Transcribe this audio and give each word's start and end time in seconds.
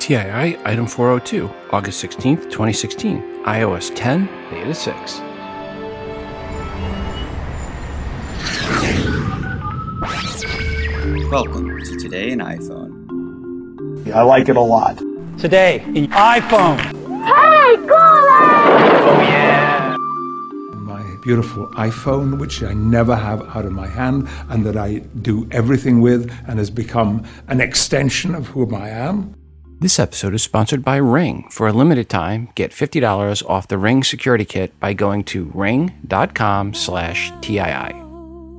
TII 0.00 0.56
Item 0.64 0.86
402, 0.86 1.50
August 1.72 2.02
16th, 2.02 2.44
2016, 2.44 3.20
iOS 3.44 3.92
10, 3.94 4.26
Beta 4.50 4.74
6. 4.74 5.20
Welcome 11.30 11.78
to 11.84 11.98
Today 11.98 12.30
in 12.30 12.38
iPhone. 12.38 14.10
I 14.10 14.22
like 14.22 14.48
it 14.48 14.56
a 14.56 14.60
lot. 14.60 14.96
Today 15.38 15.82
in 15.94 16.06
iPhone. 16.06 16.78
Hey 17.26 17.76
Google 17.76 17.98
oh, 19.12 19.96
my 20.76 21.16
beautiful 21.22 21.66
iPhone, 21.72 22.38
which 22.40 22.62
I 22.62 22.72
never 22.72 23.14
have 23.14 23.42
out 23.54 23.66
of 23.66 23.72
my 23.72 23.86
hand 23.86 24.30
and 24.48 24.64
that 24.64 24.78
I 24.78 25.00
do 25.20 25.46
everything 25.50 26.00
with 26.00 26.32
and 26.48 26.58
has 26.58 26.70
become 26.70 27.22
an 27.48 27.60
extension 27.60 28.34
of 28.34 28.46
whom 28.46 28.74
I 28.74 28.88
am. 28.88 29.34
This 29.80 29.98
episode 29.98 30.34
is 30.34 30.42
sponsored 30.42 30.84
by 30.84 30.96
Ring. 30.96 31.48
For 31.50 31.66
a 31.66 31.72
limited 31.72 32.10
time, 32.10 32.50
get 32.54 32.70
$50 32.70 33.48
off 33.48 33.68
the 33.68 33.78
Ring 33.78 34.04
security 34.04 34.44
kit 34.44 34.78
by 34.78 34.92
going 34.92 35.24
to 35.24 35.50
ring.com 35.54 36.74
slash 36.74 37.32
TII. 37.40 37.94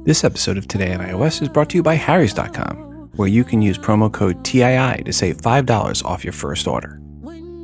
This 0.03 0.23
episode 0.23 0.57
of 0.57 0.67
Today 0.67 0.95
on 0.95 0.99
iOS 0.99 1.43
is 1.43 1.47
brought 1.47 1.69
to 1.69 1.77
you 1.77 1.83
by 1.83 1.93
Harrys.com, 1.93 3.11
where 3.17 3.27
you 3.27 3.43
can 3.43 3.61
use 3.61 3.77
promo 3.77 4.11
code 4.11 4.43
TII 4.43 5.03
to 5.03 5.13
save 5.13 5.37
$5 5.37 6.03
off 6.05 6.23
your 6.23 6.33
first 6.33 6.67
order. 6.67 6.99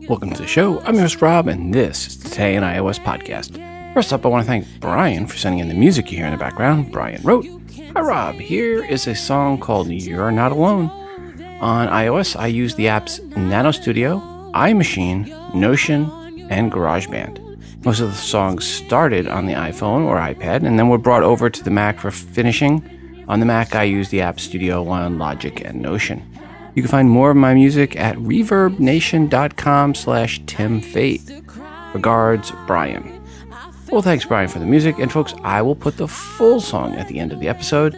Welcome 0.07 0.33
to 0.33 0.41
the 0.43 0.47
show. 0.47 0.79
I'm 0.81 0.93
your 0.93 1.05
host, 1.05 1.19
Rob, 1.19 1.47
and 1.47 1.73
this 1.73 2.05
is 2.05 2.19
the 2.19 2.29
Today 2.29 2.57
on 2.57 2.63
iOS 2.63 3.03
podcast. 3.03 3.55
First 3.95 4.13
up, 4.13 4.23
I 4.23 4.29
want 4.29 4.43
to 4.43 4.47
thank 4.47 4.67
Brian 4.79 5.25
for 5.25 5.35
sending 5.35 5.61
in 5.61 5.67
the 5.67 5.73
music 5.73 6.11
you 6.11 6.17
hear 6.17 6.27
in 6.27 6.31
the 6.31 6.37
background. 6.37 6.91
Brian 6.91 7.23
wrote, 7.23 7.47
Hi, 7.95 8.01
Rob. 8.01 8.35
Here 8.35 8.85
is 8.85 9.07
a 9.07 9.15
song 9.15 9.57
called 9.57 9.89
You're 9.89 10.31
Not 10.31 10.51
Alone. 10.51 11.06
On 11.59 11.87
iOS, 11.87 12.39
I 12.39 12.47
use 12.47 12.75
the 12.75 12.85
apps 12.85 13.19
Nano 13.35 13.71
Studio, 13.71 14.19
iMaschine, 14.53 15.55
Notion, 15.55 16.03
and 16.51 16.71
GarageBand. 16.71 17.83
Most 17.83 17.99
of 17.99 18.09
the 18.09 18.15
songs 18.15 18.65
started 18.65 19.27
on 19.27 19.47
the 19.47 19.53
iPhone 19.53 20.05
or 20.05 20.17
iPad 20.17 20.65
and 20.65 20.77
then 20.77 20.89
were 20.89 20.97
brought 20.97 21.23
over 21.23 21.49
to 21.49 21.63
the 21.63 21.71
Mac 21.71 21.99
for 21.99 22.11
finishing. 22.11 23.25
On 23.27 23.39
the 23.39 23.45
Mac, 23.45 23.73
I 23.73 23.83
use 23.83 24.09
the 24.09 24.21
App 24.21 24.39
Studio 24.39 24.83
One, 24.83 25.17
Logic, 25.17 25.61
and 25.65 25.81
Notion. 25.81 26.23
You 26.75 26.83
can 26.83 26.91
find 26.91 27.09
more 27.09 27.31
of 27.31 27.37
my 27.37 27.55
music 27.55 27.95
at 27.95 28.15
reverbnation.com 28.17 29.95
slash 29.95 30.41
timfate. 30.41 31.43
Regards, 31.95 32.51
Brian. 32.67 33.19
Well, 33.89 34.03
thanks, 34.03 34.25
Brian, 34.25 34.47
for 34.47 34.59
the 34.59 34.65
music. 34.65 34.99
And 34.99 35.11
folks, 35.11 35.33
I 35.43 35.63
will 35.63 35.75
put 35.75 35.97
the 35.97 36.07
full 36.07 36.61
song 36.61 36.93
at 36.95 37.07
the 37.07 37.19
end 37.19 37.31
of 37.31 37.39
the 37.39 37.47
episode. 37.47 37.95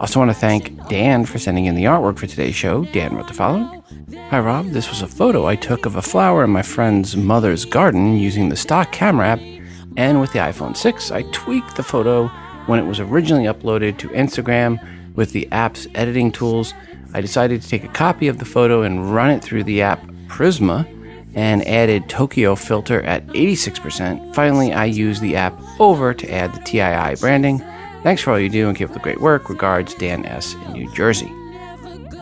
Also, 0.00 0.18
want 0.18 0.30
to 0.30 0.34
thank 0.34 0.88
Dan 0.88 1.26
for 1.26 1.38
sending 1.38 1.66
in 1.66 1.74
the 1.74 1.84
artwork 1.84 2.18
for 2.18 2.26
today's 2.26 2.54
show. 2.54 2.86
Dan 2.86 3.14
wrote 3.14 3.28
the 3.28 3.34
following 3.34 3.82
Hi, 4.30 4.40
Rob. 4.40 4.68
This 4.68 4.88
was 4.88 5.02
a 5.02 5.06
photo 5.06 5.46
I 5.46 5.56
took 5.56 5.84
of 5.84 5.96
a 5.96 6.00
flower 6.00 6.42
in 6.42 6.48
my 6.48 6.62
friend's 6.62 7.18
mother's 7.18 7.66
garden 7.66 8.16
using 8.16 8.48
the 8.48 8.56
stock 8.56 8.92
camera 8.92 9.28
app. 9.28 9.40
And 9.98 10.18
with 10.18 10.32
the 10.32 10.38
iPhone 10.38 10.74
6, 10.74 11.10
I 11.10 11.20
tweaked 11.32 11.76
the 11.76 11.82
photo 11.82 12.28
when 12.64 12.78
it 12.78 12.86
was 12.86 12.98
originally 12.98 13.44
uploaded 13.44 13.98
to 13.98 14.08
Instagram 14.08 14.82
with 15.16 15.32
the 15.32 15.46
app's 15.52 15.86
editing 15.94 16.32
tools. 16.32 16.72
I 17.12 17.20
decided 17.20 17.60
to 17.60 17.68
take 17.68 17.84
a 17.84 17.88
copy 17.88 18.26
of 18.28 18.38
the 18.38 18.46
photo 18.46 18.80
and 18.80 19.14
run 19.14 19.30
it 19.30 19.44
through 19.44 19.64
the 19.64 19.82
app 19.82 20.02
Prisma 20.28 20.88
and 21.34 21.66
added 21.68 22.08
Tokyo 22.08 22.54
filter 22.54 23.02
at 23.02 23.26
86%. 23.26 24.34
Finally, 24.34 24.72
I 24.72 24.86
used 24.86 25.20
the 25.20 25.36
app 25.36 25.60
over 25.78 26.14
to 26.14 26.32
add 26.32 26.54
the 26.54 26.60
TII 26.60 27.20
branding. 27.20 27.62
Thanks 28.02 28.22
for 28.22 28.32
all 28.32 28.40
you 28.40 28.48
do 28.48 28.68
and 28.68 28.76
keep 28.76 28.88
up 28.88 28.94
the 28.94 29.00
great 29.00 29.20
work. 29.20 29.48
Regards, 29.48 29.94
Dan 29.94 30.24
S. 30.24 30.54
in 30.54 30.72
New 30.72 30.92
Jersey. 30.94 31.30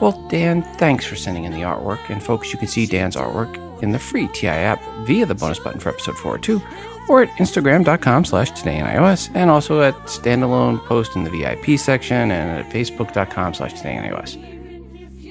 Well, 0.00 0.12
Dan, 0.28 0.62
thanks 0.76 1.04
for 1.04 1.16
sending 1.16 1.44
in 1.44 1.52
the 1.52 1.62
artwork. 1.62 2.08
And 2.08 2.22
folks, 2.22 2.52
you 2.52 2.58
can 2.58 2.68
see 2.68 2.86
Dan's 2.86 3.16
artwork 3.16 3.82
in 3.82 3.92
the 3.92 3.98
free 3.98 4.28
TI 4.28 4.48
app 4.48 4.82
via 5.06 5.26
the 5.26 5.34
bonus 5.34 5.58
button 5.58 5.80
for 5.80 5.90
episode 5.90 6.16
402 6.18 6.60
or 7.08 7.22
at 7.22 7.28
instagram.com 7.38 8.24
slash 8.24 8.50
today 8.50 8.78
in 8.78 8.84
iOS 8.84 9.30
and 9.34 9.50
also 9.50 9.80
at 9.82 9.94
standalone 10.04 10.78
post 10.84 11.16
in 11.16 11.24
the 11.24 11.30
VIP 11.30 11.78
section 11.78 12.30
and 12.30 12.64
at 12.64 12.72
facebook.com 12.72 13.54
slash 13.54 13.72
today 13.74 13.96
in 13.96 14.04
iOS. 14.04 14.36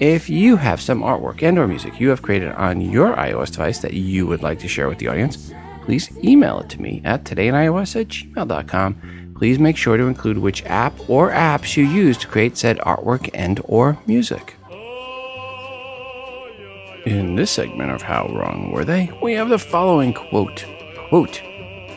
If 0.02 0.30
you 0.30 0.58
have 0.58 0.82
some 0.82 1.02
artwork 1.02 1.42
and 1.44 1.58
or 1.58 1.68
music 1.68 2.00
you 2.00 2.10
have 2.10 2.22
created 2.22 2.52
on 2.52 2.82
your 2.82 3.16
iOS 3.16 3.52
device 3.52 3.80
that 3.80 3.94
you 3.94 4.28
would 4.28 4.44
like 4.44 4.60
to 4.60 4.68
share 4.68 4.88
with 4.88 5.00
the 5.00 5.08
audience, 5.08 5.52
please 5.84 6.10
email 6.24 6.60
it 6.60 6.70
to 6.70 6.82
me 6.82 7.02
at 7.04 7.24
todayinios 7.24 8.00
at 8.00 8.08
gmail.com. 8.08 9.27
Please 9.38 9.60
make 9.60 9.78
sure 9.78 9.98
to 9.98 10.06
include 10.06 10.40
which 10.40 10.66
app 10.66 11.10
or 11.10 11.30
apps 11.32 11.78
you 11.78 11.86
use 11.86 12.18
to 12.18 12.28
create 12.28 12.58
said 12.58 12.80
artwork 12.80 13.30
and 13.36 13.62
or 13.66 14.00
music. 14.08 14.56
In 17.06 17.36
this 17.36 17.52
segment 17.52 17.92
of 17.92 18.02
How 18.02 18.28
Wrong 18.30 18.72
Were 18.72 18.84
They, 18.84 19.12
we 19.22 19.34
have 19.34 19.50
the 19.50 19.60
following 19.60 20.14
quote. 20.14 20.66
Quote, 21.10 21.42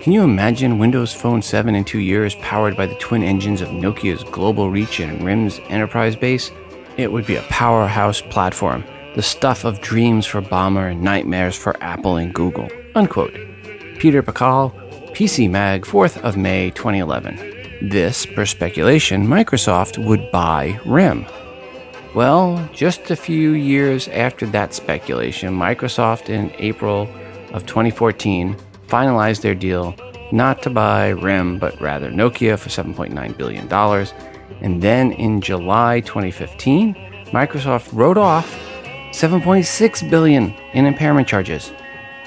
can 0.01 0.13
you 0.13 0.23
imagine 0.23 0.79
Windows 0.79 1.13
Phone 1.13 1.43
7 1.43 1.75
in 1.75 1.85
two 1.85 1.99
years 1.99 2.35
powered 2.37 2.77
by 2.77 2.87
the 2.87 2.95
twin 2.95 3.23
engines 3.23 3.61
of 3.61 3.69
Nokia's 3.69 4.25
Global 4.25 4.71
Reach 4.71 5.01
and 5.01 5.23
RIM's 5.23 5.61
enterprise 5.69 6.17
base? 6.17 6.51
It 6.97 7.11
would 7.11 7.27
be 7.27 7.37
a 7.37 7.43
powerhouse 7.43 8.21
platform, 8.21 8.85
the 9.15 9.23
stuff 9.23 9.65
of 9.65 9.81
dreams 9.81 10.27
for 10.27 10.41
Ballmer 10.41 10.91
and 10.91 11.03
nightmares 11.03 11.57
for 11.57 11.77
Apple 11.83 12.17
and 12.17 12.33
Google. 12.33 12.69
Unquote. 12.95 13.35
Peter 13.99 14.23
Pachal, 14.23 14.73
PC 15.15 15.51
Mag, 15.51 15.83
4th 15.85 16.19
of 16.23 16.37
May 16.37 16.71
2011. 16.71 17.89
This, 17.91 18.27
per 18.27 18.47
speculation, 18.47 19.27
Microsoft 19.27 20.05
would 20.05 20.31
buy 20.31 20.79
RIM. 20.87 21.27
Well, 22.15 22.69
just 22.73 23.11
a 23.11 23.17
few 23.17 23.53
years 23.53 24.09
after 24.09 24.47
that 24.47 24.75
speculation, 24.75 25.55
Microsoft 25.55 26.29
in 26.29 26.53
April 26.59 27.09
of 27.53 27.67
2014 27.67 28.57
finalized 28.87 29.43
their 29.43 29.55
deal 29.55 29.95
not 30.33 30.63
to 30.63 30.71
buy 30.71 31.09
RIM, 31.09 31.59
but 31.59 31.81
rather 31.81 32.11
Nokia 32.11 32.59
for 32.59 32.69
$7.9 32.69 33.37
billion. 33.37 33.73
And 34.63 34.83
then 34.83 35.13
in 35.13 35.41
July 35.41 36.01
2015, 36.01 36.95
Microsoft 37.27 37.93
wrote 37.93 38.19
off 38.19 38.59
7.6 39.13 40.11
billion 40.11 40.55
in 40.73 40.87
impairment 40.87 41.27
charges, 41.27 41.73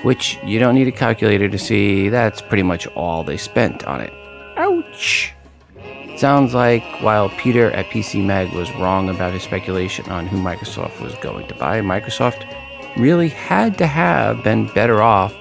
which 0.04 0.38
you 0.44 0.60
don't 0.60 0.76
need 0.76 0.88
a 0.88 0.92
calculator 0.92 1.50
to 1.50 1.58
see 1.58 2.10
that's 2.10 2.42
pretty 2.42 2.64
much 2.64 2.88
all 2.88 3.24
they 3.24 3.38
spent 3.38 3.84
on 3.86 4.02
it. 4.02 4.14
Ouch! 4.58 5.34
Sounds 6.18 6.54
like 6.54 6.84
while 7.02 7.30
Peter 7.30 7.72
at 7.72 7.88
PC 7.88 8.24
Mag 8.24 8.54
was 8.54 8.72
wrong 8.76 9.10
about 9.10 9.34
his 9.34 9.42
speculation 9.42 10.08
on 10.12 10.28
who 10.28 10.38
Microsoft 10.38 11.02
was 11.02 11.16
going 11.16 11.48
to 11.48 11.56
buy, 11.56 11.82
Microsoft 11.82 12.46
really 12.98 13.30
had 13.30 13.78
to 13.80 13.88
have 13.88 14.44
been 14.44 14.68
better 14.74 15.02
off 15.02 15.34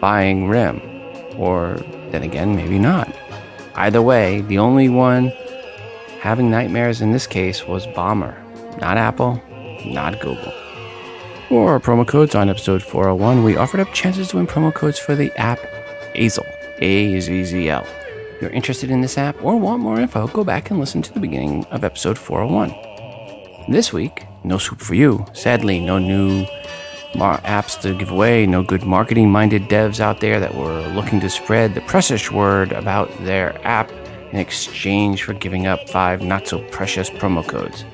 buying 0.00 0.48
RIM. 0.48 0.80
Or 1.36 1.76
then 2.10 2.22
again, 2.22 2.56
maybe 2.56 2.78
not. 2.78 3.14
Either 3.74 4.00
way, 4.00 4.40
the 4.42 4.58
only 4.58 4.88
one 4.88 5.28
having 6.20 6.50
nightmares 6.50 7.02
in 7.02 7.12
this 7.12 7.26
case 7.26 7.66
was 7.66 7.86
Ballmer, 7.88 8.34
not 8.80 8.96
Apple, 8.96 9.42
not 9.84 10.18
Google. 10.20 10.52
For 11.48 11.70
our 11.70 11.80
promo 11.80 12.06
codes 12.06 12.34
on 12.34 12.48
episode 12.48 12.82
401, 12.82 13.44
we 13.44 13.56
offered 13.56 13.78
up 13.80 13.92
chances 13.92 14.28
to 14.28 14.36
win 14.36 14.46
promo 14.48 14.74
codes 14.74 14.98
for 14.98 15.14
the 15.14 15.30
app 15.38 15.60
AZZL, 16.14 16.44
A 16.82 17.20
Z 17.20 17.44
Z 17.44 17.68
L. 17.70 17.86
If 18.34 18.42
you're 18.42 18.50
interested 18.50 18.90
in 18.90 19.00
this 19.00 19.16
app 19.16 19.40
or 19.42 19.56
want 19.56 19.80
more 19.80 20.00
info, 20.00 20.26
go 20.26 20.42
back 20.42 20.70
and 20.70 20.80
listen 20.80 21.02
to 21.02 21.12
the 21.12 21.20
beginning 21.20 21.64
of 21.66 21.84
episode 21.84 22.18
401. 22.18 22.74
This 23.72 23.92
week, 23.92 24.26
no 24.42 24.58
soup 24.58 24.80
for 24.80 24.94
you. 24.94 25.24
Sadly, 25.34 25.78
no 25.78 25.98
new 25.98 26.46
mar- 27.14 27.40
apps 27.42 27.80
to 27.82 27.94
give 27.94 28.10
away, 28.10 28.44
no 28.44 28.64
good 28.64 28.82
marketing 28.82 29.30
minded 29.30 29.62
devs 29.68 30.00
out 30.00 30.20
there 30.20 30.40
that 30.40 30.54
were 30.54 30.82
looking 30.88 31.20
to 31.20 31.30
spread 31.30 31.74
the 31.74 31.80
precious 31.82 32.30
word 32.30 32.72
about 32.72 33.08
their 33.24 33.56
app 33.64 33.90
in 34.32 34.38
exchange 34.38 35.22
for 35.22 35.32
giving 35.32 35.68
up 35.68 35.88
five 35.88 36.22
not 36.22 36.48
so 36.48 36.58
precious 36.70 37.08
promo 37.08 37.46
codes. 37.46 37.84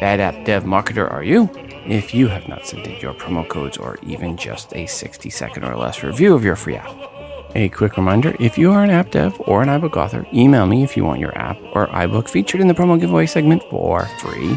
Bad 0.00 0.20
app 0.20 0.44
dev 0.44 0.64
marketer 0.64 1.10
are 1.10 1.24
you? 1.24 1.48
If 1.90 2.14
you 2.14 2.28
have 2.28 2.46
not 2.46 2.64
sent 2.64 2.86
in 2.86 3.00
your 3.00 3.12
promo 3.12 3.48
codes 3.48 3.76
or 3.76 3.98
even 4.06 4.36
just 4.36 4.72
a 4.76 4.86
60 4.86 5.28
second 5.28 5.64
or 5.64 5.76
less 5.76 6.04
review 6.04 6.36
of 6.36 6.44
your 6.44 6.54
free 6.54 6.76
app. 6.76 6.88
A 7.56 7.68
quick 7.68 7.96
reminder 7.96 8.36
if 8.38 8.56
you 8.56 8.70
are 8.70 8.84
an 8.84 8.90
app 8.90 9.10
dev 9.10 9.34
or 9.40 9.60
an 9.60 9.68
iBook 9.68 9.96
author, 9.96 10.24
email 10.32 10.66
me 10.66 10.84
if 10.84 10.96
you 10.96 11.04
want 11.04 11.18
your 11.18 11.36
app 11.36 11.58
or 11.74 11.88
iBook 11.88 12.28
featured 12.28 12.60
in 12.60 12.68
the 12.68 12.74
promo 12.74 13.00
giveaway 13.00 13.26
segment 13.26 13.64
for 13.70 14.06
free. 14.20 14.56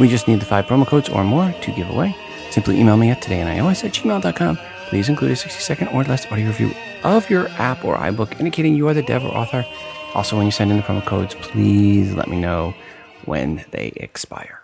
We 0.00 0.08
just 0.08 0.26
need 0.26 0.40
the 0.40 0.44
five 0.44 0.66
promo 0.66 0.84
codes 0.84 1.08
or 1.08 1.22
more 1.22 1.52
to 1.52 1.70
give 1.70 1.88
away. 1.88 2.16
Simply 2.50 2.80
email 2.80 2.96
me 2.96 3.10
at 3.10 3.22
todayinios 3.22 3.84
at 3.84 3.92
gmail.com. 3.92 4.58
Please 4.88 5.08
include 5.08 5.30
a 5.30 5.36
60 5.36 5.60
second 5.60 5.86
or 5.90 6.02
less 6.02 6.26
audio 6.32 6.48
review 6.48 6.74
of 7.04 7.30
your 7.30 7.46
app 7.50 7.84
or 7.84 7.96
iBook 7.96 8.40
indicating 8.40 8.74
you 8.74 8.88
are 8.88 8.94
the 8.94 9.02
dev 9.02 9.24
or 9.24 9.28
author. 9.28 9.64
Also, 10.16 10.36
when 10.36 10.46
you 10.46 10.52
send 10.52 10.72
in 10.72 10.78
the 10.78 10.82
promo 10.82 11.06
codes, 11.06 11.36
please 11.36 12.12
let 12.12 12.26
me 12.26 12.40
know 12.40 12.74
when 13.24 13.64
they 13.70 13.92
expire. 13.94 14.61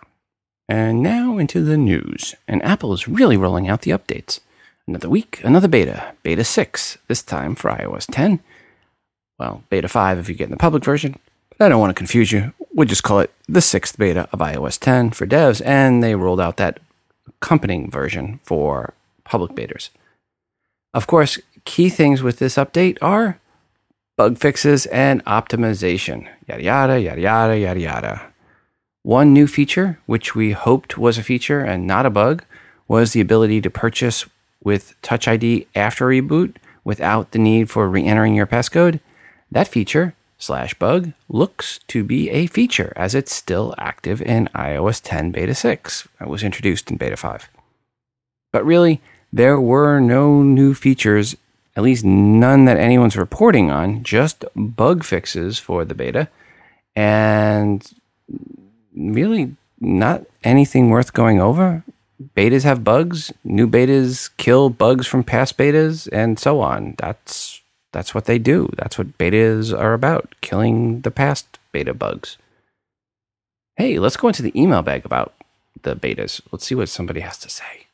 And 0.69 1.01
now 1.01 1.39
into 1.39 1.63
the 1.63 1.77
news. 1.77 2.35
And 2.47 2.63
Apple 2.63 2.93
is 2.93 3.07
really 3.07 3.35
rolling 3.35 3.67
out 3.67 3.81
the 3.81 3.91
updates. 3.91 4.39
Another 4.87 5.09
week, 5.09 5.41
another 5.43 5.67
beta, 5.67 6.13
beta 6.21 6.43
6, 6.43 6.99
this 7.07 7.23
time 7.23 7.55
for 7.55 7.71
iOS 7.71 8.05
10. 8.09 8.39
Well, 9.39 9.63
beta 9.69 9.87
5 9.87 10.19
if 10.19 10.29
you 10.29 10.35
get 10.35 10.45
in 10.45 10.51
the 10.51 10.57
public 10.57 10.83
version. 10.83 11.15
But 11.49 11.65
I 11.65 11.69
don't 11.69 11.79
want 11.79 11.89
to 11.89 11.99
confuse 11.99 12.31
you. 12.31 12.53
We'll 12.71 12.87
just 12.87 13.01
call 13.01 13.19
it 13.19 13.33
the 13.47 13.61
sixth 13.61 13.97
beta 13.97 14.29
of 14.31 14.39
iOS 14.39 14.79
10 14.79 15.09
for 15.09 15.25
devs, 15.25 15.59
and 15.65 16.03
they 16.03 16.13
rolled 16.13 16.39
out 16.39 16.57
that 16.57 16.79
accompanying 17.27 17.89
version 17.89 18.39
for 18.43 18.93
public 19.23 19.53
betas. 19.53 19.89
Of 20.93 21.07
course, 21.07 21.39
key 21.65 21.89
things 21.89 22.21
with 22.21 22.37
this 22.37 22.55
update 22.55 22.99
are 23.01 23.39
bug 24.17 24.37
fixes 24.37 24.85
and 24.87 25.25
optimization. 25.25 26.27
Yada, 26.47 26.61
yada, 26.61 27.01
yada, 27.01 27.21
yada, 27.21 27.57
yada, 27.57 27.79
yada. 27.79 28.28
One 29.03 29.33
new 29.33 29.47
feature, 29.47 29.99
which 30.07 30.35
we 30.35 30.51
hoped 30.51 30.97
was 30.97 31.17
a 31.17 31.23
feature 31.23 31.61
and 31.61 31.87
not 31.87 32.05
a 32.05 32.09
bug, 32.09 32.43
was 32.87 33.13
the 33.13 33.21
ability 33.21 33.61
to 33.61 33.69
purchase 33.69 34.25
with 34.61 34.93
Touch 35.01 35.27
ID 35.27 35.67
after 35.73 36.07
reboot 36.07 36.55
without 36.83 37.31
the 37.31 37.39
need 37.39 37.69
for 37.69 37.87
re 37.87 38.05
entering 38.05 38.35
your 38.35 38.47
passcode. 38.47 38.99
That 39.51 39.69
feature, 39.69 40.15
slash 40.37 40.73
bug, 40.73 41.13
looks 41.29 41.79
to 41.87 42.03
be 42.03 42.29
a 42.29 42.47
feature 42.47 42.91
as 42.97 43.15
it's 43.15 43.33
still 43.33 43.73
active 43.77 44.21
in 44.21 44.49
iOS 44.53 45.01
10 45.01 45.31
Beta 45.31 45.55
6. 45.55 46.07
It 46.19 46.27
was 46.27 46.43
introduced 46.43 46.91
in 46.91 46.97
Beta 46.97 47.15
5. 47.15 47.49
But 48.51 48.65
really, 48.65 49.01
there 49.31 49.61
were 49.61 49.99
no 49.99 50.41
new 50.43 50.73
features, 50.73 51.37
at 51.75 51.83
least 51.83 52.03
none 52.03 52.65
that 52.65 52.77
anyone's 52.77 53.15
reporting 53.15 53.71
on, 53.71 54.03
just 54.03 54.43
bug 54.55 55.05
fixes 55.05 55.57
for 55.57 55.85
the 55.85 55.95
beta. 55.95 56.27
And 56.95 57.89
really 58.99 59.55
not 59.79 60.25
anything 60.43 60.89
worth 60.89 61.13
going 61.13 61.39
over. 61.39 61.83
Betas 62.35 62.63
have 62.63 62.83
bugs. 62.83 63.31
New 63.43 63.67
betas 63.67 64.29
kill 64.37 64.69
bugs 64.69 65.07
from 65.07 65.23
past 65.23 65.57
betas, 65.57 66.09
and 66.11 66.37
so 66.37 66.59
on. 66.59 66.95
That's 66.97 67.61
that's 67.91 68.13
what 68.13 68.25
they 68.25 68.37
do. 68.37 68.69
That's 68.75 68.97
what 68.97 69.17
betas 69.17 69.77
are 69.77 69.93
about: 69.93 70.35
killing 70.41 71.01
the 71.01 71.11
past 71.11 71.59
beta 71.71 71.93
bugs. 71.93 72.37
Hey, 73.77 73.97
let's 73.99 74.17
go 74.17 74.27
into 74.27 74.43
the 74.43 74.59
email 74.59 74.81
bag 74.81 75.05
about 75.05 75.33
the 75.83 75.95
betas. 75.95 76.41
Let's 76.51 76.65
see 76.65 76.75
what 76.75 76.89
somebody 76.89 77.21
has 77.21 77.37
to 77.39 77.49
say. 77.49 77.87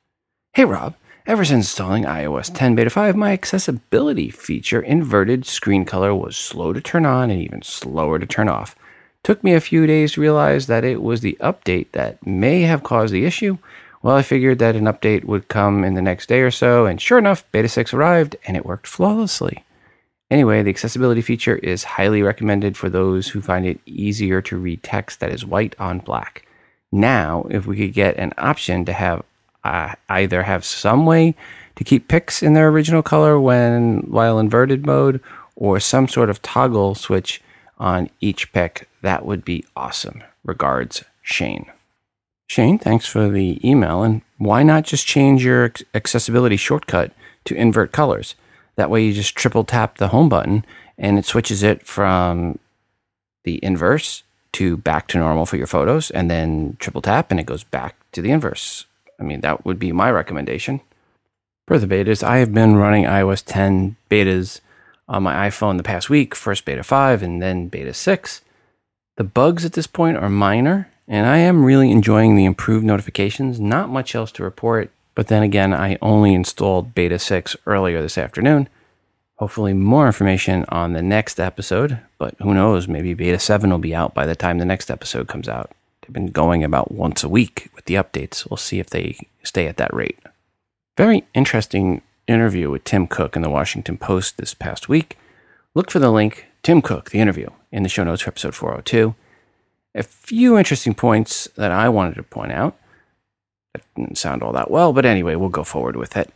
Hey, 0.54 0.66
Rob. 0.66 0.96
Ever 1.28 1.44
since 1.44 1.66
installing 1.66 2.04
iOS 2.04 2.54
10 2.54 2.76
Beta 2.76 2.92
5, 2.92 3.16
my 3.16 3.32
accessibility 3.32 4.30
feature, 4.30 4.80
inverted 4.80 5.44
screen 5.44 5.84
color, 5.84 6.14
was 6.14 6.38
slow 6.38 6.72
to 6.72 6.80
turn 6.80 7.04
on 7.04 7.32
and 7.32 7.42
even 7.42 7.64
slower 7.64 8.20
to 8.20 8.28
turn 8.28 8.48
off. 8.48 8.76
Took 9.26 9.44
me 9.44 9.56
a 9.56 9.60
few 9.60 9.88
days 9.88 10.12
to 10.12 10.22
realize 10.22 10.68
that 10.68 10.84
it 10.84 11.02
was 11.02 11.22
the 11.22 11.36
update 11.42 11.94
that 11.94 12.24
may 12.28 12.62
have 12.62 12.84
caused 12.84 13.12
the 13.12 13.26
issue. 13.26 13.58
Well, 14.04 14.16
I 14.16 14.22
figured 14.22 14.60
that 14.60 14.76
an 14.76 14.84
update 14.84 15.24
would 15.24 15.48
come 15.48 15.84
in 15.84 15.96
the 15.96 16.02
next 16.04 16.30
day 16.30 16.42
or 16.42 16.52
so, 16.52 16.86
and 16.86 17.02
sure 17.02 17.18
enough, 17.18 17.44
Beta 17.52 17.68
6 17.68 17.92
arrived 17.92 18.36
and 18.46 18.56
it 18.56 18.68
worked 18.68 18.86
flawlessly. 18.86 19.64
Anyway, 20.30 20.62
the 20.62 20.70
accessibility 20.70 21.24
feature 21.24 21.56
is 21.56 21.84
highly 21.84 22.22
recommended 22.22 22.78
for 22.78 22.88
those 22.88 23.30
who 23.30 23.42
find 23.42 23.66
it 23.66 23.80
easier 23.88 24.44
to 24.44 24.58
read 24.58 24.84
text 24.84 25.22
that 25.22 25.32
is 25.32 25.44
white 25.44 25.76
on 25.80 25.98
black. 25.98 26.46
Now, 26.92 27.48
if 27.50 27.66
we 27.66 27.78
could 27.78 27.94
get 27.94 28.18
an 28.18 28.32
option 28.38 28.86
to 28.86 28.94
have 28.94 29.24
uh, 29.64 29.96
either 30.08 30.44
have 30.44 30.64
some 30.64 31.08
way 31.08 31.34
to 31.78 31.84
keep 31.84 32.08
pics 32.08 32.44
in 32.44 32.54
their 32.54 32.68
original 32.68 33.02
color 33.02 33.40
when 33.40 34.02
while 34.02 34.38
inverted 34.38 34.86
mode, 34.86 35.20
or 35.56 35.80
some 35.80 36.08
sort 36.08 36.30
of 36.30 36.44
toggle 36.44 36.94
switch 36.94 37.42
on 37.78 38.10
each 38.22 38.52
pic, 38.54 38.90
that 39.02 39.26
would 39.26 39.44
be 39.46 39.66
awesome. 39.76 40.24
Regards, 40.44 41.04
Shane. 41.22 41.72
Shane, 42.48 42.78
thanks 42.78 43.06
for 43.08 43.30
the 43.30 43.60
email. 43.68 44.04
And 44.04 44.22
why 44.38 44.64
not 44.64 44.84
just 44.84 45.08
change 45.08 45.44
your 45.44 45.72
accessibility 45.94 46.58
shortcut 46.58 47.12
to 47.46 47.56
invert 47.56 47.92
colors? 47.92 48.36
That 48.76 48.90
way 48.90 49.04
you 49.04 49.14
just 49.14 49.36
triple 49.36 49.64
tap 49.64 49.98
the 49.98 50.10
home 50.10 50.30
button 50.30 50.66
and 50.98 51.18
it 51.18 51.26
switches 51.26 51.64
it 51.64 51.86
from 51.86 52.60
the 53.44 53.60
inverse 53.64 54.24
to 54.54 54.78
back 54.78 55.08
to 55.10 55.18
normal 55.18 55.46
for 55.46 55.58
your 55.58 55.68
photos, 55.68 56.10
and 56.12 56.32
then 56.32 56.78
triple 56.80 57.02
tap 57.02 57.30
and 57.30 57.42
it 57.42 57.46
goes 57.46 57.66
back 57.66 57.98
to 58.14 58.22
the 58.22 58.32
inverse. 58.32 58.86
I 59.20 59.24
mean, 59.24 59.42
that 59.42 59.66
would 59.66 59.78
be 59.80 59.92
my 59.92 60.10
recommendation. 60.10 60.80
For 61.68 61.78
the 61.78 61.88
betas, 61.88 62.24
I 62.24 62.38
have 62.38 62.54
been 62.54 62.78
running 62.78 63.04
iOS 63.04 63.44
10 63.46 63.98
betas 64.10 64.62
on 65.08 65.24
my 65.24 65.48
iPhone 65.48 65.78
the 65.78 65.84
past 65.84 66.10
week, 66.10 66.36
first 66.36 66.66
beta 66.66 66.84
5 66.84 67.24
and 67.24 67.42
then 67.42 67.68
beta 67.68 67.94
6. 67.94 68.42
The 69.18 69.24
bugs 69.24 69.64
at 69.66 69.74
this 69.74 69.88
point 69.88 70.18
are 70.18 70.30
minor, 70.30 70.90
and 71.08 71.28
I 71.28 71.38
am 71.38 71.64
really 71.64 71.92
enjoying 71.92 72.36
the 72.36 72.46
improved 72.46 72.86
notifications. 72.86 73.60
Not 73.60 73.90
much 73.90 74.16
else 74.16 74.32
to 74.34 74.44
report, 74.44 74.92
but 75.14 75.28
then 75.28 75.44
again, 75.44 75.74
I 75.74 75.98
only 76.02 76.34
installed 76.34 76.94
beta 76.94 77.20
6 77.20 77.56
earlier 77.66 78.02
this 78.02 78.18
afternoon. 78.18 78.68
Hopefully, 79.36 79.74
more 79.74 80.08
information 80.08 80.66
on 80.70 80.94
the 80.94 81.02
next 81.02 81.40
episode, 81.40 82.00
but 82.18 82.36
who 82.40 82.54
knows, 82.54 82.88
maybe 82.88 83.14
beta 83.14 83.40
7 83.40 83.70
will 83.70 83.78
be 83.78 83.96
out 83.96 84.14
by 84.14 84.26
the 84.26 84.36
time 84.36 84.58
the 84.58 84.66
next 84.66 84.90
episode 84.90 85.28
comes 85.28 85.50
out. 85.50 85.72
They've 86.02 86.14
been 86.14 86.28
going 86.28 86.64
about 86.64 86.92
once 86.92 87.24
a 87.24 87.30
week 87.30 87.70
with 87.76 87.86
the 87.86 87.96
updates. 87.96 88.50
We'll 88.50 88.58
see 88.58 88.80
if 88.80 88.90
they 88.90 89.18
stay 89.44 89.68
at 89.68 89.78
that 89.78 89.94
rate. 89.94 90.20
Very 90.98 91.26
interesting 91.34 92.02
interview 92.28 92.70
with 92.70 92.84
Tim 92.84 93.08
Cook 93.08 93.36
in 93.36 93.42
the 93.42 93.50
Washington 93.50 93.98
Post 93.98 94.38
this 94.38 94.54
past 94.54 94.90
week. 94.90 95.18
Look 95.74 95.92
for 95.92 96.00
the 96.00 96.12
link, 96.12 96.46
Tim 96.64 96.82
Cook, 96.82 97.12
the 97.12 97.20
interview, 97.20 97.50
in 97.72 97.84
the 97.84 97.90
show 97.90 98.04
notes 98.04 98.22
for 98.24 98.30
episode 98.30 98.56
402. 98.56 99.16
A 99.94 100.04
few 100.04 100.58
interesting 100.58 100.94
points 100.94 101.48
that 101.56 101.72
I 101.72 101.90
wanted 101.90 102.16
to 102.16 102.24
point 102.24 102.52
out. 102.52 102.78
That 103.74 103.84
didn't 103.96 104.18
sound 104.18 104.44
all 104.44 104.54
that 104.54 104.72
well, 104.72 104.94
but 104.94 105.06
anyway, 105.06 105.36
we'll 105.36 105.50
go 105.50 105.64
forward 105.64 105.96
with 105.96 106.18
it. 106.18 106.34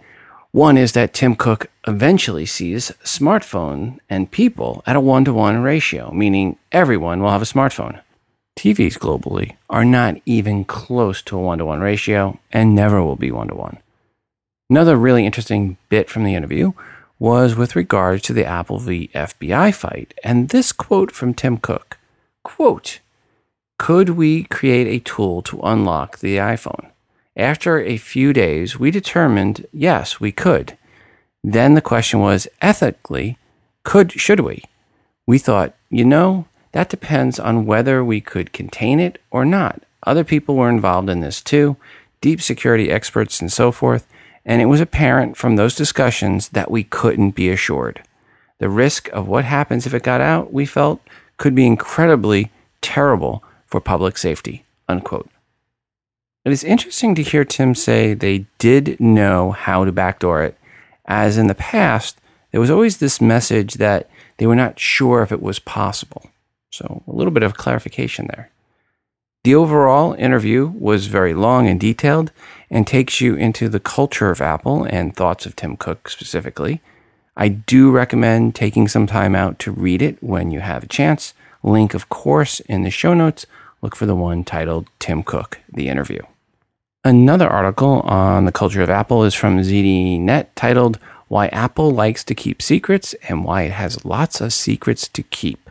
One 0.51 0.77
is 0.77 0.93
that 0.93 1.13
Tim 1.13 1.35
Cook 1.35 1.69
eventually 1.87 2.45
sees 2.45 2.91
smartphone 3.03 3.99
and 4.09 4.31
people 4.31 4.81
at 4.87 4.95
a 4.95 4.99
one 4.99 5.23
to 5.25 5.33
one 5.33 5.61
ratio, 5.61 6.11
meaning 6.11 6.57
everyone 6.71 7.21
will 7.21 7.29
have 7.29 7.41
a 7.41 7.45
smartphone. 7.45 8.01
TVs 8.57 8.97
globally 8.97 9.55
are 9.69 9.85
not 9.85 10.17
even 10.25 10.65
close 10.65 11.21
to 11.21 11.37
a 11.37 11.41
one 11.41 11.59
to 11.59 11.65
one 11.65 11.79
ratio 11.79 12.39
and 12.51 12.75
never 12.75 13.01
will 13.03 13.15
be 13.15 13.31
one 13.31 13.47
to 13.47 13.55
one. 13.55 13.77
Another 14.69 14.97
really 14.97 15.25
interesting 15.25 15.77
bit 15.89 16.11
from 16.11 16.23
the 16.23 16.35
interview 16.35 16.73
was 17.17 17.55
with 17.55 17.75
regard 17.75 18.21
to 18.21 18.33
the 18.33 18.45
Apple 18.45 18.77
v. 18.77 19.09
FBI 19.15 19.73
fight, 19.73 20.13
and 20.23 20.49
this 20.49 20.71
quote 20.71 21.11
from 21.11 21.33
Tim 21.33 21.57
Cook 21.57 21.97
quote, 22.43 22.99
Could 23.79 24.09
we 24.09 24.43
create 24.43 24.87
a 24.87 25.03
tool 25.03 25.41
to 25.43 25.59
unlock 25.63 26.19
the 26.19 26.37
iPhone? 26.37 26.91
After 27.35 27.81
a 27.81 27.97
few 27.97 28.31
days, 28.31 28.77
we 28.77 28.91
determined 28.91 29.65
yes, 29.73 30.19
we 30.19 30.31
could. 30.31 30.77
Then 31.43 31.73
the 31.73 31.81
question 31.81 32.19
was 32.19 32.47
ethically, 32.61 33.39
could 33.83 34.11
should 34.11 34.41
we? 34.41 34.63
We 35.25 35.39
thought, 35.39 35.73
you 35.89 36.05
know, 36.05 36.45
that 36.73 36.89
depends 36.89 37.39
on 37.39 37.65
whether 37.65 38.03
we 38.03 38.21
could 38.21 38.53
contain 38.53 38.99
it 38.99 39.19
or 39.31 39.45
not. 39.45 39.81
Other 40.03 40.23
people 40.23 40.55
were 40.55 40.69
involved 40.69 41.09
in 41.09 41.21
this 41.21 41.41
too, 41.41 41.75
deep 42.21 42.39
security 42.39 42.91
experts 42.91 43.41
and 43.41 43.51
so 43.51 43.71
forth 43.71 44.05
and 44.49 44.63
it 44.63 44.65
was 44.65 44.81
apparent 44.81 45.37
from 45.37 45.55
those 45.55 45.75
discussions 45.75 46.49
that 46.49 46.71
we 46.71 46.83
couldn't 46.83 47.35
be 47.35 47.51
assured. 47.51 48.01
The 48.57 48.67
risk 48.67 49.07
of 49.09 49.27
what 49.27 49.45
happens 49.45 49.85
if 49.85 49.93
it 49.93 50.01
got 50.01 50.21
out, 50.21 50.51
we 50.51 50.65
felt, 50.65 51.01
could 51.37 51.53
be 51.53 51.67
incredibly 51.67 52.51
terrible 52.81 53.43
for 53.67 53.79
public 53.79 54.17
safety. 54.17 54.65
Unquote. 54.87 55.29
It 56.45 56.51
is 56.51 56.63
interesting 56.63 57.13
to 57.13 57.21
hear 57.21 57.45
Tim 57.45 57.75
say 57.75 58.15
they 58.15 58.47
did 58.57 58.99
know 58.99 59.51
how 59.51 59.85
to 59.85 59.91
backdoor 59.91 60.41
it, 60.41 60.57
as 61.05 61.37
in 61.37 61.45
the 61.45 61.53
past, 61.53 62.19
there 62.51 62.59
was 62.59 62.71
always 62.71 62.97
this 62.97 63.21
message 63.21 63.75
that 63.75 64.09
they 64.37 64.47
were 64.47 64.55
not 64.55 64.79
sure 64.79 65.21
if 65.21 65.31
it 65.31 65.43
was 65.43 65.59
possible. 65.59 66.27
So, 66.71 67.03
a 67.07 67.11
little 67.11 67.31
bit 67.31 67.43
of 67.43 67.53
clarification 67.53 68.25
there. 68.33 68.49
The 69.45 69.55
overall 69.55 70.13
interview 70.13 70.67
was 70.67 71.07
very 71.07 71.33
long 71.33 71.67
and 71.67 71.79
detailed 71.79 72.31
and 72.69 72.85
takes 72.85 73.21
you 73.21 73.35
into 73.35 73.69
the 73.69 73.79
culture 73.79 74.31
of 74.31 74.41
Apple 74.41 74.83
and 74.83 75.15
thoughts 75.15 75.45
of 75.45 75.55
Tim 75.55 75.77
Cook 75.77 76.09
specifically. 76.09 76.81
I 77.37 77.47
do 77.47 77.89
recommend 77.89 78.53
taking 78.53 78.89
some 78.89 79.07
time 79.07 79.35
out 79.35 79.57
to 79.59 79.71
read 79.71 80.01
it 80.01 80.21
when 80.21 80.51
you 80.51 80.59
have 80.59 80.83
a 80.83 80.87
chance. 80.87 81.33
Link, 81.63 81.93
of 81.93 82.09
course, 82.09 82.59
in 82.61 82.83
the 82.83 82.89
show 82.89 83.13
notes. 83.13 83.45
Look 83.81 83.95
for 83.95 84.05
the 84.05 84.15
one 84.15 84.43
titled 84.43 84.89
Tim 84.99 85.23
Cook, 85.23 85.59
the 85.71 85.87
interview. 85.87 86.21
Another 87.05 87.47
article 87.47 88.01
on 88.01 88.43
the 88.43 88.51
culture 88.51 88.81
of 88.81 88.89
Apple 88.89 89.23
is 89.23 89.33
from 89.33 89.57
ZDNet 89.59 90.47
titled 90.55 90.99
Why 91.29 91.47
Apple 91.47 91.91
Likes 91.91 92.25
to 92.25 92.35
Keep 92.35 92.61
Secrets 92.61 93.13
and 93.29 93.45
Why 93.45 93.61
It 93.63 93.71
Has 93.71 94.03
Lots 94.03 94.41
of 94.41 94.51
Secrets 94.51 95.07
to 95.07 95.23
Keep. 95.23 95.69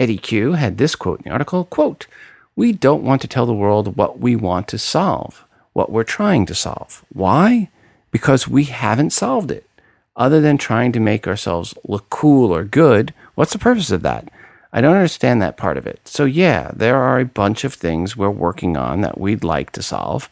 Eddie 0.00 0.18
Cue 0.18 0.54
had 0.54 0.78
this 0.78 0.96
quote 0.96 1.20
in 1.20 1.24
the 1.26 1.30
article 1.30 1.64
quote, 1.64 2.08
we 2.54 2.72
don't 2.72 3.02
want 3.02 3.22
to 3.22 3.28
tell 3.28 3.46
the 3.46 3.54
world 3.54 3.96
what 3.96 4.18
we 4.18 4.36
want 4.36 4.68
to 4.68 4.78
solve, 4.78 5.44
what 5.72 5.90
we're 5.90 6.04
trying 6.04 6.46
to 6.46 6.54
solve. 6.54 7.04
Why? 7.12 7.70
Because 8.10 8.46
we 8.46 8.64
haven't 8.64 9.10
solved 9.10 9.50
it. 9.50 9.66
Other 10.14 10.40
than 10.40 10.58
trying 10.58 10.92
to 10.92 11.00
make 11.00 11.26
ourselves 11.26 11.74
look 11.84 12.10
cool 12.10 12.54
or 12.54 12.64
good, 12.64 13.14
what's 13.34 13.52
the 13.52 13.58
purpose 13.58 13.90
of 13.90 14.02
that? 14.02 14.30
I 14.70 14.82
don't 14.82 14.94
understand 14.94 15.40
that 15.40 15.56
part 15.56 15.78
of 15.78 15.86
it. 15.86 16.00
So, 16.06 16.24
yeah, 16.24 16.70
there 16.74 16.96
are 16.96 17.18
a 17.18 17.24
bunch 17.24 17.64
of 17.64 17.74
things 17.74 18.16
we're 18.16 18.30
working 18.30 18.76
on 18.76 19.00
that 19.00 19.18
we'd 19.18 19.44
like 19.44 19.72
to 19.72 19.82
solve. 19.82 20.28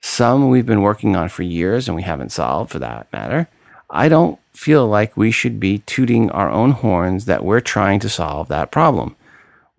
Some 0.00 0.48
we've 0.48 0.66
been 0.66 0.82
working 0.82 1.14
on 1.14 1.28
for 1.28 1.42
years 1.42 1.86
and 1.86 1.94
we 1.94 2.02
haven't 2.02 2.32
solved 2.32 2.70
for 2.70 2.78
that 2.78 3.12
matter. 3.12 3.48
I 3.90 4.08
don't 4.08 4.38
feel 4.54 4.86
like 4.86 5.16
we 5.16 5.30
should 5.30 5.60
be 5.60 5.78
tooting 5.80 6.30
our 6.30 6.48
own 6.48 6.70
horns 6.70 7.26
that 7.26 7.44
we're 7.44 7.60
trying 7.60 8.00
to 8.00 8.08
solve 8.08 8.48
that 8.48 8.70
problem 8.70 9.16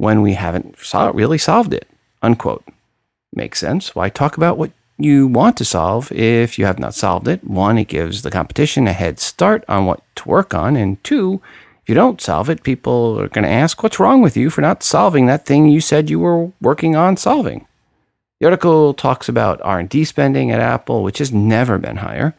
when 0.01 0.23
we 0.23 0.33
haven't 0.33 0.75
really 1.13 1.37
solved 1.37 1.73
it. 1.73 1.87
Unquote. 2.23 2.63
Makes 3.31 3.59
sense. 3.59 3.93
Why 3.93 4.09
talk 4.09 4.35
about 4.35 4.57
what 4.57 4.71
you 4.97 5.27
want 5.27 5.57
to 5.57 5.65
solve 5.65 6.11
if 6.11 6.57
you 6.57 6.65
have 6.65 6.79
not 6.79 6.95
solved 6.95 7.27
it. 7.27 7.43
One, 7.43 7.77
it 7.77 7.87
gives 7.87 8.23
the 8.23 8.31
competition 8.31 8.87
a 8.87 8.93
head 8.93 9.19
start 9.19 9.63
on 9.67 9.85
what 9.85 10.01
to 10.15 10.27
work 10.27 10.55
on. 10.55 10.75
And 10.75 11.03
two, 11.03 11.39
if 11.83 11.89
you 11.89 11.93
don't 11.93 12.19
solve 12.19 12.49
it, 12.49 12.63
people 12.63 13.19
are 13.19 13.27
going 13.27 13.43
to 13.43 13.49
ask, 13.49 13.83
what's 13.83 13.99
wrong 13.99 14.23
with 14.23 14.35
you 14.35 14.49
for 14.49 14.61
not 14.61 14.81
solving 14.81 15.27
that 15.27 15.45
thing 15.45 15.67
you 15.67 15.81
said 15.81 16.09
you 16.09 16.19
were 16.19 16.51
working 16.61 16.95
on 16.95 17.15
solving? 17.15 17.67
The 18.39 18.47
article 18.47 18.95
talks 18.95 19.29
about 19.29 19.61
R&D 19.63 20.03
spending 20.05 20.49
at 20.49 20.59
Apple, 20.59 21.03
which 21.03 21.19
has 21.19 21.31
never 21.31 21.77
been 21.77 21.97
higher. 21.97 22.33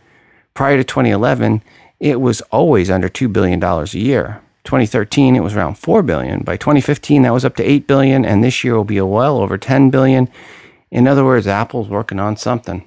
Prior 0.52 0.76
to 0.76 0.84
2011, 0.84 1.62
it 2.00 2.20
was 2.20 2.40
always 2.50 2.90
under 2.90 3.08
$2 3.08 3.32
billion 3.32 3.62
a 3.62 3.84
year. 3.92 4.40
2013, 4.64 5.34
it 5.34 5.40
was 5.40 5.54
around 5.54 5.78
4 5.78 6.02
billion. 6.02 6.42
By 6.42 6.56
2015, 6.56 7.22
that 7.22 7.32
was 7.32 7.44
up 7.44 7.56
to 7.56 7.64
8 7.64 7.86
billion, 7.86 8.24
and 8.24 8.42
this 8.42 8.62
year 8.62 8.76
will 8.76 8.84
be 8.84 9.00
well 9.00 9.38
over 9.38 9.58
10 9.58 9.90
billion. 9.90 10.28
In 10.90 11.08
other 11.08 11.24
words, 11.24 11.46
Apple's 11.46 11.88
working 11.88 12.20
on 12.20 12.36
something. 12.36 12.86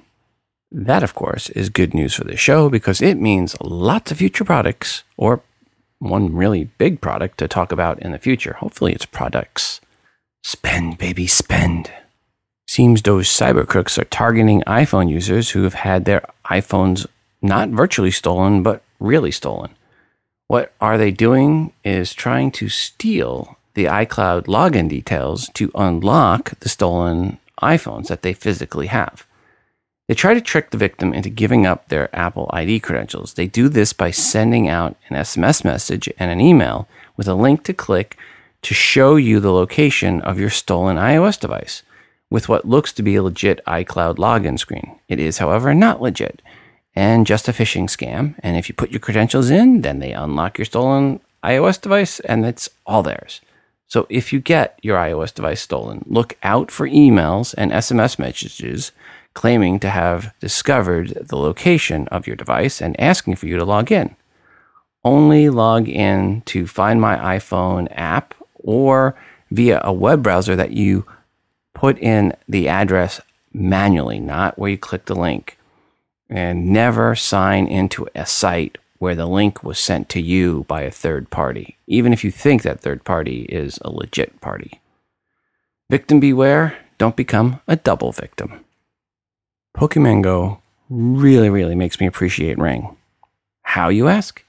That, 0.70 1.02
of 1.02 1.14
course, 1.14 1.48
is 1.50 1.68
good 1.68 1.94
news 1.94 2.14
for 2.14 2.24
the 2.24 2.36
show 2.36 2.68
because 2.68 3.00
it 3.00 3.16
means 3.16 3.56
lots 3.60 4.10
of 4.10 4.18
future 4.18 4.44
products 4.44 5.04
or 5.16 5.42
one 5.98 6.34
really 6.34 6.64
big 6.78 7.00
product 7.00 7.38
to 7.38 7.48
talk 7.48 7.72
about 7.72 8.00
in 8.00 8.12
the 8.12 8.18
future. 8.18 8.54
Hopefully, 8.54 8.92
it's 8.92 9.06
products. 9.06 9.80
Spend, 10.42 10.98
baby, 10.98 11.26
spend. 11.26 11.90
Seems 12.66 13.02
those 13.02 13.28
cyber 13.28 13.66
crooks 13.66 13.98
are 13.98 14.04
targeting 14.04 14.62
iPhone 14.66 15.08
users 15.08 15.50
who 15.50 15.62
have 15.62 15.74
had 15.74 16.04
their 16.04 16.26
iPhones 16.46 17.06
not 17.40 17.68
virtually 17.68 18.10
stolen, 18.10 18.62
but 18.62 18.82
really 18.98 19.30
stolen. 19.30 19.70
What 20.48 20.72
are 20.80 20.96
they 20.96 21.10
doing 21.10 21.72
is 21.84 22.14
trying 22.14 22.52
to 22.52 22.68
steal 22.68 23.58
the 23.74 23.86
iCloud 23.86 24.46
login 24.46 24.88
details 24.88 25.50
to 25.54 25.72
unlock 25.74 26.58
the 26.60 26.68
stolen 26.68 27.38
iPhones 27.60 28.06
that 28.06 28.22
they 28.22 28.32
physically 28.32 28.86
have. 28.86 29.26
They 30.06 30.14
try 30.14 30.34
to 30.34 30.40
trick 30.40 30.70
the 30.70 30.78
victim 30.78 31.12
into 31.12 31.30
giving 31.30 31.66
up 31.66 31.88
their 31.88 32.14
Apple 32.14 32.48
ID 32.52 32.78
credentials. 32.78 33.34
They 33.34 33.48
do 33.48 33.68
this 33.68 33.92
by 33.92 34.12
sending 34.12 34.68
out 34.68 34.96
an 35.08 35.16
SMS 35.16 35.64
message 35.64 36.08
and 36.16 36.30
an 36.30 36.40
email 36.40 36.86
with 37.16 37.26
a 37.26 37.34
link 37.34 37.64
to 37.64 37.74
click 37.74 38.16
to 38.62 38.72
show 38.72 39.16
you 39.16 39.40
the 39.40 39.52
location 39.52 40.20
of 40.20 40.38
your 40.38 40.50
stolen 40.50 40.96
iOS 40.96 41.40
device 41.40 41.82
with 42.30 42.48
what 42.48 42.68
looks 42.68 42.92
to 42.92 43.02
be 43.02 43.16
a 43.16 43.22
legit 43.22 43.60
iCloud 43.66 44.16
login 44.16 44.58
screen. 44.58 44.96
It 45.08 45.18
is, 45.18 45.38
however, 45.38 45.74
not 45.74 46.00
legit 46.00 46.40
and 46.96 47.26
just 47.26 47.46
a 47.46 47.52
phishing 47.52 47.84
scam. 47.84 48.34
And 48.40 48.56
if 48.56 48.68
you 48.68 48.74
put 48.74 48.90
your 48.90 49.00
credentials 49.00 49.50
in, 49.50 49.82
then 49.82 50.00
they 50.00 50.12
unlock 50.12 50.58
your 50.58 50.64
stolen 50.64 51.20
iOS 51.44 51.80
device 51.80 52.18
and 52.20 52.44
it's 52.44 52.68
all 52.86 53.02
theirs. 53.02 53.40
So 53.86 54.06
if 54.10 54.32
you 54.32 54.40
get 54.40 54.80
your 54.82 54.96
iOS 54.96 55.32
device 55.32 55.60
stolen, 55.60 56.04
look 56.08 56.36
out 56.42 56.72
for 56.72 56.88
emails 56.88 57.54
and 57.56 57.70
SMS 57.70 58.18
messages 58.18 58.90
claiming 59.34 59.78
to 59.80 59.90
have 59.90 60.34
discovered 60.40 61.10
the 61.20 61.36
location 61.36 62.08
of 62.08 62.26
your 62.26 62.34
device 62.34 62.80
and 62.80 62.98
asking 62.98 63.36
for 63.36 63.46
you 63.46 63.56
to 63.58 63.64
log 63.64 63.92
in. 63.92 64.16
Only 65.04 65.50
log 65.50 65.88
in 65.88 66.40
to 66.46 66.66
Find 66.66 67.00
My 67.00 67.38
iPhone 67.38 67.86
app 67.92 68.34
or 68.54 69.14
via 69.50 69.80
a 69.84 69.92
web 69.92 70.22
browser 70.22 70.56
that 70.56 70.72
you 70.72 71.06
put 71.74 71.98
in 71.98 72.32
the 72.48 72.68
address 72.68 73.20
manually, 73.52 74.18
not 74.18 74.58
where 74.58 74.70
you 74.70 74.78
click 74.78 75.04
the 75.04 75.14
link. 75.14 75.58
And 76.28 76.72
never 76.72 77.14
sign 77.14 77.66
into 77.66 78.08
a 78.14 78.26
site 78.26 78.78
where 78.98 79.14
the 79.14 79.26
link 79.26 79.62
was 79.62 79.78
sent 79.78 80.08
to 80.10 80.20
you 80.20 80.64
by 80.68 80.82
a 80.82 80.90
third 80.90 81.30
party, 81.30 81.76
even 81.86 82.12
if 82.12 82.24
you 82.24 82.30
think 82.30 82.62
that 82.62 82.80
third 82.80 83.04
party 83.04 83.42
is 83.48 83.78
a 83.82 83.90
legit 83.90 84.40
party. 84.40 84.80
Victim 85.90 86.18
beware, 86.18 86.76
don't 86.98 87.14
become 87.16 87.60
a 87.68 87.76
double 87.76 88.10
victim. 88.10 88.64
Pokemon 89.76 90.22
Go 90.22 90.60
really, 90.88 91.50
really 91.50 91.74
makes 91.74 92.00
me 92.00 92.06
appreciate 92.06 92.58
Ring. 92.58 92.96
How, 93.62 93.88
you 93.88 94.08
ask? 94.08 94.42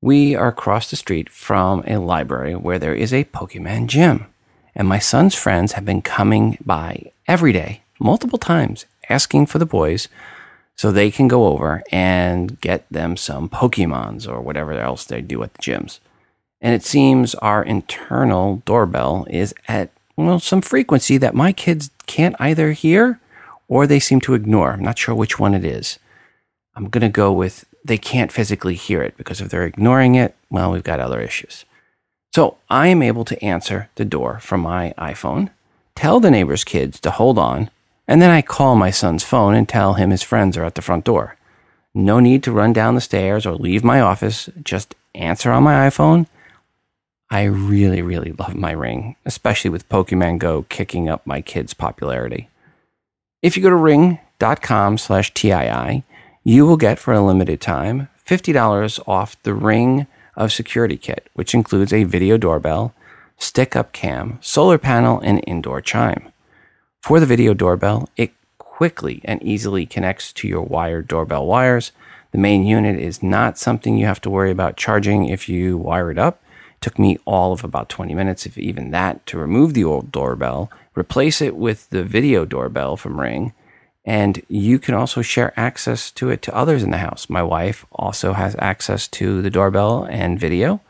We 0.00 0.34
are 0.34 0.48
across 0.48 0.88
the 0.88 0.96
street 0.96 1.28
from 1.28 1.84
a 1.86 1.98
library 1.98 2.56
where 2.56 2.78
there 2.78 2.94
is 2.94 3.12
a 3.12 3.24
Pokemon 3.24 3.88
gym, 3.88 4.26
and 4.74 4.88
my 4.88 4.98
son's 4.98 5.34
friends 5.34 5.72
have 5.72 5.84
been 5.84 6.00
coming 6.00 6.56
by 6.64 7.12
every 7.28 7.52
day, 7.52 7.82
multiple 7.98 8.38
times, 8.38 8.86
asking 9.10 9.46
for 9.46 9.58
the 9.58 9.66
boys 9.66 10.08
so 10.80 10.90
they 10.90 11.10
can 11.10 11.28
go 11.28 11.48
over 11.48 11.82
and 11.92 12.58
get 12.62 12.86
them 12.90 13.14
some 13.14 13.50
Pokemons 13.50 14.26
or 14.26 14.40
whatever 14.40 14.72
else 14.72 15.04
they 15.04 15.20
do 15.20 15.42
at 15.42 15.52
the 15.52 15.60
gyms. 15.60 15.98
And 16.58 16.74
it 16.74 16.82
seems 16.82 17.34
our 17.34 17.62
internal 17.62 18.62
doorbell 18.64 19.26
is 19.28 19.52
at 19.68 19.90
well 20.16 20.40
some 20.40 20.62
frequency 20.62 21.18
that 21.18 21.34
my 21.34 21.52
kids 21.52 21.90
can't 22.06 22.34
either 22.40 22.72
hear 22.72 23.20
or 23.68 23.86
they 23.86 24.00
seem 24.00 24.22
to 24.22 24.32
ignore. 24.32 24.72
I'm 24.72 24.82
not 24.82 24.96
sure 24.96 25.14
which 25.14 25.38
one 25.38 25.52
it 25.52 25.66
is. 25.66 25.98
I'm 26.74 26.88
going 26.88 27.02
to 27.02 27.10
go 27.10 27.30
with 27.30 27.66
they 27.84 27.98
can't 27.98 28.32
physically 28.32 28.74
hear 28.74 29.02
it 29.02 29.18
because 29.18 29.42
if 29.42 29.50
they're 29.50 29.66
ignoring 29.66 30.14
it, 30.14 30.34
well, 30.48 30.72
we've 30.72 30.82
got 30.82 30.98
other 30.98 31.20
issues. 31.20 31.66
So 32.34 32.56
I 32.70 32.86
am 32.86 33.02
able 33.02 33.26
to 33.26 33.44
answer 33.44 33.90
the 33.96 34.06
door 34.06 34.38
from 34.38 34.62
my 34.62 34.94
iPhone, 34.96 35.50
tell 35.94 36.20
the 36.20 36.30
neighbor's 36.30 36.64
kids 36.64 36.98
to 37.00 37.10
hold 37.10 37.38
on, 37.38 37.68
and 38.10 38.20
then 38.20 38.30
I 38.30 38.42
call 38.42 38.74
my 38.74 38.90
son's 38.90 39.22
phone 39.22 39.54
and 39.54 39.68
tell 39.68 39.94
him 39.94 40.10
his 40.10 40.24
friends 40.24 40.56
are 40.56 40.64
at 40.64 40.74
the 40.74 40.82
front 40.82 41.04
door. 41.04 41.36
No 41.94 42.18
need 42.18 42.42
to 42.42 42.50
run 42.50 42.72
down 42.72 42.96
the 42.96 43.00
stairs 43.00 43.46
or 43.46 43.54
leave 43.54 43.84
my 43.84 44.00
office. 44.00 44.50
Just 44.64 44.96
answer 45.14 45.52
on 45.52 45.62
my 45.62 45.88
iPhone. 45.88 46.26
I 47.30 47.44
really, 47.44 48.02
really 48.02 48.32
love 48.32 48.56
my 48.56 48.72
ring, 48.72 49.14
especially 49.24 49.70
with 49.70 49.88
Pokemon 49.88 50.38
Go 50.38 50.62
kicking 50.68 51.08
up 51.08 51.24
my 51.24 51.40
kids' 51.40 51.72
popularity. 51.72 52.48
If 53.42 53.56
you 53.56 53.62
go 53.62 53.70
to 53.70 53.76
ring.com 53.76 54.98
slash 54.98 55.32
TII, 55.32 56.02
you 56.42 56.66
will 56.66 56.76
get 56.76 56.98
for 56.98 57.14
a 57.14 57.22
limited 57.22 57.60
time 57.60 58.08
$50 58.26 58.98
off 59.06 59.40
the 59.44 59.54
Ring 59.54 60.08
of 60.34 60.52
Security 60.52 60.96
Kit, 60.96 61.28
which 61.34 61.54
includes 61.54 61.92
a 61.92 62.02
video 62.02 62.36
doorbell, 62.36 62.92
stick 63.38 63.76
up 63.76 63.92
cam, 63.92 64.40
solar 64.40 64.78
panel, 64.78 65.20
and 65.20 65.44
indoor 65.46 65.80
chime. 65.80 66.32
For 67.02 67.18
the 67.18 67.26
video 67.26 67.54
doorbell, 67.54 68.08
it 68.16 68.32
quickly 68.58 69.20
and 69.24 69.42
easily 69.42 69.86
connects 69.86 70.32
to 70.34 70.46
your 70.46 70.62
wired 70.62 71.08
doorbell 71.08 71.46
wires. 71.46 71.92
The 72.32 72.38
main 72.38 72.64
unit 72.64 73.00
is 73.00 73.22
not 73.22 73.58
something 73.58 73.96
you 73.96 74.06
have 74.06 74.20
to 74.22 74.30
worry 74.30 74.50
about 74.50 74.76
charging 74.76 75.26
if 75.26 75.48
you 75.48 75.76
wire 75.76 76.10
it 76.10 76.18
up. 76.18 76.42
It 76.74 76.80
took 76.82 76.98
me 76.98 77.18
all 77.24 77.52
of 77.52 77.64
about 77.64 77.88
20 77.88 78.14
minutes, 78.14 78.46
if 78.46 78.56
even 78.56 78.90
that, 78.92 79.26
to 79.26 79.38
remove 79.38 79.74
the 79.74 79.84
old 79.84 80.12
doorbell, 80.12 80.70
replace 80.94 81.40
it 81.40 81.56
with 81.56 81.90
the 81.90 82.04
video 82.04 82.44
doorbell 82.44 82.96
from 82.96 83.18
Ring, 83.18 83.54
and 84.04 84.42
you 84.48 84.78
can 84.78 84.94
also 84.94 85.20
share 85.20 85.58
access 85.58 86.10
to 86.12 86.30
it 86.30 86.42
to 86.42 86.54
others 86.54 86.82
in 86.82 86.90
the 86.90 86.98
house. 86.98 87.28
My 87.28 87.42
wife 87.42 87.84
also 87.92 88.34
has 88.34 88.54
access 88.58 89.08
to 89.08 89.42
the 89.42 89.50
doorbell 89.50 90.04
and 90.04 90.38
video. 90.38 90.80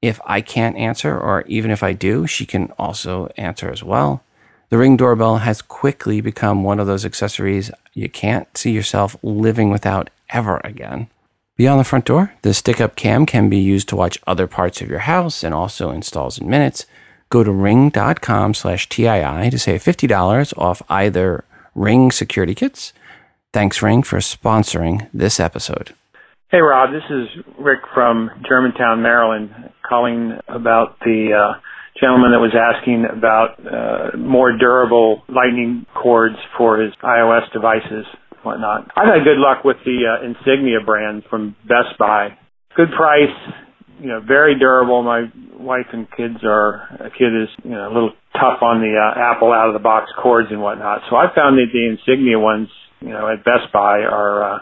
If 0.00 0.20
I 0.24 0.40
can't 0.40 0.76
answer, 0.76 1.18
or 1.18 1.42
even 1.46 1.70
if 1.70 1.82
I 1.82 1.92
do, 1.92 2.26
she 2.26 2.46
can 2.46 2.70
also 2.78 3.28
answer 3.36 3.70
as 3.70 3.82
well. 3.82 4.22
The 4.70 4.76
Ring 4.76 4.98
doorbell 4.98 5.38
has 5.38 5.62
quickly 5.62 6.20
become 6.20 6.62
one 6.62 6.78
of 6.78 6.86
those 6.86 7.06
accessories 7.06 7.70
you 7.94 8.10
can't 8.10 8.54
see 8.56 8.70
yourself 8.70 9.16
living 9.22 9.70
without 9.70 10.10
ever 10.28 10.60
again. 10.62 11.08
Beyond 11.56 11.80
the 11.80 11.84
front 11.84 12.04
door, 12.04 12.34
the 12.42 12.52
stick 12.52 12.78
up 12.78 12.94
cam 12.94 13.24
can 13.24 13.48
be 13.48 13.58
used 13.58 13.88
to 13.88 13.96
watch 13.96 14.20
other 14.26 14.46
parts 14.46 14.82
of 14.82 14.90
your 14.90 15.00
house 15.00 15.42
and 15.42 15.54
also 15.54 15.90
installs 15.90 16.38
in 16.38 16.50
minutes. 16.50 16.84
Go 17.30 17.42
to 17.42 17.50
ring.com 17.50 18.52
slash 18.52 18.88
TII 18.90 19.50
to 19.50 19.58
save 19.58 19.82
$50 19.82 20.58
off 20.58 20.82
either 20.90 21.44
Ring 21.74 22.10
security 22.10 22.54
kits. 22.54 22.92
Thanks, 23.52 23.80
Ring, 23.80 24.02
for 24.02 24.18
sponsoring 24.18 25.08
this 25.14 25.40
episode. 25.40 25.94
Hey, 26.50 26.60
Rob. 26.60 26.90
This 26.92 27.04
is 27.10 27.28
Rick 27.58 27.80
from 27.94 28.30
Germantown, 28.46 29.02
Maryland, 29.02 29.50
calling 29.82 30.38
about 30.48 30.98
the 31.00 31.32
uh, 31.32 31.60
gentleman 32.00 32.30
that 32.32 32.40
was 32.40 32.54
asking 32.54 33.04
about 33.10 33.58
uh, 33.58 34.16
more 34.16 34.56
durable 34.56 35.22
lightning 35.28 35.86
cords 35.94 36.36
for 36.56 36.78
his 36.80 36.92
iOS 37.02 37.50
devices, 37.52 38.06
whatnot. 38.42 38.90
I've 38.96 39.08
had 39.08 39.24
good 39.24 39.38
luck 39.38 39.64
with 39.64 39.76
the 39.84 40.06
uh, 40.06 40.24
Insignia 40.24 40.78
brand 40.84 41.24
from 41.28 41.56
Best 41.66 41.98
Buy. 41.98 42.38
Good 42.76 42.90
price, 42.96 43.34
you 44.00 44.08
know, 44.08 44.20
very 44.20 44.58
durable. 44.58 45.02
My 45.02 45.26
wife 45.58 45.86
and 45.92 46.06
kids 46.16 46.38
are, 46.44 46.86
a 47.00 47.10
kid 47.10 47.34
is, 47.34 47.48
you 47.64 47.72
know, 47.72 47.88
a 47.88 47.92
little 47.92 48.12
tough 48.34 48.62
on 48.62 48.80
the 48.80 48.94
uh, 48.94 49.18
Apple 49.18 49.52
out 49.52 49.66
of 49.66 49.74
the 49.74 49.82
box 49.82 50.10
cords 50.22 50.48
and 50.50 50.62
whatnot. 50.62 51.02
So 51.10 51.16
I 51.16 51.26
found 51.34 51.58
that 51.58 51.66
the 51.72 51.84
Insignia 51.90 52.38
ones, 52.38 52.68
you 53.00 53.10
know, 53.10 53.28
at 53.28 53.44
Best 53.44 53.72
Buy 53.72 54.06
are, 54.06 54.54
uh, 54.54 54.58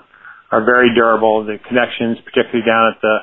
are 0.51 0.65
very 0.65 0.95
durable. 0.95 1.45
The 1.45 1.59
connections, 1.69 2.17
particularly 2.25 2.65
down 2.65 2.95
at 2.95 3.01
the 3.03 3.17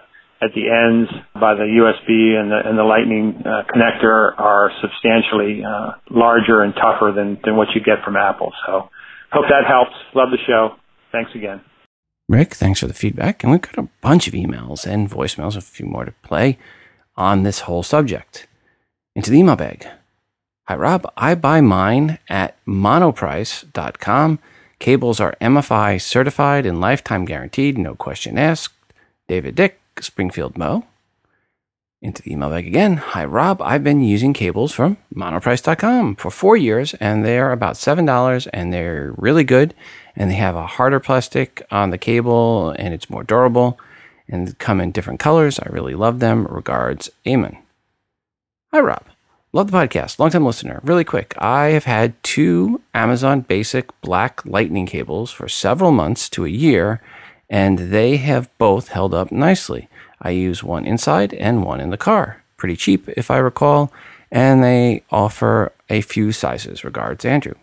at 0.43 0.53
the 0.53 0.69
ends 0.69 1.09
by 1.33 1.53
the 1.53 1.63
USB 1.63 2.39
and 2.39 2.51
the, 2.51 2.59
and 2.65 2.77
the 2.77 2.83
Lightning 2.83 3.41
uh, 3.45 3.63
connector 3.71 4.38
are 4.39 4.71
substantially 4.81 5.63
uh, 5.63 5.91
larger 6.09 6.62
and 6.62 6.73
tougher 6.75 7.13
than, 7.15 7.39
than 7.43 7.55
what 7.55 7.69
you 7.75 7.81
get 7.81 8.03
from 8.03 8.15
Apple. 8.15 8.51
So 8.65 8.89
hope 9.31 9.45
that 9.50 9.65
helps. 9.67 9.93
Love 10.13 10.29
the 10.31 10.38
show. 10.45 10.75
Thanks 11.12 11.31
again. 11.35 11.62
Rick, 12.27 12.55
thanks 12.55 12.79
for 12.79 12.88
the 12.88 12.93
feedback. 12.93 13.43
And 13.43 13.51
we've 13.51 13.62
got 13.62 13.77
a 13.77 13.89
bunch 14.01 14.27
of 14.27 14.33
emails 14.33 14.85
and 14.85 15.09
voicemails, 15.09 15.55
a 15.55 15.62
few 15.62 15.85
more 15.85 16.05
to 16.05 16.13
play 16.23 16.57
on 17.15 17.43
this 17.43 17.62
whole 17.62 17.83
subject. 17.83 18.47
Into 19.15 19.29
the 19.29 19.39
email 19.39 19.55
bag. 19.55 19.88
Hi, 20.67 20.75
Rob. 20.75 21.12
I 21.15 21.35
buy 21.35 21.62
mine 21.62 22.19
at 22.29 22.57
monoprice.com 22.65 24.39
Cables 24.83 25.21
are 25.21 25.38
MFI 25.39 26.01
certified 26.01 26.65
and 26.65 26.81
lifetime 26.81 27.23
guaranteed, 27.23 27.77
no 27.77 27.95
question 27.95 28.38
asked. 28.38 28.73
David 29.29 29.55
Dick, 29.55 29.79
Springfield 30.01 30.57
Mo. 30.57 30.85
Into 32.01 32.21
the 32.21 32.33
email 32.33 32.50
bag 32.50 32.67
again. 32.67 32.97
Hi, 32.97 33.23
Rob. 33.23 33.62
I've 33.62 33.83
been 33.83 34.01
using 34.01 34.33
cables 34.33 34.73
from 34.73 34.97
monoprice.com 35.15 36.17
for 36.17 36.29
four 36.29 36.57
years, 36.57 36.93
and 36.95 37.23
they're 37.23 37.53
about 37.53 37.75
$7, 37.75 38.47
and 38.51 38.73
they're 38.73 39.13
really 39.15 39.45
good. 39.45 39.73
And 40.15 40.29
they 40.29 40.35
have 40.35 40.57
a 40.57 40.67
harder 40.67 41.00
plastic 41.00 41.65
on 41.71 41.91
the 41.91 41.97
cable, 41.97 42.71
and 42.77 42.93
it's 42.93 43.09
more 43.09 43.23
durable, 43.23 43.79
and 44.27 44.57
come 44.59 44.81
in 44.81 44.91
different 44.91 45.21
colors. 45.21 45.59
I 45.59 45.69
really 45.69 45.95
love 45.95 46.19
them. 46.19 46.45
Regards, 46.47 47.09
Eamon. 47.25 47.57
Hi, 48.73 48.81
Rob. 48.81 49.05
Love 49.53 49.71
the 49.71 49.77
podcast. 49.77 50.19
Long-time 50.19 50.45
listener. 50.45 50.81
Really 50.83 51.03
quick. 51.03 51.35
I 51.38 51.67
have 51.67 51.85
had 51.85 52.21
two 52.23 52.81
Amazon 52.93 53.41
Basic 53.41 53.89
black 54.01 54.43
lightning 54.45 54.88
cables 54.88 55.31
for 55.31 55.47
several 55.47 55.91
months 55.91 56.27
to 56.31 56.43
a 56.43 56.50
year, 56.50 57.00
and 57.50 57.77
they 57.77 58.17
have 58.17 58.55
both 58.57 58.89
held 58.89 59.13
up 59.13 59.31
nicely. 59.31 59.89
I 60.21 60.31
use 60.31 60.63
one 60.63 60.85
inside 60.85 61.33
and 61.33 61.63
one 61.63 61.81
in 61.81 61.89
the 61.89 61.97
car. 61.97 62.43
Pretty 62.57 62.75
cheap, 62.75 63.09
if 63.09 63.29
I 63.29 63.38
recall, 63.38 63.91
and 64.31 64.63
they 64.63 65.03
offer 65.12 65.71
a 65.89 66.01
few 66.01 66.31
sizes. 66.31 66.83
Regards, 66.83 67.25
Andrew. 67.25 67.55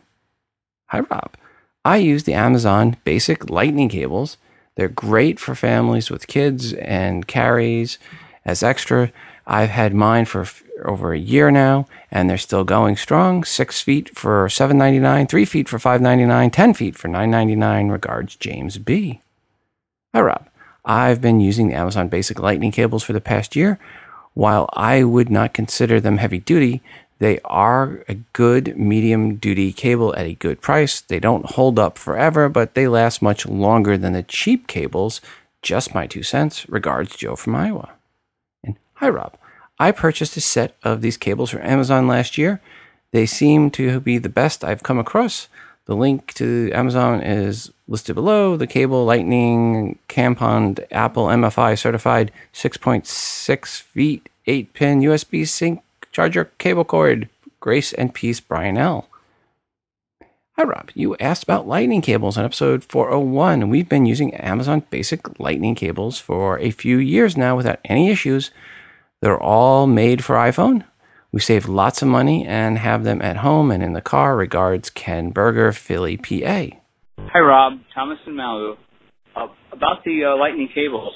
Hi, 0.88 1.00
Rob. 1.00 1.36
I 1.84 1.96
use 1.96 2.24
the 2.24 2.34
Amazon 2.34 2.96
Basic 3.04 3.48
Lightning 3.48 3.88
cables. 3.88 4.36
They're 4.76 4.88
great 4.88 5.40
for 5.40 5.54
families 5.54 6.10
with 6.10 6.26
kids 6.26 6.74
and 6.74 7.26
carries 7.26 7.98
as 8.44 8.62
extra. 8.62 9.10
I've 9.46 9.70
had 9.70 9.94
mine 9.94 10.26
for 10.26 10.46
over 10.84 11.12
a 11.12 11.18
year 11.18 11.50
now, 11.50 11.86
and 12.10 12.28
they're 12.28 12.38
still 12.38 12.64
going 12.64 12.96
strong. 12.96 13.44
Six 13.44 13.82
feet 13.82 14.16
for 14.16 14.48
seven 14.48 14.78
ninety 14.78 14.98
nine, 14.98 15.26
three 15.26 15.44
feet 15.44 15.68
for 15.68 15.78
five 15.78 16.00
ninety 16.00 16.24
nine, 16.24 16.50
ten 16.50 16.74
feet 16.74 16.96
for 16.96 17.08
nine 17.08 17.30
ninety 17.30 17.56
nine. 17.56 17.88
Regards, 17.88 18.36
James 18.36 18.78
B. 18.78 19.20
Hi, 20.12 20.22
Rob. 20.22 20.48
I've 20.84 21.20
been 21.20 21.38
using 21.38 21.68
the 21.68 21.76
Amazon 21.76 22.08
Basic 22.08 22.40
Lightning 22.40 22.72
cables 22.72 23.04
for 23.04 23.12
the 23.12 23.20
past 23.20 23.54
year. 23.54 23.78
While 24.34 24.68
I 24.72 25.04
would 25.04 25.30
not 25.30 25.54
consider 25.54 26.00
them 26.00 26.16
heavy 26.16 26.40
duty, 26.40 26.82
they 27.20 27.38
are 27.44 28.02
a 28.08 28.14
good 28.32 28.76
medium 28.76 29.36
duty 29.36 29.72
cable 29.72 30.12
at 30.16 30.26
a 30.26 30.34
good 30.34 30.60
price. 30.60 31.00
They 31.00 31.20
don't 31.20 31.52
hold 31.52 31.78
up 31.78 31.96
forever, 31.96 32.48
but 32.48 32.74
they 32.74 32.88
last 32.88 33.22
much 33.22 33.46
longer 33.46 33.96
than 33.96 34.12
the 34.12 34.24
cheap 34.24 34.66
cables. 34.66 35.20
Just 35.62 35.94
my 35.94 36.08
two 36.08 36.24
cents. 36.24 36.68
Regards, 36.68 37.14
Joe 37.14 37.36
from 37.36 37.54
Iowa. 37.54 37.90
And 38.64 38.74
hi, 38.94 39.10
Rob. 39.10 39.36
I 39.78 39.92
purchased 39.92 40.36
a 40.36 40.40
set 40.40 40.74
of 40.82 41.02
these 41.02 41.16
cables 41.16 41.50
from 41.50 41.62
Amazon 41.62 42.08
last 42.08 42.36
year. 42.36 42.60
They 43.12 43.26
seem 43.26 43.70
to 43.72 44.00
be 44.00 44.18
the 44.18 44.28
best 44.28 44.64
I've 44.64 44.82
come 44.82 44.98
across. 44.98 45.46
The 45.86 45.96
link 45.96 46.32
to 46.34 46.70
Amazon 46.72 47.20
is 47.22 47.72
listed 47.88 48.14
below. 48.14 48.56
The 48.56 48.66
cable, 48.66 49.04
Lightning, 49.04 49.98
Campond, 50.08 50.86
Apple 50.90 51.26
MFI 51.26 51.78
certified 51.78 52.30
6.6 52.54 53.80
feet, 53.80 54.28
8 54.46 54.72
pin 54.72 55.00
USB 55.00 55.46
sync 55.46 55.82
charger 56.12 56.46
cable 56.58 56.84
cord. 56.84 57.28
Grace 57.58 57.92
and 57.92 58.14
peace, 58.14 58.40
Brian 58.40 58.78
L. 58.78 59.08
Hi, 60.56 60.64
Rob. 60.64 60.90
You 60.94 61.16
asked 61.16 61.42
about 61.42 61.66
lightning 61.66 62.02
cables 62.02 62.36
on 62.36 62.44
episode 62.44 62.84
401. 62.84 63.68
We've 63.70 63.88
been 63.88 64.06
using 64.06 64.34
Amazon 64.34 64.82
basic 64.90 65.40
lightning 65.40 65.74
cables 65.74 66.18
for 66.18 66.58
a 66.58 66.70
few 66.70 66.98
years 66.98 67.36
now 67.36 67.56
without 67.56 67.80
any 67.84 68.10
issues. 68.10 68.50
They're 69.20 69.40
all 69.40 69.86
made 69.86 70.22
for 70.22 70.36
iPhone. 70.36 70.84
We 71.32 71.40
save 71.40 71.68
lots 71.68 72.02
of 72.02 72.08
money 72.08 72.44
and 72.44 72.78
have 72.78 73.04
them 73.04 73.22
at 73.22 73.38
home 73.38 73.70
and 73.70 73.82
in 73.82 73.92
the 73.92 74.00
car. 74.00 74.36
Regards, 74.36 74.90
Ken 74.90 75.30
Berger, 75.30 75.72
Philly, 75.72 76.16
PA. 76.16 76.74
Hi, 77.18 77.38
Rob. 77.38 77.78
Thomas 77.94 78.18
in 78.26 78.34
Malibu. 78.34 78.76
Uh, 79.36 79.46
about 79.72 80.02
the 80.04 80.24
uh, 80.26 80.36
lightning 80.36 80.68
cables. 80.74 81.14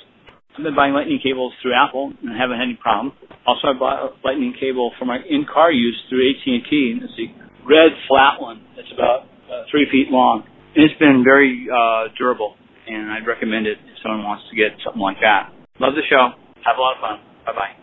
I've 0.56 0.62
been 0.62 0.76
buying 0.76 0.94
lightning 0.94 1.18
cables 1.18 1.52
through 1.60 1.74
Apple 1.74 2.12
and 2.22 2.30
haven't 2.30 2.58
had 2.58 2.70
any 2.70 2.78
problem. 2.80 3.12
Also, 3.44 3.66
I 3.66 3.72
bought 3.74 3.98
a 4.06 4.08
lightning 4.22 4.54
cable 4.54 4.92
for 4.98 5.04
my 5.04 5.18
in-car 5.18 5.72
use 5.72 5.98
through 6.08 6.30
AT&T. 6.30 7.00
It's 7.02 7.18
a 7.18 7.26
red 7.66 7.90
flat 8.06 8.38
one. 8.38 8.62
It's 8.78 8.92
about 8.94 9.26
uh, 9.50 9.66
three 9.70 9.90
feet 9.90 10.14
long. 10.14 10.46
And 10.76 10.84
it's 10.84 10.98
been 10.98 11.22
very 11.26 11.66
uh, 11.66 12.14
durable, 12.16 12.54
and 12.86 13.10
I'd 13.10 13.26
recommend 13.26 13.66
it 13.66 13.78
if 13.82 13.98
someone 14.02 14.22
wants 14.22 14.44
to 14.50 14.56
get 14.56 14.78
something 14.84 15.02
like 15.02 15.18
that. 15.22 15.50
Love 15.80 15.94
the 15.98 16.06
show. 16.08 16.38
Have 16.62 16.78
a 16.78 16.80
lot 16.80 16.94
of 16.94 17.00
fun. 17.02 17.18
Bye-bye. 17.46 17.74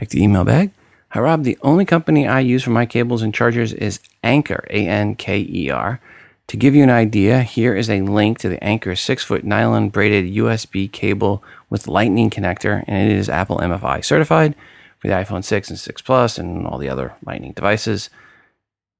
Back 0.00 0.08
to 0.08 0.20
email 0.20 0.44
bag. 0.44 0.72
Hi, 1.12 1.18
Rob. 1.18 1.42
The 1.42 1.58
only 1.62 1.84
company 1.84 2.28
I 2.28 2.38
use 2.38 2.62
for 2.62 2.70
my 2.70 2.86
cables 2.86 3.22
and 3.22 3.34
chargers 3.34 3.72
is 3.72 3.98
Anker, 4.22 4.64
A 4.70 4.86
N 4.86 5.16
K 5.16 5.40
E 5.40 5.68
R. 5.68 6.00
To 6.46 6.56
give 6.56 6.76
you 6.76 6.84
an 6.84 6.90
idea, 6.90 7.42
here 7.42 7.74
is 7.74 7.90
a 7.90 8.02
link 8.02 8.38
to 8.38 8.48
the 8.48 8.62
Anker 8.62 8.94
6 8.94 9.24
foot 9.24 9.42
nylon 9.42 9.88
braided 9.88 10.32
USB 10.32 10.90
cable 10.90 11.42
with 11.68 11.88
lightning 11.88 12.30
connector, 12.30 12.84
and 12.86 13.10
it 13.10 13.16
is 13.16 13.28
Apple 13.28 13.58
MFI 13.58 14.04
certified 14.04 14.54
for 15.00 15.08
the 15.08 15.14
iPhone 15.14 15.42
6 15.42 15.70
and 15.70 15.78
6 15.80 16.02
Plus 16.02 16.38
and 16.38 16.64
all 16.64 16.78
the 16.78 16.88
other 16.88 17.14
lightning 17.26 17.54
devices. 17.54 18.08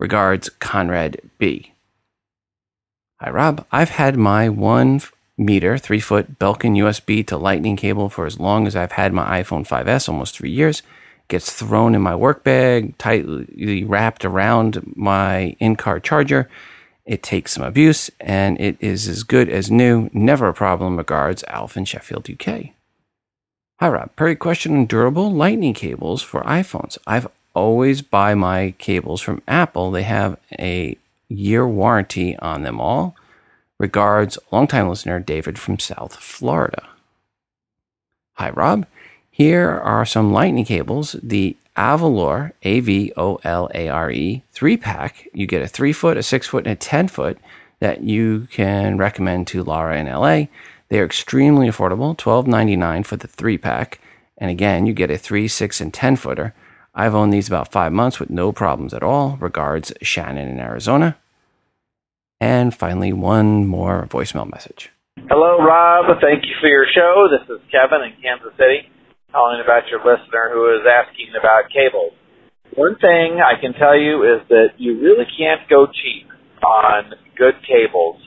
Regards, 0.01 0.49
Conrad 0.49 1.21
B. 1.39 1.75
Hi, 3.21 3.31
Rob. 3.31 3.65
I've 3.71 3.91
had 3.91 4.17
my 4.17 4.49
one 4.49 5.01
meter, 5.39 5.79
three 5.79 6.01
foot 6.01 6.41
Belkin 6.41 6.77
USB 6.77 7.25
to 7.29 7.37
lightning 7.37 7.77
cable 7.77 8.09
for 8.09 8.27
as 8.27 8.41
long 8.41 8.67
as 8.67 8.75
I've 8.75 8.93
had 8.93 9.13
my 9.13 9.41
iPhone 9.41 9.65
5S, 9.65 10.09
almost 10.09 10.37
three 10.37 10.51
years. 10.51 10.83
Gets 11.31 11.53
thrown 11.53 11.95
in 11.95 12.03
my 12.03 12.17
work 12.17 12.43
bag, 12.43 12.99
tightly 12.99 13.85
wrapped 13.85 14.25
around 14.25 14.97
my 14.97 15.55
in 15.61 15.77
car 15.77 16.01
charger. 16.01 16.51
It 17.07 17.23
takes 17.23 17.53
some 17.53 17.63
abuse 17.63 18.11
and 18.19 18.61
it 18.61 18.77
is 18.81 19.07
as 19.07 19.23
good 19.23 19.49
as 19.49 19.71
new. 19.71 20.11
Never 20.13 20.49
a 20.49 20.53
problem. 20.55 20.97
Regards, 20.97 21.45
Alf 21.45 21.77
in 21.77 21.85
Sheffield, 21.85 22.29
UK. 22.29 22.71
Hi, 23.79 23.89
Rob. 23.89 24.17
Perry 24.17 24.35
question 24.35 24.77
on 24.77 24.87
durable 24.87 25.33
lightning 25.33 25.73
cables 25.73 26.21
for 26.21 26.43
iPhones. 26.43 26.99
I've 27.07 27.29
always 27.55 28.03
buy 28.03 28.35
my 28.35 28.75
cables 28.79 29.21
from 29.21 29.41
Apple. 29.47 29.93
They 29.93 30.03
have 30.03 30.37
a 30.59 30.99
year 31.29 31.65
warranty 31.65 32.37
on 32.39 32.65
them 32.65 32.81
all. 32.81 33.15
Regards, 33.79 34.37
longtime 34.51 34.89
listener 34.89 35.21
David 35.21 35.61
from 35.61 35.79
South 35.79 36.17
Florida. 36.17 36.89
Hi, 38.33 38.51
Rob. 38.51 38.85
Here 39.41 39.71
are 39.71 40.05
some 40.05 40.35
lightning 40.35 40.67
cables. 40.67 41.17
The 41.23 41.57
Avolare, 41.75 42.53
A 42.63 42.81
V 42.81 43.11
O 43.17 43.41
L 43.43 43.71
A 43.75 43.89
R 43.89 44.11
E, 44.11 44.43
three 44.53 44.77
pack. 44.77 45.31
You 45.33 45.47
get 45.47 45.63
a 45.63 45.67
three 45.67 45.95
foot, 45.95 46.19
a 46.19 46.23
six 46.23 46.47
foot, 46.47 46.67
and 46.67 46.75
a 46.75 46.77
10 46.77 47.09
foot 47.09 47.39
that 47.79 48.03
you 48.03 48.49
can 48.51 48.99
recommend 48.99 49.47
to 49.47 49.65
Laura 49.65 49.97
in 49.97 50.09
LA. 50.09 50.49
They 50.91 51.01
are 51.01 51.07
extremely 51.07 51.69
affordable, 51.69 52.15
$12.99 52.19 53.07
for 53.07 53.17
the 53.17 53.29
three 53.29 53.57
pack. 53.57 53.99
And 54.37 54.51
again, 54.51 54.85
you 54.85 54.93
get 54.93 55.11
a 55.11 55.17
three, 55.17 55.49
six, 55.49 55.81
and 55.81 55.95
10 55.95 56.17
footer. 56.17 56.53
I've 56.95 57.15
owned 57.15 57.33
these 57.33 57.49
about 57.49 57.73
five 57.73 57.95
months 57.95 58.21
with 58.21 58.29
no 58.29 58.53
problems 58.53 58.93
at 58.93 59.03
all. 59.03 59.39
Regards, 59.41 59.91
Shannon 60.03 60.51
in 60.51 60.61
Arizona. 60.61 61.17
And 62.43 62.75
finally, 62.75 63.15
one 63.15 63.67
more 63.67 64.07
voicemail 64.11 64.53
message. 64.53 64.91
Hello, 65.31 65.57
Rob. 65.65 66.21
Thank 66.21 66.45
you 66.45 66.57
for 66.61 66.69
your 66.69 66.85
show. 66.95 67.27
This 67.31 67.49
is 67.49 67.63
Kevin 67.73 68.05
in 68.05 68.21
Kansas 68.21 68.53
City 68.59 68.91
calling 69.33 69.63
about 69.63 69.87
your 69.91 70.01
listener 70.01 70.51
who 70.53 70.75
is 70.75 70.83
asking 70.87 71.35
about 71.39 71.71
cables. 71.71 72.13
One 72.75 72.95
thing 72.99 73.43
I 73.43 73.59
can 73.61 73.75
tell 73.75 73.99
you 73.99 74.23
is 74.23 74.47
that 74.49 74.79
you 74.79 75.01
really 75.01 75.27
can't 75.39 75.67
go 75.69 75.87
cheap 75.87 76.31
on 76.63 77.15
good 77.37 77.59
cables. 77.67 78.23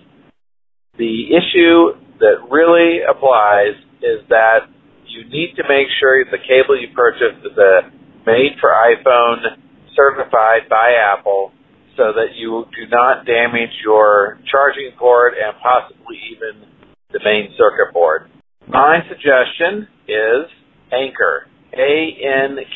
The 0.98 1.32
issue 1.32 1.96
that 2.20 2.44
really 2.52 3.00
applies 3.04 3.80
is 4.04 4.24
that 4.30 4.68
you 5.08 5.24
need 5.30 5.56
to 5.56 5.64
make 5.68 5.88
sure 6.00 6.24
the 6.26 6.42
cable 6.42 6.76
you 6.80 6.90
purchase 6.96 7.40
is 7.46 7.58
a 7.58 7.92
made 8.26 8.56
for 8.60 8.72
iPhone 8.72 9.60
certified 9.96 10.68
by 10.70 10.96
Apple 10.96 11.52
so 11.96 12.12
that 12.16 12.34
you 12.36 12.66
do 12.74 12.90
not 12.90 13.26
damage 13.26 13.74
your 13.84 14.40
charging 14.50 14.92
port 14.98 15.34
and 15.38 15.54
possibly 15.62 16.18
even 16.34 16.68
the 17.12 17.20
main 17.24 17.54
circuit 17.58 17.94
board. 17.94 18.30
My 18.68 19.00
suggestion 19.08 19.88
is 20.08 20.50
Anker. 20.94 21.48
A-N-K-E-R. 21.74 22.68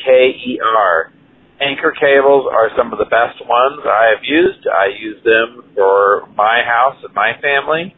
Anker 1.60 1.92
cables 1.98 2.46
are 2.50 2.70
some 2.76 2.92
of 2.92 2.98
the 2.98 3.06
best 3.06 3.38
ones 3.46 3.82
I 3.86 4.14
have 4.14 4.22
used. 4.22 4.66
I 4.66 4.88
use 4.98 5.22
them 5.22 5.62
for 5.74 6.26
my 6.34 6.62
house 6.66 7.02
and 7.02 7.14
my 7.14 7.32
family. 7.42 7.94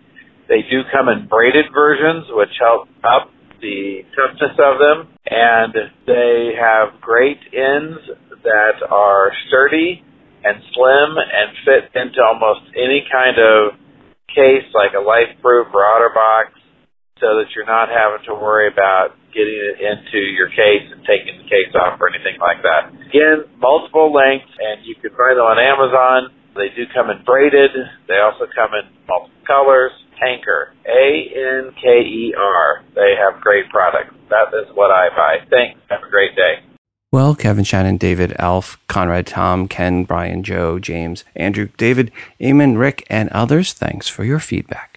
They 0.49 0.63
do 0.69 0.83
come 0.93 1.09
in 1.09 1.29
braided 1.29 1.73
versions, 1.73 2.27
which 2.31 2.53
help 2.61 2.89
up 3.05 3.31
the 3.61 4.03
toughness 4.17 4.57
of 4.57 4.79
them, 4.81 5.09
and 5.29 5.75
they 6.07 6.53
have 6.57 7.01
great 7.01 7.41
ends 7.53 8.01
that 8.43 8.83
are 8.89 9.33
sturdy 9.49 10.03
and 10.43 10.57
slim 10.73 11.21
and 11.21 11.53
fit 11.65 11.93
into 11.93 12.21
almost 12.25 12.65
any 12.73 13.05
kind 13.13 13.37
of 13.37 13.77
case 14.33 14.65
like 14.73 14.93
a 14.97 15.05
LifeProof 15.05 15.69
or 15.75 15.85
OtterBox 15.85 16.57
so 17.21 17.37
that 17.37 17.53
you're 17.55 17.69
not 17.69 17.89
having 17.89 18.25
to 18.27 18.35
worry 18.35 18.73
about 18.73 19.20
getting 19.33 19.55
it 19.55 19.81
into 19.81 20.19
your 20.35 20.49
case 20.51 20.91
and 20.91 21.01
taking 21.07 21.39
the 21.39 21.49
case 21.49 21.73
off 21.75 22.01
or 22.01 22.09
anything 22.11 22.39
like 22.41 22.63
that. 22.63 22.91
Again, 23.09 23.45
multiple 23.59 24.13
lengths 24.13 24.51
and 24.59 24.85
you 24.85 24.95
can 24.99 25.11
find 25.17 25.39
them 25.39 25.47
on 25.47 25.59
Amazon 25.59 26.31
They 26.55 26.69
do 26.75 26.87
come 26.95 27.11
in 27.11 27.23
braided. 27.25 27.71
They 28.09 28.19
also 28.19 28.47
come 28.51 28.75
in 28.75 28.91
multiple 29.07 29.41
colors. 29.47 29.93
Anker, 30.21 30.75
A-N-K-E-R. 30.85 32.85
They 32.95 33.15
have 33.17 33.41
great 33.41 33.71
products. 33.71 34.13
That 34.29 34.53
is 34.53 34.69
what 34.75 34.91
I 34.91 35.09
buy. 35.17 35.39
Thanks. 35.49 35.81
Have 35.89 36.03
a 36.07 36.11
great 36.11 36.37
day. 36.37 36.61
Well, 37.13 37.35
Kevin, 37.35 37.65
Shannon, 37.65 37.97
David, 37.97 38.37
Alf, 38.39 38.79
Conrad, 38.87 39.27
Tom, 39.27 39.67
Ken, 39.67 40.05
Brian, 40.05 40.45
Joe, 40.45 40.79
James, 40.79 41.25
Andrew, 41.35 41.69
David, 41.77 42.13
Eamon, 42.41 42.79
Rick, 42.79 43.05
and 43.11 43.29
others, 43.31 43.73
thanks 43.73 44.09
for 44.09 44.25
your 44.25 44.39
feedback. 44.39 44.90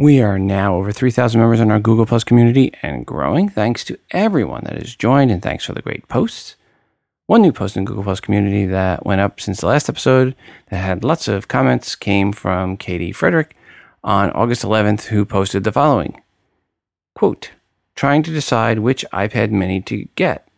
We 0.00 0.22
are 0.22 0.38
now 0.38 0.76
over 0.76 0.92
3,000 0.92 1.38
members 1.38 1.60
in 1.60 1.70
our 1.70 1.78
Google 1.78 2.06
Plus 2.06 2.24
community 2.24 2.72
and 2.80 3.04
growing. 3.04 3.50
Thanks 3.50 3.84
to 3.84 3.98
everyone 4.12 4.64
that 4.64 4.78
has 4.78 4.96
joined 4.96 5.30
and 5.30 5.42
thanks 5.42 5.66
for 5.66 5.74
the 5.74 5.82
great 5.82 6.08
posts. 6.08 6.56
One 7.26 7.42
new 7.42 7.52
post 7.52 7.76
in 7.76 7.84
Google 7.84 8.04
Plus 8.04 8.18
community 8.18 8.64
that 8.64 9.04
went 9.04 9.20
up 9.20 9.42
since 9.42 9.60
the 9.60 9.66
last 9.66 9.90
episode 9.90 10.34
that 10.70 10.78
had 10.78 11.04
lots 11.04 11.28
of 11.28 11.48
comments 11.48 11.96
came 11.96 12.32
from 12.32 12.78
Katie 12.78 13.12
Frederick 13.12 13.54
on 14.02 14.30
August 14.30 14.62
11th, 14.62 15.08
who 15.08 15.26
posted 15.26 15.64
the 15.64 15.70
following 15.70 16.22
Quote, 17.14 17.50
trying 17.94 18.22
to 18.22 18.32
decide 18.32 18.78
which 18.78 19.04
iPad 19.12 19.50
mini 19.50 19.82
to 19.82 20.08
get. 20.14 20.48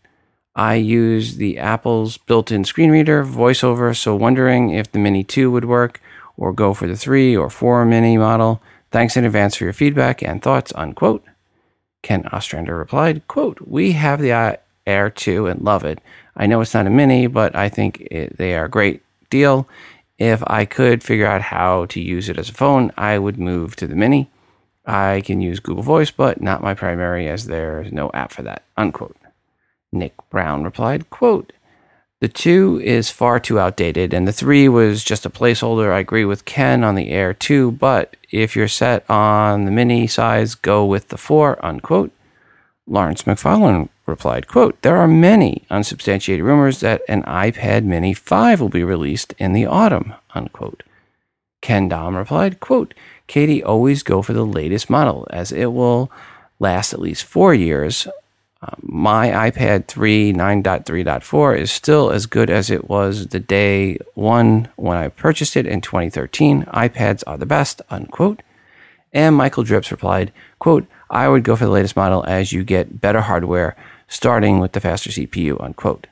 I 0.55 0.77
use 0.77 1.39
the 1.39 1.59
Apple's 1.59 2.17
built 2.17 2.53
in 2.53 2.65
screen 2.65 2.93
reader, 2.93 3.25
voiceover, 3.25 3.97
so 3.97 4.15
wondering 4.15 4.71
if 4.71 4.93
the 4.93 5.01
Mini 5.01 5.25
2 5.25 5.51
would 5.51 5.65
work 5.65 6.01
or 6.37 6.53
go 6.53 6.75
for 6.75 6.87
the 6.87 6.97
3 6.97 7.37
or 7.37 7.51
4 7.51 7.85
Mini 7.85 8.17
model. 8.17 8.63
Thanks 8.93 9.17
in 9.17 9.25
advance 9.25 9.57
for 9.57 9.65
your 9.65 9.73
feedback 9.73 10.23
and 10.23 10.43
thoughts, 10.43 10.71
unquote. 10.77 11.25
Ken 12.03 12.27
Ostrander 12.31 12.77
replied, 12.77 13.27
quote, 13.27 13.59
We 13.63 13.93
have 13.93 14.21
the 14.21 14.59
Air 14.87 15.09
2 15.09 15.47
and 15.47 15.63
love 15.63 15.83
it. 15.85 15.99
I 16.37 16.47
know 16.47 16.61
it's 16.61 16.75
not 16.75 16.87
a 16.87 16.91
Mini, 16.91 17.27
but 17.27 17.57
I 17.57 17.71
think 17.71 18.03
it, 18.11 18.37
they 18.37 18.55
are 18.55 18.67
a 18.67 18.71
great 18.71 19.03
deal. 19.31 19.67
If 20.19 20.43
I 20.47 20.67
could 20.67 21.03
figure 21.03 21.27
out 21.27 21.41
how 21.41 21.87
to 21.87 22.01
use 22.01 22.29
it 22.29 22.39
as 22.39 22.51
a 22.51 22.55
phone, 22.55 22.93
I 22.99 23.19
would 23.19 23.39
move 23.39 23.77
to 23.77 23.87
the 23.87 23.97
Mini. 23.97 24.31
I 24.85 25.23
can 25.25 25.41
use 25.41 25.59
Google 25.59 25.83
Voice, 25.83 26.11
but 26.11 26.43
not 26.43 26.63
my 26.63 26.75
primary 26.75 27.29
as 27.29 27.47
there's 27.47 27.93
no 27.93 28.11
app 28.13 28.31
for 28.31 28.43
that, 28.43 28.63
unquote. 28.77 29.17
Nick 29.91 30.15
Brown 30.29 30.65
replied, 30.65 31.09
quote, 31.09 31.55
the 32.23 32.29
two 32.29 32.81
is 32.85 33.11
far 33.11 33.41
too 33.41 33.59
outdated, 33.59 34.15
and 34.15 34.29
the 34.29 34.33
three 34.33 34.69
was 34.69 35.03
just 35.03 35.27
a 35.27 35.31
placeholder. 35.31 35.93
I 35.93 35.99
agree 35.99 36.25
with 36.25 36.45
Ken 36.45 36.85
on 36.85 36.95
the 36.95 37.11
Air 37.11 37.35
2, 37.35 37.73
but 37.73 38.17
if 38.31 38.55
you're 38.55 38.69
set 38.69 39.05
on 39.11 39.65
the 39.65 39.73
mini 39.73 40.07
size, 40.07 40.55
go 40.55 40.87
with 40.87 41.09
the 41.09 41.19
four, 41.19 41.59
unquote. 41.67 42.13
Lawrence 42.87 43.25
McFarlane 43.25 43.89
replied, 44.07 44.47
quote, 44.47 44.81
There 44.83 44.99
are 44.99 45.09
many 45.09 45.65
unsubstantiated 45.69 46.45
rumors 46.45 46.79
that 46.79 47.03
an 47.09 47.25
iPad 47.25 47.83
mini 47.83 48.15
5 48.15 48.61
will 48.61 48.69
be 48.69 48.85
released 48.85 49.35
in 49.39 49.53
the 49.53 49.67
autumn, 49.67 50.15
unquote. 50.33 50.85
Ken 51.61 51.89
Dom 51.89 52.17
replied, 52.17 52.61
quote, 52.61 52.95
Katie, 53.27 53.65
always 53.65 54.05
go 54.05 54.23
for 54.23 54.33
the 54.33 54.47
latest 54.47 54.89
model, 54.89 55.27
as 55.31 55.51
it 55.51 55.73
will 55.73 56.09
last 56.61 56.93
at 56.93 57.01
least 57.01 57.25
four 57.25 57.53
years 57.53 58.07
my 58.81 59.51
iPad 59.51 59.87
3 59.87 60.33
9.3.4 60.33 61.59
is 61.59 61.73
still 61.73 62.11
as 62.11 62.27
good 62.27 62.49
as 62.49 62.71
it 62.71 62.89
was 62.89 63.29
the 63.29 63.41
day 63.41 63.99
one 64.15 64.69
when 64.77 64.97
I 64.97 65.09
purchased 65.09 65.57
it 65.57 65.67
in 65.67 65.81
2013. 65.81 66.65
iPads 66.65 67.25
are 67.27 67.37
the 67.37 67.47
best, 67.47 67.83
unquote. 67.91 68.43
And 69.13 69.37
Michael 69.37 69.65
Drips 69.65 69.91
replied, 69.91 70.33
quote, 70.59 70.87
I 71.11 71.29
would 71.29 71.45
go 71.45 71.57
for 71.57 71.65
the 71.65 71.71
latest 71.71 71.97
model 71.97 72.25
as 72.27 72.53
you 72.53 72.65
get 72.65 73.01
better 73.01 73.21
hardware, 73.21 73.77
starting 74.09 74.59
with 74.59 74.73
the 74.73 74.81
faster 74.81 75.11
CPU, 75.11 75.63
unquote. 75.63 76.07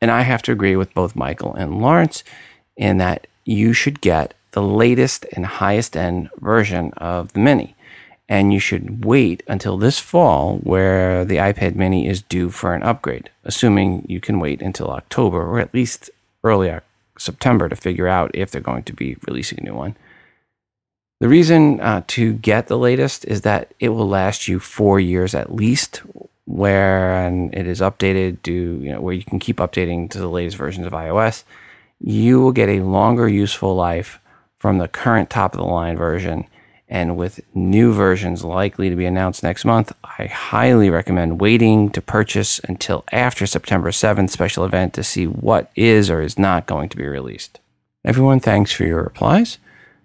And 0.00 0.10
I 0.10 0.22
have 0.22 0.42
to 0.42 0.52
agree 0.52 0.76
with 0.76 0.92
both 0.92 1.16
Michael 1.16 1.54
and 1.54 1.80
Lawrence 1.80 2.24
in 2.76 2.98
that 2.98 3.26
you 3.44 3.72
should 3.72 4.00
get 4.00 4.34
the 4.50 4.62
latest 4.62 5.24
and 5.32 5.46
highest 5.46 5.96
end 5.96 6.28
version 6.40 6.92
of 6.96 7.32
the 7.32 7.40
Mini 7.40 7.74
and 8.32 8.50
you 8.50 8.58
should 8.58 9.04
wait 9.04 9.42
until 9.46 9.76
this 9.76 9.98
fall 9.98 10.56
where 10.62 11.22
the 11.22 11.36
iPad 11.36 11.74
mini 11.74 12.08
is 12.08 12.22
due 12.22 12.48
for 12.48 12.74
an 12.74 12.82
upgrade, 12.82 13.28
assuming 13.44 14.06
you 14.08 14.20
can 14.20 14.40
wait 14.40 14.62
until 14.62 14.88
October 14.88 15.42
or 15.42 15.60
at 15.60 15.74
least 15.74 16.08
early 16.42 16.74
September 17.18 17.68
to 17.68 17.76
figure 17.76 18.08
out 18.08 18.30
if 18.32 18.50
they're 18.50 18.62
going 18.62 18.84
to 18.84 18.94
be 18.94 19.18
releasing 19.28 19.60
a 19.60 19.64
new 19.64 19.74
one. 19.74 19.94
The 21.20 21.28
reason 21.28 21.78
uh, 21.82 22.04
to 22.06 22.32
get 22.32 22.68
the 22.68 22.78
latest 22.78 23.26
is 23.26 23.42
that 23.42 23.74
it 23.78 23.90
will 23.90 24.08
last 24.08 24.48
you 24.48 24.58
four 24.58 24.98
years 24.98 25.34
at 25.34 25.54
least, 25.54 26.00
where 26.46 27.28
it 27.52 27.66
is 27.66 27.82
updated 27.82 28.40
to 28.44 28.52
you 28.52 28.92
know 28.92 29.02
where 29.02 29.12
you 29.12 29.24
can 29.24 29.40
keep 29.40 29.58
updating 29.58 30.08
to 30.08 30.18
the 30.18 30.26
latest 30.26 30.56
versions 30.56 30.86
of 30.86 30.94
iOS. 30.94 31.44
You 32.00 32.40
will 32.40 32.52
get 32.52 32.70
a 32.70 32.80
longer 32.80 33.28
useful 33.28 33.76
life 33.76 34.18
from 34.58 34.78
the 34.78 34.88
current 34.88 35.28
top 35.28 35.52
of 35.52 35.60
the 35.60 35.66
line 35.66 35.98
version 35.98 36.46
and 36.92 37.16
with 37.16 37.40
new 37.54 37.90
versions 37.90 38.44
likely 38.44 38.90
to 38.90 38.96
be 38.96 39.06
announced 39.06 39.42
next 39.42 39.64
month, 39.64 39.94
I 40.04 40.26
highly 40.26 40.90
recommend 40.90 41.40
waiting 41.40 41.88
to 41.92 42.02
purchase 42.02 42.60
until 42.68 43.02
after 43.10 43.46
September 43.46 43.90
7th 43.90 44.28
special 44.28 44.66
event 44.66 44.92
to 44.92 45.02
see 45.02 45.26
what 45.26 45.72
is 45.74 46.10
or 46.10 46.20
is 46.20 46.38
not 46.38 46.66
going 46.66 46.90
to 46.90 46.98
be 46.98 47.06
released. 47.06 47.60
Everyone, 48.04 48.40
thanks 48.40 48.72
for 48.72 48.84
your 48.84 49.02
replies. 49.02 49.56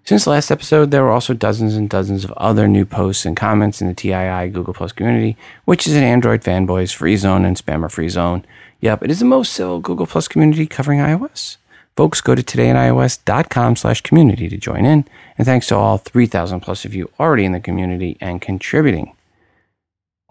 Since 0.04 0.26
last 0.26 0.50
episode, 0.50 0.90
there 0.90 1.02
were 1.02 1.10
also 1.10 1.34
dozens 1.34 1.74
and 1.74 1.90
dozens 1.90 2.24
of 2.24 2.32
other 2.38 2.66
new 2.66 2.86
posts 2.86 3.26
and 3.26 3.36
comments 3.36 3.82
in 3.82 3.88
the 3.88 3.92
TII 3.92 4.48
Google 4.48 4.72
Plus 4.72 4.92
community, 4.92 5.36
which 5.66 5.86
is 5.86 5.94
an 5.94 6.02
Android 6.02 6.40
fanboys 6.40 6.94
free 6.94 7.16
zone 7.16 7.44
and 7.44 7.58
spammer 7.58 7.90
free 7.90 8.08
zone. 8.08 8.46
Yep, 8.80 9.02
it 9.02 9.10
is 9.10 9.18
the 9.18 9.26
most 9.26 9.52
civil 9.52 9.80
Google 9.80 10.06
Plus 10.06 10.26
community 10.26 10.66
covering 10.66 11.00
iOS. 11.00 11.58
Folks, 11.98 12.20
go 12.20 12.36
to 12.36 12.44
todayinios.com 12.44 13.74
slash 13.74 14.02
community 14.02 14.48
to 14.48 14.56
join 14.56 14.84
in. 14.84 15.04
And 15.36 15.44
thanks 15.44 15.66
to 15.66 15.74
all 15.74 15.98
3,000 15.98 16.60
plus 16.60 16.84
of 16.84 16.94
you 16.94 17.10
already 17.18 17.44
in 17.44 17.50
the 17.50 17.58
community 17.58 18.16
and 18.20 18.40
contributing. 18.40 19.16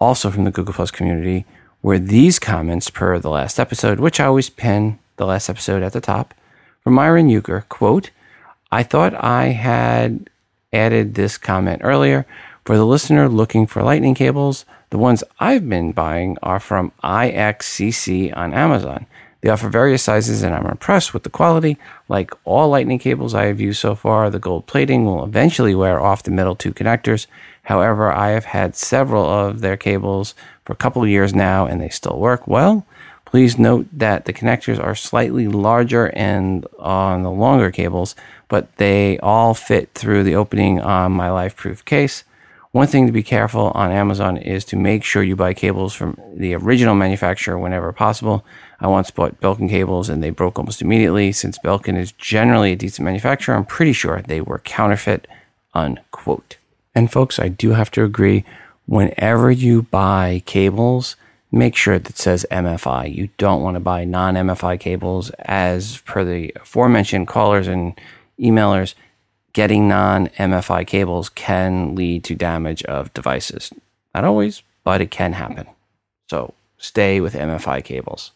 Also 0.00 0.30
from 0.30 0.44
the 0.44 0.50
Google 0.50 0.72
Plus 0.72 0.90
community 0.90 1.44
were 1.82 1.98
these 1.98 2.38
comments 2.38 2.88
per 2.88 3.18
the 3.18 3.28
last 3.28 3.60
episode, 3.60 4.00
which 4.00 4.18
I 4.18 4.24
always 4.24 4.48
pin 4.48 4.98
the 5.18 5.26
last 5.26 5.50
episode 5.50 5.82
at 5.82 5.92
the 5.92 6.00
top. 6.00 6.32
From 6.82 6.94
Myron 6.94 7.28
Euchre, 7.28 7.66
quote, 7.68 8.12
I 8.72 8.82
thought 8.82 9.12
I 9.22 9.48
had 9.48 10.30
added 10.72 11.16
this 11.16 11.36
comment 11.36 11.82
earlier. 11.84 12.24
For 12.64 12.78
the 12.78 12.86
listener 12.86 13.28
looking 13.28 13.66
for 13.66 13.82
lightning 13.82 14.14
cables, 14.14 14.64
the 14.88 14.96
ones 14.96 15.22
I've 15.38 15.68
been 15.68 15.92
buying 15.92 16.38
are 16.42 16.60
from 16.60 16.92
IXCC 17.04 18.34
on 18.34 18.54
Amazon. 18.54 19.04
They 19.40 19.50
offer 19.50 19.68
various 19.68 20.02
sizes, 20.02 20.42
and 20.42 20.54
I'm 20.54 20.66
impressed 20.66 21.14
with 21.14 21.22
the 21.22 21.30
quality. 21.30 21.78
Like 22.08 22.32
all 22.44 22.68
lightning 22.68 22.98
cables 22.98 23.34
I 23.34 23.46
have 23.46 23.60
used 23.60 23.80
so 23.80 23.94
far, 23.94 24.30
the 24.30 24.38
gold 24.38 24.66
plating 24.66 25.04
will 25.04 25.24
eventually 25.24 25.74
wear 25.74 26.00
off 26.00 26.24
the 26.24 26.32
middle 26.32 26.56
two 26.56 26.74
connectors. 26.74 27.26
However, 27.62 28.10
I 28.10 28.30
have 28.30 28.46
had 28.46 28.74
several 28.74 29.24
of 29.24 29.60
their 29.60 29.76
cables 29.76 30.34
for 30.64 30.72
a 30.72 30.76
couple 30.76 31.02
of 31.02 31.08
years 31.08 31.34
now, 31.34 31.66
and 31.66 31.80
they 31.80 31.88
still 31.88 32.18
work 32.18 32.48
well. 32.48 32.84
Please 33.24 33.58
note 33.58 33.86
that 33.92 34.24
the 34.24 34.32
connectors 34.32 34.82
are 34.82 34.94
slightly 34.94 35.46
larger 35.46 36.06
and 36.16 36.64
uh, 36.78 36.82
on 36.82 37.22
the 37.22 37.30
longer 37.30 37.70
cables, 37.70 38.16
but 38.48 38.74
they 38.76 39.18
all 39.18 39.52
fit 39.52 39.92
through 39.92 40.24
the 40.24 40.34
opening 40.34 40.80
on 40.80 41.12
my 41.12 41.28
LifeProof 41.28 41.84
case. 41.84 42.24
One 42.72 42.86
thing 42.86 43.06
to 43.06 43.12
be 43.12 43.22
careful 43.22 43.70
on 43.74 43.92
Amazon 43.92 44.38
is 44.38 44.64
to 44.66 44.76
make 44.76 45.04
sure 45.04 45.22
you 45.22 45.36
buy 45.36 45.52
cables 45.52 45.94
from 45.94 46.18
the 46.34 46.54
original 46.54 46.94
manufacturer 46.94 47.58
whenever 47.58 47.92
possible. 47.92 48.46
I 48.80 48.86
once 48.86 49.10
bought 49.10 49.40
Belkin 49.40 49.68
cables 49.68 50.08
and 50.08 50.22
they 50.22 50.30
broke 50.30 50.58
almost 50.58 50.82
immediately. 50.82 51.32
Since 51.32 51.58
Belkin 51.58 51.98
is 51.98 52.12
generally 52.12 52.72
a 52.72 52.76
decent 52.76 53.04
manufacturer, 53.04 53.54
I'm 53.54 53.64
pretty 53.64 53.92
sure 53.92 54.22
they 54.22 54.40
were 54.40 54.60
counterfeit, 54.60 55.26
unquote. 55.74 56.56
And 56.94 57.10
folks, 57.10 57.38
I 57.38 57.48
do 57.48 57.72
have 57.72 57.90
to 57.92 58.04
agree. 58.04 58.44
Whenever 58.86 59.50
you 59.50 59.82
buy 59.82 60.42
cables, 60.46 61.16
make 61.50 61.76
sure 61.76 61.98
that 61.98 62.10
it 62.10 62.18
says 62.18 62.46
MFI. 62.50 63.14
You 63.14 63.28
don't 63.36 63.62
want 63.62 63.74
to 63.74 63.80
buy 63.80 64.04
non 64.04 64.34
MFI 64.34 64.78
cables. 64.78 65.30
As 65.40 65.98
per 65.98 66.24
the 66.24 66.52
aforementioned 66.56 67.28
callers 67.28 67.66
and 67.66 68.00
emailers, 68.38 68.94
getting 69.52 69.88
non 69.88 70.28
MFI 70.28 70.86
cables 70.86 71.28
can 71.28 71.94
lead 71.94 72.24
to 72.24 72.34
damage 72.34 72.82
of 72.84 73.12
devices. 73.12 73.72
Not 74.14 74.24
always, 74.24 74.62
but 74.84 75.00
it 75.00 75.10
can 75.10 75.32
happen. 75.32 75.66
So 76.30 76.54
stay 76.78 77.20
with 77.20 77.34
MFI 77.34 77.84
cables. 77.84 78.32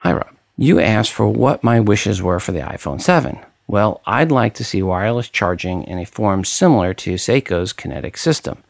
Hi, 0.00 0.12
Rob. 0.12 0.36
You 0.58 0.78
asked 0.78 1.12
for 1.12 1.26
what 1.26 1.64
my 1.64 1.80
wishes 1.80 2.22
were 2.22 2.38
for 2.38 2.52
the 2.52 2.60
iPhone 2.60 3.00
7. 3.00 3.38
Well, 3.66 4.02
I'd 4.06 4.30
like 4.30 4.54
to 4.54 4.64
see 4.64 4.82
wireless 4.82 5.28
charging 5.28 5.84
in 5.84 5.98
a 5.98 6.04
form 6.04 6.44
similar 6.44 6.92
to 6.94 7.14
Seiko's 7.14 7.72
kinetic 7.72 8.18
system. 8.18 8.62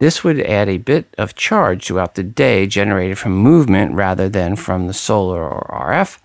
This 0.00 0.24
would 0.24 0.40
add 0.40 0.68
a 0.68 0.78
bit 0.78 1.06
of 1.16 1.36
charge 1.36 1.86
throughout 1.86 2.16
the 2.16 2.24
day 2.24 2.66
generated 2.66 3.16
from 3.16 3.36
movement 3.36 3.94
rather 3.94 4.28
than 4.28 4.56
from 4.56 4.88
the 4.88 4.92
solar 4.92 5.48
or 5.48 5.66
RF. 5.88 6.18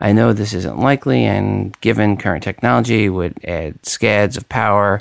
I 0.00 0.12
know 0.12 0.32
this 0.32 0.52
isn't 0.52 0.78
likely, 0.78 1.24
and 1.24 1.78
given 1.80 2.16
current 2.16 2.42
technology, 2.42 3.08
would 3.08 3.42
add 3.44 3.86
scads 3.86 4.36
of 4.36 4.48
power 4.48 5.00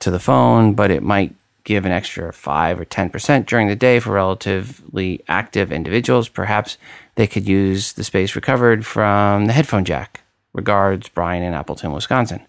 to 0.00 0.10
the 0.10 0.18
phone, 0.18 0.74
but 0.74 0.90
it 0.90 1.02
might 1.02 1.34
give 1.64 1.86
an 1.86 1.92
extra 1.92 2.32
5 2.32 2.80
or 2.80 2.84
10% 2.84 3.46
during 3.46 3.68
the 3.68 3.76
day 3.76 4.00
for 4.00 4.10
relatively 4.12 5.22
active 5.28 5.72
individuals. 5.72 6.28
Perhaps 6.28 6.76
they 7.14 7.26
could 7.26 7.46
use 7.46 7.92
the 7.92 8.04
space 8.04 8.34
recovered 8.34 8.86
from 8.86 9.46
the 9.46 9.52
headphone 9.52 9.84
jack. 9.84 10.22
Regards, 10.52 11.08
Brian 11.08 11.42
in 11.42 11.54
Appleton, 11.54 11.92
Wisconsin. 11.92 12.42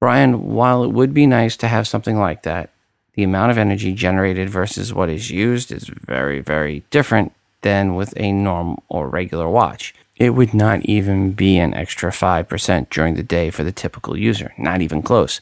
Brian, 0.00 0.52
while 0.54 0.84
it 0.84 0.92
would 0.92 1.14
be 1.14 1.26
nice 1.26 1.56
to 1.56 1.68
have 1.68 1.88
something 1.88 2.18
like 2.18 2.42
that, 2.42 2.70
the 3.14 3.22
amount 3.22 3.50
of 3.50 3.58
energy 3.58 3.92
generated 3.92 4.50
versus 4.50 4.92
what 4.92 5.08
is 5.08 5.30
used 5.30 5.72
is 5.72 5.84
very, 5.84 6.40
very 6.40 6.84
different 6.90 7.32
than 7.62 7.94
with 7.94 8.12
a 8.16 8.32
normal 8.32 8.82
or 8.88 9.08
regular 9.08 9.48
watch. 9.48 9.94
It 10.16 10.30
would 10.30 10.52
not 10.54 10.82
even 10.84 11.32
be 11.32 11.58
an 11.58 11.74
extra 11.74 12.10
5% 12.10 12.90
during 12.90 13.14
the 13.14 13.22
day 13.22 13.50
for 13.50 13.64
the 13.64 13.72
typical 13.72 14.16
user, 14.16 14.52
not 14.58 14.80
even 14.80 15.02
close. 15.02 15.40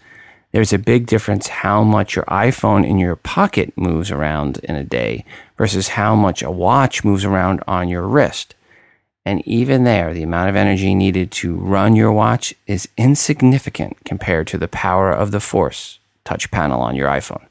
There's 0.52 0.72
a 0.72 0.78
big 0.78 1.06
difference 1.06 1.48
how 1.48 1.82
much 1.82 2.14
your 2.14 2.26
iPhone 2.26 2.86
in 2.86 2.98
your 2.98 3.16
pocket 3.16 3.72
moves 3.76 4.10
around 4.10 4.58
in 4.58 4.76
a 4.76 4.84
day 4.84 5.24
versus 5.56 5.88
how 5.88 6.14
much 6.14 6.42
a 6.42 6.50
watch 6.50 7.04
moves 7.04 7.24
around 7.24 7.62
on 7.66 7.88
your 7.88 8.06
wrist. 8.06 8.54
And 9.24 9.46
even 9.46 9.84
there, 9.84 10.12
the 10.12 10.24
amount 10.24 10.50
of 10.50 10.56
energy 10.56 10.94
needed 10.94 11.30
to 11.32 11.54
run 11.54 11.96
your 11.96 12.12
watch 12.12 12.54
is 12.66 12.88
insignificant 12.98 13.96
compared 14.04 14.46
to 14.48 14.58
the 14.58 14.68
power 14.68 15.10
of 15.10 15.30
the 15.30 15.40
Force 15.40 16.00
touch 16.24 16.50
panel 16.50 16.80
on 16.80 16.96
your 16.96 17.08
iPhone. 17.08 17.46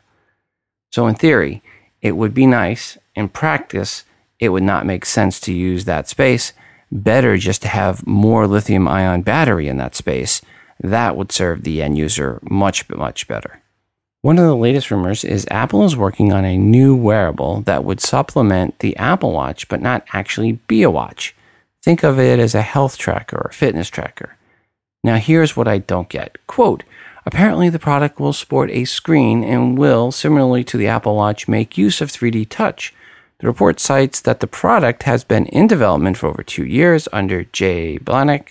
So, 0.91 1.07
in 1.07 1.15
theory, 1.15 1.63
it 2.01 2.17
would 2.17 2.33
be 2.33 2.45
nice. 2.45 2.97
In 3.15 3.29
practice, 3.29 4.03
it 4.39 4.49
would 4.49 4.63
not 4.63 4.85
make 4.85 5.05
sense 5.05 5.39
to 5.41 5.53
use 5.53 5.85
that 5.85 6.07
space. 6.07 6.53
Better 6.91 7.37
just 7.37 7.61
to 7.61 7.67
have 7.67 8.05
more 8.05 8.47
lithium 8.47 8.87
ion 8.87 9.21
battery 9.21 9.67
in 9.67 9.77
that 9.77 9.95
space. 9.95 10.41
That 10.81 11.15
would 11.15 11.31
serve 11.31 11.63
the 11.63 11.81
end 11.81 11.97
user 11.97 12.39
much, 12.43 12.89
much 12.89 13.27
better. 13.27 13.61
One 14.23 14.37
of 14.37 14.45
the 14.45 14.55
latest 14.55 14.91
rumors 14.91 15.23
is 15.23 15.47
Apple 15.49 15.83
is 15.83 15.95
working 15.95 16.31
on 16.31 16.45
a 16.45 16.57
new 16.57 16.95
wearable 16.95 17.61
that 17.61 17.83
would 17.83 17.99
supplement 17.99 18.77
the 18.79 18.95
Apple 18.97 19.31
Watch 19.31 19.67
but 19.67 19.81
not 19.81 20.05
actually 20.13 20.53
be 20.67 20.83
a 20.83 20.91
watch. 20.91 21.35
Think 21.83 22.03
of 22.03 22.19
it 22.19 22.39
as 22.39 22.53
a 22.53 22.61
health 22.61 22.97
tracker 22.97 23.37
or 23.37 23.51
fitness 23.51 23.89
tracker. 23.89 24.37
Now, 25.03 25.15
here's 25.15 25.57
what 25.57 25.67
I 25.67 25.79
don't 25.79 26.09
get. 26.09 26.37
Quote, 26.45 26.83
apparently 27.25 27.69
the 27.69 27.79
product 27.79 28.19
will 28.19 28.33
sport 28.33 28.69
a 28.69 28.85
screen 28.85 29.43
and 29.43 29.75
will, 29.75 30.11
similarly 30.11 30.63
to 30.65 30.77
the 30.77 30.87
Apple 30.87 31.15
Watch, 31.15 31.47
make 31.47 31.77
use 31.77 32.01
of 32.01 32.11
3D 32.11 32.47
touch. 32.49 32.93
The 33.39 33.47
report 33.47 33.79
cites 33.79 34.21
that 34.21 34.39
the 34.39 34.45
product 34.45 35.03
has 35.03 35.23
been 35.23 35.47
in 35.47 35.65
development 35.65 36.17
for 36.17 36.27
over 36.27 36.43
two 36.43 36.65
years 36.65 37.07
under 37.11 37.45
Jay 37.45 37.97
Blahnik, 37.97 38.49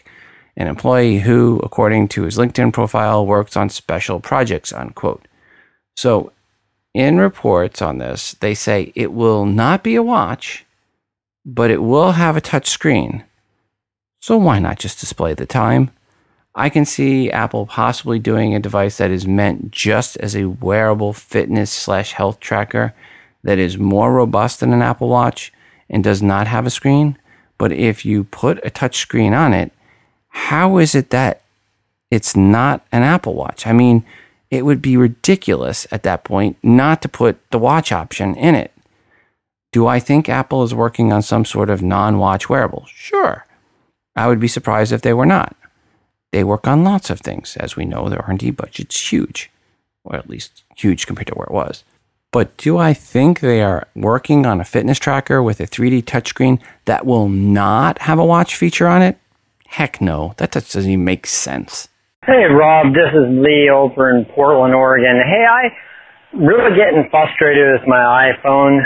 an 0.61 0.69
employee 0.69 1.21
who, 1.21 1.59
according 1.65 2.09
to 2.09 2.25
his 2.25 2.37
LinkedIn 2.37 2.71
profile, 2.71 3.25
works 3.25 3.57
on 3.57 3.71
special 3.71 4.21
projects, 4.21 4.75
unquote. 4.75 5.27
So, 5.97 6.33
in 6.93 7.17
reports 7.17 7.81
on 7.81 7.97
this, 7.97 8.33
they 8.41 8.55
say 8.55 8.93
it 8.95 9.13
will 9.13 9.47
not 9.47 9.83
be 9.83 9.95
a 9.95 10.03
watch, 10.03 10.67
but 11.47 11.71
it 11.71 11.83
will 11.83 12.13
have 12.13 12.37
a 12.37 12.43
touch 12.43 12.69
screen. 12.69 13.25
So 14.21 14.37
why 14.37 14.59
not 14.59 14.79
just 14.79 15.01
display 15.01 15.33
the 15.33 15.47
time? 15.47 15.93
I 16.55 16.69
can 16.69 16.85
see 16.85 17.31
Apple 17.31 17.65
possibly 17.65 18.19
doing 18.19 18.55
a 18.55 18.61
device 18.61 18.99
that 18.99 19.11
is 19.11 19.27
meant 19.27 19.71
just 19.71 20.19
as 20.19 20.37
a 20.37 20.51
wearable 20.51 21.15
fitness 21.15 21.71
slash 21.71 22.13
health 22.13 22.39
tracker 22.39 22.93
that 23.45 23.59
is 23.59 23.79
more 23.79 24.13
robust 24.13 24.61
than 24.61 24.75
an 24.75 24.83
Apple 24.83 25.09
Watch 25.09 25.53
and 25.89 26.05
does 26.05 26.21
not 26.21 26.49
have 26.49 26.67
a 26.67 26.71
screen. 26.71 27.17
But 27.57 27.73
if 27.73 28.05
you 28.05 28.25
put 28.25 28.61
a 28.63 28.69
touch 28.69 28.99
screen 28.99 29.33
on 29.33 29.55
it, 29.55 29.73
how 30.31 30.79
is 30.79 30.95
it 30.95 31.11
that 31.11 31.43
it's 32.11 32.35
not 32.35 32.85
an 32.93 33.03
Apple 33.03 33.35
Watch? 33.35 33.67
I 33.67 33.73
mean, 33.73 34.05
it 34.51 34.65
would 34.65 34.83
be 34.83 34.97
ridiculous 34.97 35.87
at 35.93 36.03
that 36.03 36.25
point 36.25 36.57
not 36.63 37.03
to 37.03 37.09
put 37.09 37.39
the 37.51 37.59
watch 37.59 37.93
option 37.93 38.35
in 38.35 38.55
it. 38.55 38.73
Do 39.73 39.87
I 39.87 40.01
think 40.01 40.29
Apple 40.29 40.65
is 40.65 40.75
working 40.75 41.13
on 41.13 41.23
some 41.23 41.45
sort 41.45 41.71
of 41.71 41.83
non 41.83 42.19
watch 42.19 42.49
wearable? 42.49 42.87
Sure. 42.89 43.47
I 44.17 44.27
would 44.27 44.41
be 44.41 44.49
surprised 44.49 44.93
if 44.93 45.03
they 45.03 45.13
were 45.13 45.27
not. 45.27 45.57
They 46.33 46.43
work 46.43 46.67
on 46.67 46.85
lots 46.85 47.11
of 47.11 47.21
things. 47.21 47.57
As 47.57 47.77
we 47.77 47.85
know, 47.85 48.09
their 48.09 48.25
R&D 48.25 48.51
budget's 48.51 49.13
huge, 49.13 49.51
or 50.05 50.17
at 50.17 50.29
least 50.29 50.65
huge 50.77 51.07
compared 51.07 51.29
to 51.29 51.35
where 51.35 51.47
it 51.47 51.53
was. 51.53 51.85
But 52.33 52.57
do 52.57 52.79
I 52.79 52.93
think 52.93 53.41
they 53.41 53.63
are 53.63 53.89
working 53.95 54.47
on 54.47 54.61
a 54.61 54.65
fitness 54.65 54.99
tracker 54.99 55.43
with 55.43 55.61
a 55.61 55.67
3D 55.67 56.03
touchscreen 56.05 56.61
that 56.85 57.07
will 57.07 57.29
not 57.29 58.03
have 58.03 58.19
a 58.19 58.25
watch 58.25 58.57
feature 58.57 58.87
on 58.87 59.03
it? 59.03 59.19
Heck 59.71 60.01
no. 60.01 60.35
That 60.39 60.51
doesn't 60.51 60.91
even 60.91 61.05
make 61.05 61.27
sense. 61.27 61.87
Hey, 62.27 62.51
Rob. 62.51 62.93
This 62.93 63.15
is 63.15 63.31
Lee 63.31 63.71
over 63.71 64.11
in 64.11 64.27
Portland, 64.35 64.75
Oregon. 64.75 65.23
Hey, 65.23 65.47
I 65.47 65.71
really 66.35 66.75
getting 66.75 67.07
frustrated 67.11 67.79
with 67.79 67.87
my 67.87 68.35
iPhone. 68.35 68.83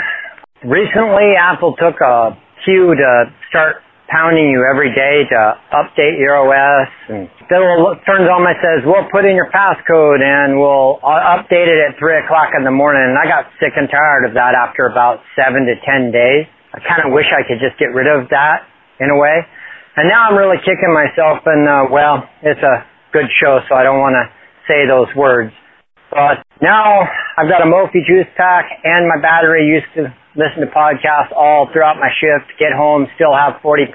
Recently, 0.63 1.33
Apple 1.41 1.75
took 1.75 1.97
a 2.01 2.37
cue 2.63 2.93
to 2.93 3.09
start 3.49 3.81
pounding 4.07 4.45
you 4.53 4.61
every 4.61 4.93
day 4.93 5.25
to 5.25 5.57
update 5.73 6.21
your 6.21 6.37
OS 6.37 6.87
and 7.09 7.25
still 7.49 7.97
turns 8.05 8.29
on 8.29 8.45
and 8.45 8.53
says, 8.61 8.85
we'll 8.85 9.09
put 9.09 9.25
in 9.25 9.33
your 9.33 9.49
passcode 9.49 10.21
and 10.21 10.53
we'll 10.61 11.01
uh, 11.01 11.41
update 11.41 11.65
it 11.65 11.81
at 11.81 11.97
3 11.97 12.21
o'clock 12.25 12.53
in 12.53 12.63
the 12.63 12.71
morning. 12.71 13.01
And 13.01 13.17
I 13.17 13.25
got 13.25 13.49
sick 13.57 13.73
and 13.73 13.89
tired 13.89 14.29
of 14.29 14.37
that 14.37 14.53
after 14.53 14.85
about 14.85 15.25
7 15.33 15.65
to 15.65 15.73
10 15.81 16.13
days. 16.13 16.45
I 16.77 16.79
kind 16.85 17.01
of 17.01 17.09
wish 17.09 17.25
I 17.33 17.41
could 17.41 17.57
just 17.57 17.73
get 17.81 17.89
rid 17.89 18.05
of 18.05 18.29
that 18.29 18.69
in 19.01 19.09
a 19.09 19.17
way. 19.17 19.41
And 19.97 20.09
now 20.09 20.27
I'm 20.27 20.35
really 20.35 20.57
kicking 20.59 20.91
myself 20.91 21.39
and, 21.45 21.67
uh, 21.67 21.87
well, 21.89 22.27
it's 22.43 22.59
a 22.59 22.83
good 23.13 23.31
show, 23.39 23.59
so 23.69 23.75
I 23.75 23.83
don't 23.83 23.99
want 23.99 24.15
to 24.19 24.27
say 24.67 24.83
those 24.87 25.07
words. 25.15 25.51
But 26.11 26.43
now 26.61 27.07
I've 27.37 27.47
got 27.47 27.61
a 27.61 27.69
Mophie 27.69 28.03
juice 28.05 28.27
pack 28.35 28.65
and 28.83 29.07
my 29.07 29.21
battery 29.21 29.63
used 29.65 29.87
to 29.95 30.11
listen 30.35 30.67
to 30.67 30.71
podcasts 30.71 31.31
all 31.31 31.69
throughout 31.71 31.95
my 31.95 32.11
shift, 32.19 32.51
get 32.59 32.75
home, 32.75 33.07
still 33.15 33.33
have 33.33 33.63
40% 33.63 33.87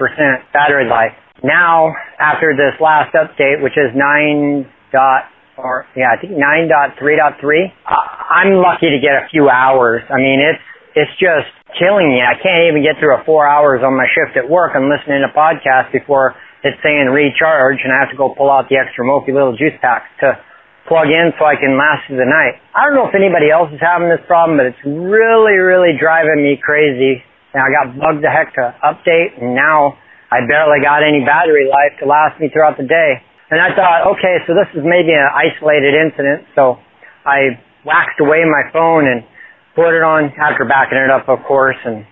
battery 0.53 0.89
life. 0.89 1.13
Now, 1.43 1.93
after 2.19 2.53
this 2.57 2.79
last 2.81 3.13
update, 3.13 3.61
which 3.61 3.73
is 3.73 3.93
9 3.95 4.65
dot, 4.91 5.25
or 5.57 5.85
yeah, 5.95 6.13
I 6.13 6.19
think 6.19 6.33
9.3.3, 6.33 7.73
I'm 7.85 8.53
lucky 8.57 8.89
to 8.89 8.99
get 9.01 9.13
a 9.17 9.27
few 9.29 9.49
hours. 9.49 10.01
I 10.09 10.17
mean, 10.17 10.39
it's, 10.41 10.61
it's 10.95 11.11
just 11.19 11.47
killing 11.79 12.11
me. 12.11 12.19
I 12.19 12.35
can't 12.35 12.67
even 12.67 12.83
get 12.83 12.99
through 12.99 13.15
a 13.15 13.23
four 13.23 13.47
hours 13.47 13.79
on 13.83 13.95
my 13.95 14.07
shift 14.11 14.35
at 14.35 14.47
work 14.47 14.75
and 14.75 14.91
listening 14.91 15.23
to 15.23 15.31
podcasts 15.31 15.91
before 15.91 16.35
it's 16.63 16.77
saying 16.83 17.09
recharge 17.09 17.81
and 17.81 17.89
I 17.89 18.03
have 18.03 18.11
to 18.11 18.19
go 18.19 18.35
pull 18.35 18.51
out 18.51 18.69
the 18.69 18.77
extra 18.77 19.01
Mophie 19.07 19.33
little 19.33 19.55
juice 19.55 19.73
packs 19.81 20.09
to 20.21 20.37
plug 20.85 21.07
in 21.07 21.31
so 21.39 21.45
I 21.47 21.55
can 21.55 21.77
last 21.77 22.05
through 22.05 22.19
the 22.19 22.27
night. 22.27 22.59
I 22.75 22.85
don't 22.85 22.99
know 22.99 23.07
if 23.07 23.15
anybody 23.15 23.49
else 23.49 23.71
is 23.71 23.79
having 23.79 24.11
this 24.11 24.21
problem, 24.27 24.59
but 24.59 24.67
it's 24.67 24.83
really, 24.83 25.57
really 25.57 25.95
driving 25.95 26.43
me 26.43 26.59
crazy. 26.59 27.23
And 27.55 27.63
I 27.63 27.71
got 27.71 27.95
bugged 27.95 28.23
the 28.23 28.31
heck 28.31 28.55
to 28.55 28.71
update, 28.79 29.35
and 29.39 29.51
now 29.55 29.99
I 30.31 30.39
barely 30.47 30.79
got 30.79 31.03
any 31.03 31.23
battery 31.23 31.67
life 31.67 31.99
to 31.99 32.07
last 32.07 32.39
me 32.39 32.47
throughout 32.47 32.79
the 32.79 32.87
day. 32.87 33.19
And 33.51 33.59
I 33.59 33.75
thought, 33.75 34.15
okay, 34.15 34.39
so 34.47 34.55
this 34.55 34.71
is 34.71 34.87
maybe 34.87 35.11
an 35.11 35.27
isolated 35.27 35.91
incident. 35.91 36.47
So 36.55 36.79
I 37.27 37.59
waxed 37.83 38.19
away 38.23 38.47
my 38.47 38.71
phone 38.71 39.11
and 39.11 39.27
put 39.75 39.95
it 39.95 40.03
on 40.03 40.31
after 40.37 40.65
backing 40.65 40.99
it 40.99 41.09
up, 41.09 41.29
of 41.29 41.39
course, 41.47 41.77
and 41.85 42.05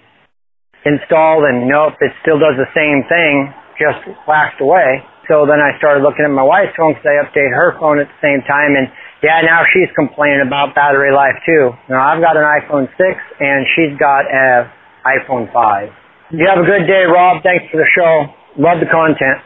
installed. 0.86 1.43
And 1.43 1.67
nope, 1.67 2.00
it 2.00 2.12
still 2.22 2.39
does 2.39 2.56
the 2.56 2.69
same 2.76 3.04
thing, 3.08 3.54
just 3.80 4.04
waxed 4.28 4.62
away. 4.62 5.04
So 5.30 5.45
then 5.45 5.62
I 5.62 5.78
started 5.78 6.02
looking 6.02 6.26
at 6.26 6.34
my 6.34 6.41
wife's 6.41 6.74
phone 6.74 6.98
because 6.98 7.06
I 7.06 7.22
update 7.22 7.54
her 7.54 7.78
phone 7.78 8.02
at 8.02 8.10
the 8.10 8.19
same 8.19 8.41
time. 8.50 8.74
And 8.74 8.89
yeah, 9.22 9.45
now 9.45 9.62
she's 9.69 9.89
complaining 9.93 10.41
about 10.41 10.74
battery 10.74 11.13
life 11.13 11.38
too. 11.45 11.69
Now 11.88 12.02
I've 12.02 12.22
got 12.22 12.34
an 12.34 12.43
iPhone 12.43 12.89
6 12.89 12.98
and 13.39 13.65
she's 13.78 13.93
got 14.00 14.26
an 14.26 14.65
iPhone 15.06 15.54
5. 15.54 15.89
You 16.32 16.50
have 16.50 16.58
a 16.58 16.65
good 16.65 16.89
day, 16.89 17.06
Rob. 17.06 17.43
Thanks 17.43 17.65
for 17.69 17.78
the 17.78 17.89
show. 17.93 18.34
Love 18.58 18.82
the 18.82 18.89
content. 18.89 19.38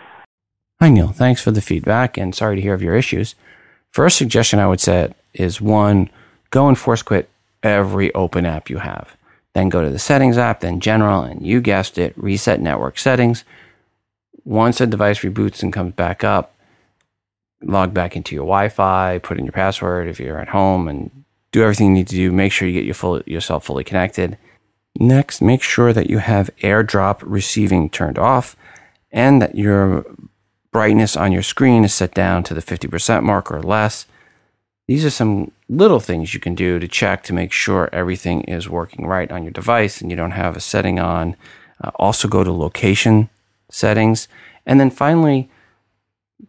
Hi, 0.79 0.89
Neil. 0.89 1.09
Thanks 1.09 1.41
for 1.41 1.51
the 1.51 1.61
feedback 1.61 2.17
and 2.17 2.33
sorry 2.33 2.55
to 2.55 2.61
hear 2.61 2.73
of 2.73 2.81
your 2.81 2.95
issues. 2.95 3.35
First 3.91 4.17
suggestion 4.17 4.59
I 4.59 4.67
would 4.67 4.79
set 4.79 5.15
is 5.33 5.59
one, 5.59 6.09
go 6.49 6.67
and 6.67 6.77
force 6.77 7.03
quit 7.03 7.29
every 7.63 8.13
open 8.13 8.45
app 8.45 8.69
you 8.69 8.77
have. 8.77 9.15
Then 9.53 9.69
go 9.69 9.83
to 9.83 9.89
the 9.89 9.99
settings 9.99 10.37
app, 10.37 10.59
then 10.59 10.79
general, 10.79 11.21
and 11.21 11.45
you 11.45 11.61
guessed 11.61 11.97
it, 11.97 12.13
reset 12.17 12.59
network 12.59 12.97
settings 12.97 13.43
once 14.45 14.81
a 14.81 14.87
device 14.87 15.19
reboots 15.19 15.63
and 15.63 15.71
comes 15.71 15.93
back 15.93 16.23
up, 16.23 16.53
log 17.61 17.93
back 17.93 18.15
into 18.15 18.35
your 18.35 18.43
Wi-Fi, 18.43 19.19
put 19.19 19.37
in 19.37 19.45
your 19.45 19.53
password 19.53 20.07
if 20.07 20.19
you're 20.19 20.39
at 20.39 20.49
home, 20.49 20.87
and 20.87 21.11
do 21.51 21.61
everything 21.63 21.87
you 21.87 21.93
need 21.93 22.07
to 22.07 22.15
do. 22.15 22.31
Make 22.31 22.51
sure 22.51 22.67
you 22.67 22.73
get 22.73 22.85
your 22.85 22.93
full, 22.93 23.21
yourself 23.21 23.65
fully 23.65 23.83
connected. 23.83 24.37
Next, 24.99 25.41
make 25.41 25.63
sure 25.63 25.93
that 25.93 26.09
you 26.09 26.19
have 26.19 26.49
AirDrop 26.61 27.19
receiving 27.21 27.89
turned 27.89 28.19
off 28.19 28.55
and 29.11 29.41
that 29.41 29.55
your 29.55 30.05
brightness 30.71 31.15
on 31.15 31.31
your 31.31 31.41
screen 31.41 31.83
is 31.83 31.93
set 31.93 32.13
down 32.13 32.43
to 32.43 32.53
the 32.53 32.61
50% 32.61 33.23
mark 33.23 33.51
or 33.51 33.61
less. 33.61 34.05
These 34.87 35.05
are 35.05 35.09
some 35.09 35.51
little 35.69 35.99
things 35.99 36.33
you 36.33 36.39
can 36.39 36.55
do 36.55 36.77
to 36.77 36.87
check 36.87 37.23
to 37.23 37.33
make 37.33 37.51
sure 37.51 37.89
everything 37.93 38.41
is 38.41 38.69
working 38.69 39.05
right 39.05 39.31
on 39.31 39.43
your 39.43 39.51
device 39.51 40.01
and 40.01 40.11
you 40.11 40.17
don't 40.17 40.31
have 40.31 40.57
a 40.57 40.61
setting 40.61 40.99
on. 40.99 41.35
Uh, 41.81 41.91
also, 41.95 42.27
go 42.27 42.43
to 42.43 42.51
location 42.51 43.29
settings. 43.69 44.27
And 44.65 44.79
then 44.79 44.89
finally, 44.89 45.49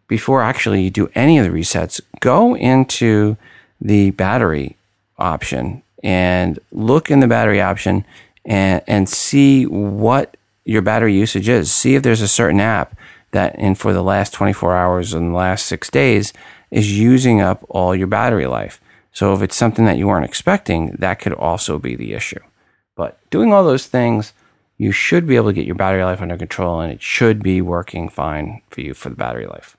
before 0.07 0.41
actually 0.41 0.83
you 0.83 0.89
do 0.89 1.09
any 1.15 1.37
of 1.37 1.45
the 1.45 1.51
resets, 1.51 2.01
go 2.19 2.55
into 2.55 3.37
the 3.79 4.11
battery 4.11 4.75
option 5.17 5.81
and 6.03 6.59
look 6.71 7.09
in 7.09 7.21
the 7.21 7.27
battery 7.27 7.61
option 7.61 8.05
and, 8.43 8.81
and 8.85 9.09
see 9.09 9.65
what 9.65 10.35
your 10.65 10.81
battery 10.81 11.15
usage 11.15 11.47
is. 11.47 11.71
See 11.71 11.95
if 11.95 12.03
there's 12.03 12.21
a 12.21 12.27
certain 12.27 12.59
app 12.59 12.97
that 13.31 13.55
in 13.55 13.75
for 13.75 13.93
the 13.93 14.03
last 14.03 14.33
24 14.33 14.75
hours 14.75 15.13
and 15.13 15.31
the 15.31 15.37
last 15.37 15.65
six 15.65 15.89
days 15.89 16.33
is 16.75 16.99
using 16.99 17.39
up 17.39 17.65
all 17.69 17.95
your 17.95 18.05
battery 18.05 18.45
life. 18.45 18.81
So 19.13 19.33
if 19.33 19.41
it's 19.41 19.55
something 19.55 19.85
that 19.85 19.97
you 19.97 20.07
weren't 20.07 20.25
expecting, 20.25 20.97
that 20.99 21.19
could 21.19 21.31
also 21.31 21.79
be 21.79 21.95
the 21.95 22.13
issue. 22.13 22.41
But 22.97 23.17
doing 23.29 23.53
all 23.53 23.63
those 23.63 23.87
things, 23.87 24.33
you 24.77 24.91
should 24.91 25.25
be 25.25 25.37
able 25.37 25.47
to 25.47 25.53
get 25.53 25.65
your 25.65 25.75
battery 25.75 26.03
life 26.03 26.21
under 26.21 26.35
control 26.35 26.81
and 26.81 26.91
it 26.91 27.01
should 27.01 27.41
be 27.41 27.61
working 27.61 28.09
fine 28.09 28.61
for 28.69 28.81
you 28.81 28.93
for 28.93 29.07
the 29.07 29.15
battery 29.15 29.47
life. 29.47 29.77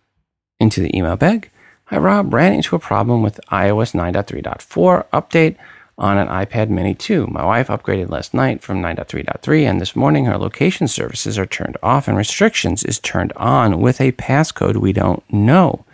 Into 0.59 0.80
the 0.80 0.96
email 0.96 1.16
bag. 1.16 1.50
Hi 1.85 1.98
Rob, 1.98 2.32
ran 2.32 2.54
into 2.54 2.74
a 2.74 2.78
problem 2.78 3.22
with 3.22 3.40
iOS 3.52 3.92
9.3.4 3.94 5.04
update 5.12 5.56
on 5.98 6.16
an 6.16 6.28
iPad 6.28 6.70
mini 6.70 6.94
2. 6.94 7.26
My 7.26 7.44
wife 7.44 7.68
upgraded 7.68 8.09
last 8.09 8.32
night 8.32 8.62
from 8.62 8.80
9.3.3 8.80 9.68
and 9.68 9.82
this 9.82 9.94
morning 9.94 10.24
her 10.24 10.38
location 10.38 10.88
services 10.88 11.38
are 11.38 11.46
turned 11.46 11.76
off 11.82 12.09
and 12.09 12.16
restrictions 12.16 12.85
is 12.85 12.98
turned 12.98 13.35
on 13.37 13.82
with 13.82 14.00
a 14.00 14.12
passcode 14.12 14.76
we 14.78 14.94
don't 14.94 15.22
know. 15.30 15.85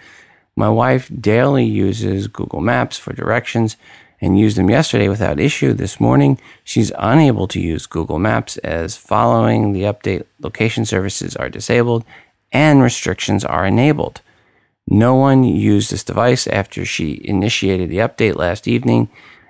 My 0.56 0.68
wife 0.68 1.10
daily 1.20 1.64
uses 1.64 2.28
Google 2.28 2.60
Maps 2.60 2.98
for 2.98 3.12
directions 3.12 3.76
and 4.20 4.38
used 4.38 4.56
them 4.56 4.68
yesterday 4.68 5.08
without 5.08 5.40
issue. 5.40 5.72
This 5.72 5.98
morning, 5.98 6.38
she's 6.62 6.92
unable 6.98 7.48
to 7.48 7.60
use 7.60 7.86
Google 7.86 8.18
Maps 8.18 8.58
as 8.58 8.96
following 8.96 9.72
the 9.72 9.82
update, 9.82 10.24
location 10.40 10.84
services 10.84 11.34
are 11.36 11.48
disabled 11.48 12.04
and 12.52 12.82
restrictions 12.82 13.44
are 13.44 13.66
enabled. 13.66 14.20
No 14.86 15.14
one 15.14 15.42
used 15.42 15.90
this 15.90 16.04
device 16.04 16.46
after 16.46 16.84
she 16.84 17.20
initiated 17.24 17.88
the 17.88 17.98
update 17.98 18.36
last 18.36 18.68
evening, 18.68 19.08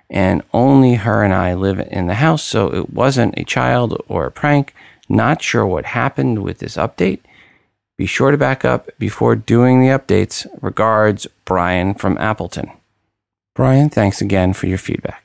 and 0.08 0.42
only 0.52 0.94
her 0.94 1.24
and 1.24 1.34
I 1.34 1.54
live 1.54 1.80
in 1.90 2.06
the 2.06 2.14
house, 2.14 2.42
so 2.42 2.68
it 2.68 2.90
wasn't 2.90 3.38
a 3.38 3.44
child 3.44 4.00
or 4.08 4.26
a 4.26 4.30
prank. 4.30 4.74
Not 5.08 5.42
sure 5.42 5.66
what 5.66 5.86
happened 5.86 6.42
with 6.42 6.58
this 6.58 6.76
update. 6.76 7.20
Be 7.96 8.06
sure 8.06 8.30
to 8.30 8.38
back 8.38 8.64
up 8.64 8.90
before 8.98 9.36
doing 9.36 9.80
the 9.80 9.88
updates. 9.88 10.46
Regards, 10.60 11.26
Brian 11.44 11.94
from 11.94 12.18
Appleton. 12.18 12.70
Brian, 13.54 13.90
thanks 13.90 14.20
again 14.20 14.52
for 14.54 14.66
your 14.66 14.78
feedback. 14.78 15.22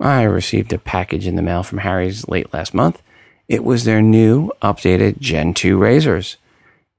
I 0.00 0.22
received 0.22 0.72
a 0.72 0.78
package 0.78 1.26
in 1.26 1.36
the 1.36 1.42
mail 1.42 1.62
from 1.62 1.78
Harry's 1.78 2.28
late 2.28 2.52
last 2.52 2.74
month. 2.74 3.02
It 3.48 3.64
was 3.64 3.84
their 3.84 4.02
new, 4.02 4.50
updated 4.62 5.18
Gen 5.18 5.54
2 5.54 5.78
razors. 5.78 6.36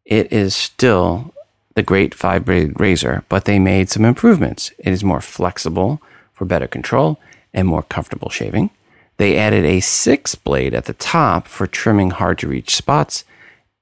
It 0.06 0.34
is 0.34 0.56
still 0.56 1.34
the 1.76 1.84
great 1.84 2.16
five 2.16 2.44
blade 2.44 2.80
razor, 2.80 3.24
but 3.30 3.46
they 3.46 3.60
made 3.60 3.90
some 3.90 4.04
improvements. 4.04 4.72
It 4.80 4.92
is 4.92 5.04
more 5.04 5.22
flexible 5.22 6.02
for 6.34 6.46
better 6.46 6.68
control 6.68 7.20
and 7.54 7.68
more 7.68 7.84
comfortable 7.84 8.30
shaving. 8.30 8.72
They 9.18 9.38
added 9.38 9.66
a 9.66 9.80
six 9.80 10.36
blade 10.36 10.74
at 10.74 10.86
the 10.86 10.94
top 10.94 11.48
for 11.48 11.68
trimming 11.68 12.10
hard 12.12 12.40
to 12.40 12.48
reach 12.48 12.76
spots, 12.76 13.24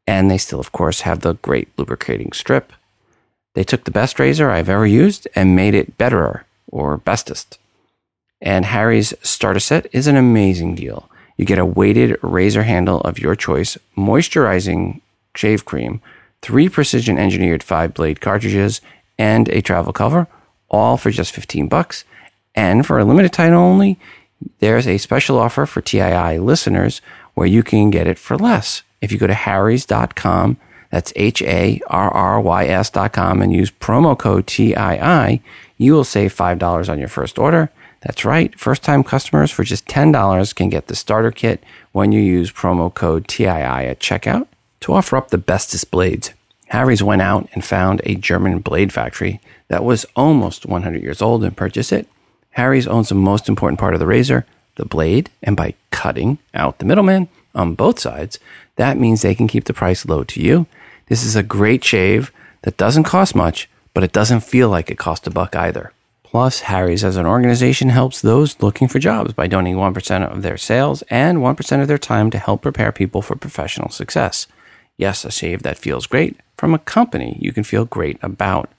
and 0.07 0.31
they 0.31 0.37
still, 0.37 0.59
of 0.59 0.71
course, 0.71 1.01
have 1.01 1.19
the 1.19 1.33
great 1.35 1.67
lubricating 1.77 2.31
strip. 2.31 2.71
They 3.53 3.63
took 3.63 3.83
the 3.83 3.91
best 3.91 4.19
razor 4.19 4.49
I've 4.49 4.69
ever 4.69 4.87
used 4.87 5.27
and 5.35 5.55
made 5.55 5.75
it 5.75 5.97
betterer 5.97 6.45
or 6.71 6.97
bestest. 6.97 7.59
And 8.41 8.65
Harry's 8.65 9.13
starter 9.21 9.59
set 9.59 9.87
is 9.91 10.07
an 10.07 10.15
amazing 10.15 10.75
deal. 10.75 11.09
You 11.35 11.45
get 11.45 11.59
a 11.59 11.65
weighted 11.65 12.17
razor 12.21 12.63
handle 12.63 13.01
of 13.01 13.19
your 13.19 13.35
choice, 13.35 13.77
moisturizing 13.97 15.01
shave 15.35 15.65
cream, 15.65 16.01
three 16.41 16.69
precision 16.69 17.17
engineered 17.17 17.63
five 17.63 17.93
blade 17.93 18.21
cartridges, 18.21 18.79
and 19.19 19.49
a 19.49 19.61
travel 19.61 19.93
cover, 19.93 20.27
all 20.69 20.97
for 20.97 21.11
just 21.11 21.31
15 21.33 21.67
bucks. 21.67 22.05
And 22.55 22.85
for 22.85 22.97
a 22.97 23.05
limited 23.05 23.33
time 23.33 23.53
only, 23.53 23.99
there's 24.59 24.87
a 24.87 24.97
special 24.97 25.37
offer 25.37 25.65
for 25.65 25.81
TII 25.81 26.39
listeners 26.39 27.01
where 27.33 27.47
you 27.47 27.63
can 27.63 27.89
get 27.89 28.07
it 28.07 28.19
for 28.19 28.37
less. 28.37 28.83
If 29.01 29.11
you 29.11 29.17
go 29.17 29.27
to 29.27 29.33
harrys.com, 29.33 30.57
that's 30.89 31.13
H 31.15 31.41
A 31.41 31.81
R 31.87 32.09
R 32.11 32.41
Y 32.41 32.65
S.com, 32.65 33.41
and 33.41 33.53
use 33.53 33.71
promo 33.71 34.17
code 34.17 34.47
TII, 34.47 35.41
you 35.77 35.93
will 35.93 36.03
save 36.03 36.33
$5 36.35 36.89
on 36.89 36.99
your 36.99 37.07
first 37.07 37.37
order. 37.37 37.69
That's 38.01 38.25
right, 38.25 38.57
first 38.57 38.83
time 38.83 39.03
customers 39.03 39.51
for 39.51 39.63
just 39.63 39.85
$10 39.87 40.55
can 40.55 40.69
get 40.69 40.87
the 40.87 40.95
starter 40.95 41.31
kit 41.31 41.63
when 41.91 42.11
you 42.11 42.21
use 42.21 42.51
promo 42.51 42.93
code 42.93 43.27
TII 43.27 43.47
at 43.47 43.99
checkout 43.99 44.47
to 44.81 44.93
offer 44.93 45.17
up 45.17 45.29
the 45.29 45.37
bestest 45.37 45.91
blades. 45.91 46.31
Harry's 46.67 47.03
went 47.03 47.21
out 47.21 47.49
and 47.53 47.65
found 47.65 48.01
a 48.03 48.15
German 48.15 48.59
blade 48.59 48.93
factory 48.93 49.39
that 49.69 49.83
was 49.83 50.05
almost 50.15 50.65
100 50.65 51.01
years 51.01 51.21
old 51.21 51.43
and 51.43 51.57
purchased 51.57 51.91
it. 51.91 52.07
Harry's 52.51 52.87
owns 52.87 53.09
the 53.09 53.15
most 53.15 53.49
important 53.49 53.79
part 53.79 53.93
of 53.93 53.99
the 53.99 54.07
razor, 54.07 54.45
the 54.75 54.85
blade, 54.85 55.29
and 55.41 55.55
by 55.55 55.73
cutting 55.91 56.37
out 56.53 56.79
the 56.79 56.85
middleman 56.85 57.27
on 57.55 57.73
both 57.73 57.99
sides, 57.99 58.39
that 58.77 58.97
means 58.97 59.21
they 59.21 59.35
can 59.35 59.47
keep 59.47 59.65
the 59.65 59.73
price 59.73 60.05
low 60.05 60.23
to 60.23 60.41
you. 60.41 60.65
This 61.07 61.23
is 61.23 61.35
a 61.35 61.43
great 61.43 61.83
shave 61.83 62.31
that 62.63 62.77
doesn't 62.77 63.03
cost 63.03 63.35
much 63.35 63.69
but 63.97 64.03
it 64.03 64.13
doesn't 64.13 64.41
feel 64.41 64.69
like 64.69 64.91
it 64.91 64.99
cost 64.99 65.25
a 65.25 65.31
buck 65.31 65.55
either. 65.55 65.91
Plus, 66.21 66.59
Harry's 66.59 67.03
as 67.03 67.17
an 67.17 67.25
organization 67.25 67.89
helps 67.89 68.21
those 68.21 68.61
looking 68.61 68.87
for 68.87 68.99
jobs 68.99 69.33
by 69.33 69.47
donating 69.47 69.79
1% 69.79 70.31
of 70.31 70.43
their 70.43 70.55
sales 70.55 71.01
and 71.09 71.39
1% 71.39 71.81
of 71.81 71.87
their 71.87 71.97
time 71.97 72.29
to 72.29 72.37
help 72.37 72.61
prepare 72.61 72.91
people 72.91 73.23
for 73.23 73.35
professional 73.35 73.89
success. 73.89 74.45
Yes, 74.97 75.25
a 75.25 75.31
shave 75.31 75.63
that 75.63 75.79
feels 75.79 76.05
great 76.05 76.39
from 76.59 76.75
a 76.75 76.77
company 76.77 77.39
you 77.41 77.51
can 77.51 77.63
feel 77.63 77.85
great 77.85 78.19
about. 78.21 78.69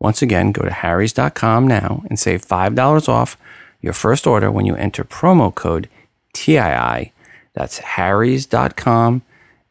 Once 0.00 0.22
again, 0.22 0.50
go 0.50 0.62
to 0.62 0.72
harrys.com 0.72 1.68
now 1.68 2.02
and 2.08 2.18
save 2.18 2.46
$5 2.46 3.06
off 3.06 3.36
your 3.82 3.92
first 3.92 4.26
order 4.26 4.50
when 4.50 4.64
you 4.64 4.76
enter 4.76 5.04
promo 5.04 5.54
code 5.54 5.90
TII. 6.32 7.12
That's 7.52 7.80
harrys.com 7.80 9.20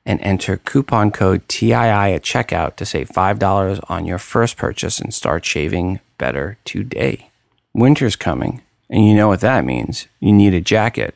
and 0.06 0.20
enter 0.22 0.58
coupon 0.58 1.12
code 1.12 1.48
TII 1.48 1.74
at 1.74 2.24
checkout 2.24 2.76
to 2.76 2.86
save 2.86 3.10
$5 3.10 3.84
on 3.90 4.06
your 4.06 4.18
first 4.18 4.58
purchase 4.58 5.00
and 5.00 5.14
start 5.14 5.46
shaving 5.46 6.00
better 6.18 6.58
today. 6.66 7.30
Winter's 7.74 8.16
coming, 8.16 8.62
and 8.90 9.08
you 9.08 9.16
know 9.16 9.28
what 9.28 9.42
that 9.42 9.66
means. 9.66 10.08
You 10.20 10.34
need 10.34 10.54
a 10.54 10.62
jacket 10.62 11.16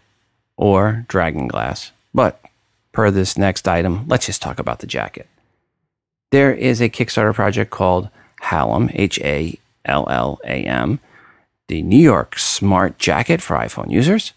or 0.56 1.06
dragon 1.08 1.47
glass. 1.47 1.91
But 2.13 2.41
per 2.91 3.12
this 3.12 3.38
next 3.38 3.67
item, 3.67 4.06
let's 4.08 4.26
just 4.26 4.41
talk 4.41 4.60
about 4.60 4.80
the 4.80 4.88
jacket. 4.88 5.28
There 6.32 6.54
is 6.54 6.82
a 6.82 6.89
Kickstarter 6.89 7.34
project 7.34 7.71
called 7.71 8.10
Hallam, 8.41 8.89
H 8.93 9.19
A 9.19 9.58
L 9.86 10.08
L 10.10 10.39
A 10.43 10.63
M, 10.63 11.00
the 11.67 11.82
New 11.82 12.00
York 12.00 12.38
Smart 12.39 12.97
Jacket 12.97 13.41
for 13.41 13.56
iPhone 13.56 13.91
users. 13.91 14.34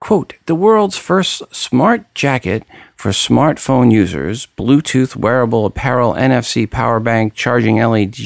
Quote, 0.00 0.34
the 0.46 0.54
world's 0.54 0.96
first 0.96 1.42
smart 1.54 2.14
jacket 2.14 2.64
for 2.94 3.10
smartphone 3.10 3.90
users, 3.90 4.46
Bluetooth 4.56 5.16
wearable 5.16 5.66
apparel, 5.66 6.14
NFC 6.14 6.70
power 6.70 7.00
bank, 7.00 7.34
charging 7.34 7.76
LED, 7.76 8.16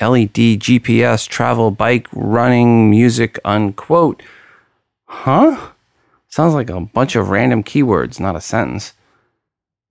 LED, 0.00 0.58
GPS, 0.58 1.28
travel, 1.28 1.70
bike, 1.70 2.08
running, 2.12 2.90
music, 2.90 3.38
unquote. 3.44 4.22
Huh? 5.06 5.70
Sounds 6.28 6.54
like 6.54 6.70
a 6.70 6.80
bunch 6.80 7.14
of 7.14 7.30
random 7.30 7.62
keywords, 7.62 8.18
not 8.18 8.36
a 8.36 8.40
sentence. 8.40 8.92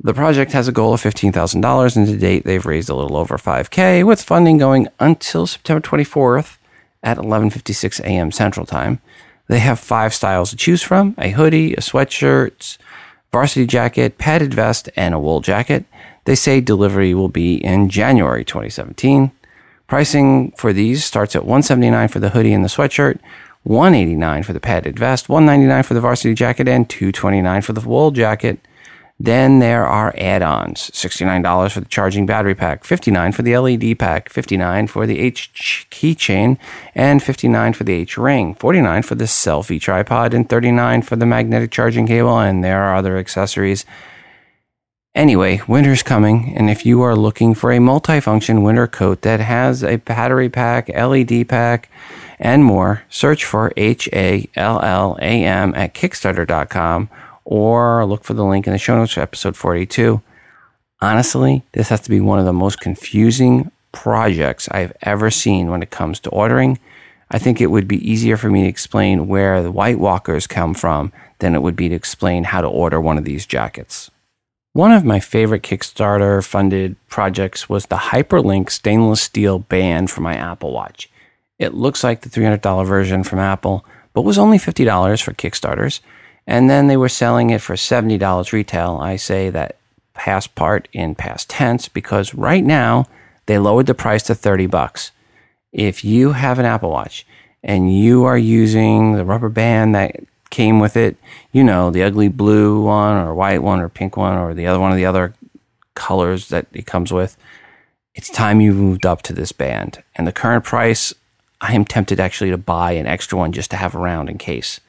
The 0.03 0.13
project 0.13 0.51
has 0.53 0.67
a 0.67 0.71
goal 0.71 0.93
of 0.93 1.01
$15,000 1.01 1.95
and 1.95 2.07
to 2.07 2.17
date 2.17 2.43
they've 2.43 2.65
raised 2.65 2.89
a 2.89 2.95
little 2.95 3.15
over 3.15 3.37
5k 3.37 4.03
with 4.03 4.21
funding 4.21 4.57
going 4.57 4.87
until 4.99 5.45
September 5.45 5.79
24th 5.79 6.57
at 7.03 7.17
11:56 7.17 7.99
a.m. 8.01 8.31
Central 8.31 8.65
Time. 8.65 8.99
They 9.51 9.59
have 9.59 9.81
five 9.81 10.13
styles 10.13 10.51
to 10.51 10.55
choose 10.55 10.81
from 10.81 11.13
a 11.17 11.31
hoodie, 11.31 11.73
a 11.73 11.81
sweatshirt, 11.81 12.77
varsity 13.33 13.67
jacket, 13.67 14.17
padded 14.17 14.53
vest, 14.53 14.87
and 14.95 15.13
a 15.13 15.19
wool 15.19 15.41
jacket. 15.41 15.83
They 16.23 16.35
say 16.35 16.61
delivery 16.61 17.13
will 17.13 17.27
be 17.27 17.55
in 17.55 17.89
January 17.89 18.45
2017. 18.45 19.29
Pricing 19.87 20.51
for 20.51 20.71
these 20.71 21.03
starts 21.03 21.35
at 21.35 21.43
179 21.43 22.07
for 22.07 22.19
the 22.19 22.29
hoodie 22.29 22.53
and 22.53 22.63
the 22.63 22.69
sweatshirt, 22.69 23.19
189 23.63 24.43
for 24.43 24.53
the 24.53 24.61
padded 24.61 24.97
vest, 24.97 25.27
199 25.27 25.83
for 25.83 25.95
the 25.95 25.99
varsity 25.99 26.33
jacket, 26.33 26.69
and 26.69 26.89
229 26.89 27.61
for 27.61 27.73
the 27.73 27.81
wool 27.81 28.11
jacket. 28.11 28.57
Then 29.23 29.59
there 29.59 29.85
are 29.85 30.15
add-ons: 30.17 30.89
$69 30.95 31.71
for 31.71 31.79
the 31.79 31.85
charging 31.85 32.25
battery 32.25 32.55
pack, 32.55 32.83
$59 32.83 33.35
for 33.35 33.43
the 33.43 33.55
LED 33.55 33.99
pack, 33.99 34.33
$59 34.33 34.89
for 34.89 35.05
the 35.05 35.19
H 35.19 35.85
keychain, 35.91 36.57
and 36.95 37.21
$59 37.21 37.75
for 37.75 37.83
the 37.83 37.93
H 37.93 38.17
ring, 38.17 38.55
$49 38.55 39.05
for 39.05 39.13
the 39.13 39.25
selfie 39.25 39.79
tripod, 39.79 40.33
and 40.33 40.49
$39 40.49 41.03
for 41.03 41.17
the 41.17 41.27
magnetic 41.27 41.69
charging 41.69 42.07
cable, 42.07 42.39
and 42.39 42.63
there 42.63 42.81
are 42.81 42.95
other 42.95 43.15
accessories. 43.17 43.85
Anyway, 45.13 45.61
winter's 45.67 46.01
coming, 46.01 46.55
and 46.57 46.71
if 46.71 46.83
you 46.83 47.03
are 47.03 47.15
looking 47.15 47.53
for 47.53 47.71
a 47.71 47.77
multifunction 47.77 48.63
winter 48.63 48.87
coat 48.87 49.21
that 49.21 49.39
has 49.39 49.83
a 49.83 49.97
battery 49.97 50.49
pack, 50.49 50.89
LED 50.89 51.47
pack, 51.47 51.91
and 52.39 52.65
more, 52.65 53.03
search 53.07 53.45
for 53.45 53.71
H 53.77 54.09
A 54.13 54.49
L 54.55 54.81
L 54.81 55.15
A 55.21 55.45
M 55.45 55.75
at 55.75 55.93
Kickstarter.com 55.93 57.07
or 57.45 58.05
look 58.05 58.23
for 58.23 58.33
the 58.33 58.45
link 58.45 58.67
in 58.67 58.73
the 58.73 58.79
show 58.79 58.95
notes 58.95 59.13
for 59.13 59.21
episode 59.21 59.55
42. 59.55 60.21
Honestly, 61.01 61.63
this 61.73 61.89
has 61.89 62.01
to 62.01 62.09
be 62.09 62.19
one 62.19 62.39
of 62.39 62.45
the 62.45 62.53
most 62.53 62.79
confusing 62.79 63.71
projects 63.91 64.69
I've 64.69 64.93
ever 65.01 65.31
seen 65.31 65.69
when 65.69 65.81
it 65.81 65.89
comes 65.89 66.19
to 66.21 66.29
ordering. 66.29 66.79
I 67.29 67.39
think 67.39 67.59
it 67.59 67.67
would 67.67 67.87
be 67.87 68.09
easier 68.09 68.37
for 68.37 68.49
me 68.49 68.63
to 68.63 68.69
explain 68.69 69.27
where 69.27 69.63
the 69.63 69.71
White 69.71 69.99
Walkers 69.99 70.47
come 70.47 70.73
from 70.73 71.11
than 71.39 71.55
it 71.55 71.61
would 71.61 71.75
be 71.75 71.89
to 71.89 71.95
explain 71.95 72.43
how 72.43 72.61
to 72.61 72.67
order 72.67 73.01
one 73.01 73.17
of 73.17 73.25
these 73.25 73.45
jackets. 73.45 74.11
One 74.73 74.93
of 74.93 75.03
my 75.03 75.19
favorite 75.19 75.63
Kickstarter 75.63 76.45
funded 76.45 76.95
projects 77.09 77.67
was 77.67 77.87
the 77.87 77.97
Hyperlink 77.97 78.69
stainless 78.69 79.21
steel 79.21 79.59
band 79.59 80.09
for 80.09 80.21
my 80.21 80.35
Apple 80.35 80.71
Watch. 80.71 81.09
It 81.59 81.73
looks 81.73 82.03
like 82.03 82.21
the 82.21 82.29
$300 82.29 82.85
version 82.85 83.23
from 83.23 83.39
Apple, 83.39 83.85
but 84.13 84.21
was 84.21 84.37
only 84.37 84.57
$50 84.57 85.21
for 85.21 85.33
Kickstarters. 85.33 85.99
And 86.47 86.69
then 86.69 86.87
they 86.87 86.97
were 86.97 87.09
selling 87.09 87.49
it 87.49 87.61
for 87.61 87.75
$70 87.75 88.51
retail. 88.51 88.97
I 89.01 89.15
say 89.15 89.49
that 89.49 89.77
past 90.13 90.55
part 90.55 90.87
in 90.91 91.15
past 91.15 91.49
tense 91.49 91.87
because 91.87 92.33
right 92.33 92.63
now 92.63 93.05
they 93.45 93.57
lowered 93.57 93.85
the 93.85 93.93
price 93.93 94.23
to 94.23 94.35
30 94.35 94.67
bucks. 94.67 95.11
If 95.71 96.03
you 96.03 96.33
have 96.33 96.59
an 96.59 96.65
Apple 96.65 96.91
Watch 96.91 97.25
and 97.63 97.95
you 97.95 98.25
are 98.25 98.37
using 98.37 99.13
the 99.13 99.25
rubber 99.25 99.49
band 99.49 99.95
that 99.95 100.19
came 100.49 100.79
with 100.79 100.97
it, 100.97 101.15
you 101.51 101.63
know, 101.63 101.89
the 101.89 102.03
ugly 102.03 102.27
blue 102.27 102.83
one 102.83 103.17
or 103.17 103.33
white 103.33 103.63
one 103.63 103.79
or 103.79 103.89
pink 103.89 104.17
one 104.17 104.37
or 104.37 104.53
the 104.53 104.67
other 104.67 104.79
one 104.79 104.91
of 104.91 104.97
the 104.97 105.05
other 105.05 105.33
colors 105.95 106.49
that 106.49 106.67
it 106.73 106.85
comes 106.85 107.11
with, 107.11 107.37
it's 108.13 108.29
time 108.29 108.59
you 108.59 108.73
moved 108.73 109.05
up 109.05 109.21
to 109.23 109.33
this 109.33 109.51
band. 109.51 110.03
And 110.15 110.27
the 110.27 110.31
current 110.31 110.65
price, 110.65 111.13
I 111.61 111.73
am 111.73 111.85
tempted 111.85 112.19
actually 112.19 112.51
to 112.51 112.57
buy 112.57 112.93
an 112.93 113.07
extra 113.07 113.37
one 113.37 113.53
just 113.53 113.71
to 113.71 113.77
have 113.77 113.95
around 113.95 114.29
in 114.29 114.37
case. 114.37 114.79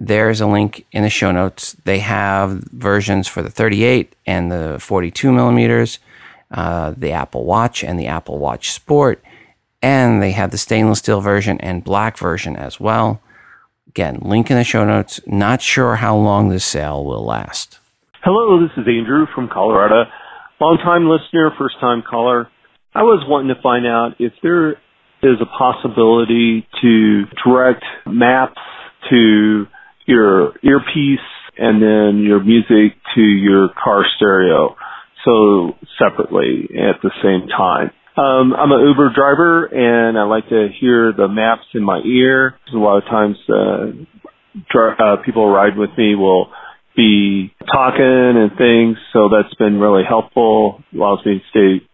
There's 0.00 0.40
a 0.40 0.46
link 0.46 0.86
in 0.92 1.02
the 1.02 1.10
show 1.10 1.30
notes. 1.30 1.76
They 1.84 2.00
have 2.00 2.64
versions 2.72 3.28
for 3.28 3.42
the 3.42 3.50
38 3.50 4.14
and 4.26 4.50
the 4.50 4.78
42 4.80 5.32
millimeters, 5.32 5.98
uh, 6.50 6.94
the 6.96 7.12
Apple 7.12 7.44
Watch 7.44 7.84
and 7.84 7.98
the 7.98 8.06
Apple 8.06 8.38
Watch 8.38 8.70
Sport, 8.70 9.22
and 9.82 10.22
they 10.22 10.32
have 10.32 10.50
the 10.50 10.58
stainless 10.58 10.98
steel 11.00 11.20
version 11.20 11.60
and 11.60 11.84
black 11.84 12.18
version 12.18 12.56
as 12.56 12.80
well. 12.80 13.20
Again, 13.88 14.18
link 14.22 14.50
in 14.50 14.56
the 14.56 14.64
show 14.64 14.84
notes. 14.84 15.20
Not 15.26 15.62
sure 15.62 15.96
how 15.96 16.16
long 16.16 16.48
this 16.48 16.64
sale 16.64 17.04
will 17.04 17.24
last. 17.24 17.78
Hello, 18.22 18.60
this 18.60 18.72
is 18.76 18.88
Andrew 18.88 19.26
from 19.34 19.48
Colorado. 19.48 20.04
Long 20.60 20.78
time 20.78 21.08
listener, 21.08 21.52
first 21.58 21.78
time 21.80 22.02
caller. 22.08 22.48
I 22.94 23.02
was 23.02 23.24
wanting 23.28 23.54
to 23.54 23.60
find 23.60 23.86
out 23.86 24.12
if 24.18 24.32
there 24.42 24.72
is 25.22 25.40
a 25.40 25.46
possibility 25.46 26.66
to 26.80 27.24
direct 27.44 27.84
maps 28.06 28.60
to 29.10 29.66
your 30.06 30.54
earpiece 30.62 31.26
and 31.56 31.82
then 31.82 32.22
your 32.22 32.42
music 32.42 32.96
to 33.14 33.20
your 33.20 33.68
car 33.82 34.04
stereo. 34.16 34.76
So 35.24 35.72
separately 35.98 36.68
at 36.76 37.00
the 37.02 37.10
same 37.22 37.48
time. 37.48 37.90
Um, 38.16 38.52
I'm 38.54 38.70
an 38.70 38.86
Uber 38.86 39.12
driver 39.14 39.66
and 39.66 40.18
I 40.18 40.22
like 40.24 40.48
to 40.50 40.68
hear 40.80 41.12
the 41.12 41.28
maps 41.28 41.66
in 41.74 41.82
my 41.82 42.00
ear. 42.04 42.54
A 42.72 42.76
lot 42.76 42.98
of 42.98 43.04
times, 43.04 43.36
uh, 43.48 43.86
dri- 44.70 44.94
uh, 44.98 45.16
people 45.24 45.50
ride 45.50 45.76
with 45.76 45.90
me 45.96 46.14
will 46.14 46.52
be 46.96 47.52
talking 47.72 48.04
and 48.36 48.52
things. 48.56 48.98
So 49.12 49.28
that's 49.28 49.52
been 49.54 49.80
really 49.80 50.04
helpful. 50.08 50.82
Allows 50.94 51.24
me 51.26 51.40
to 51.40 51.44
stay 51.50 51.86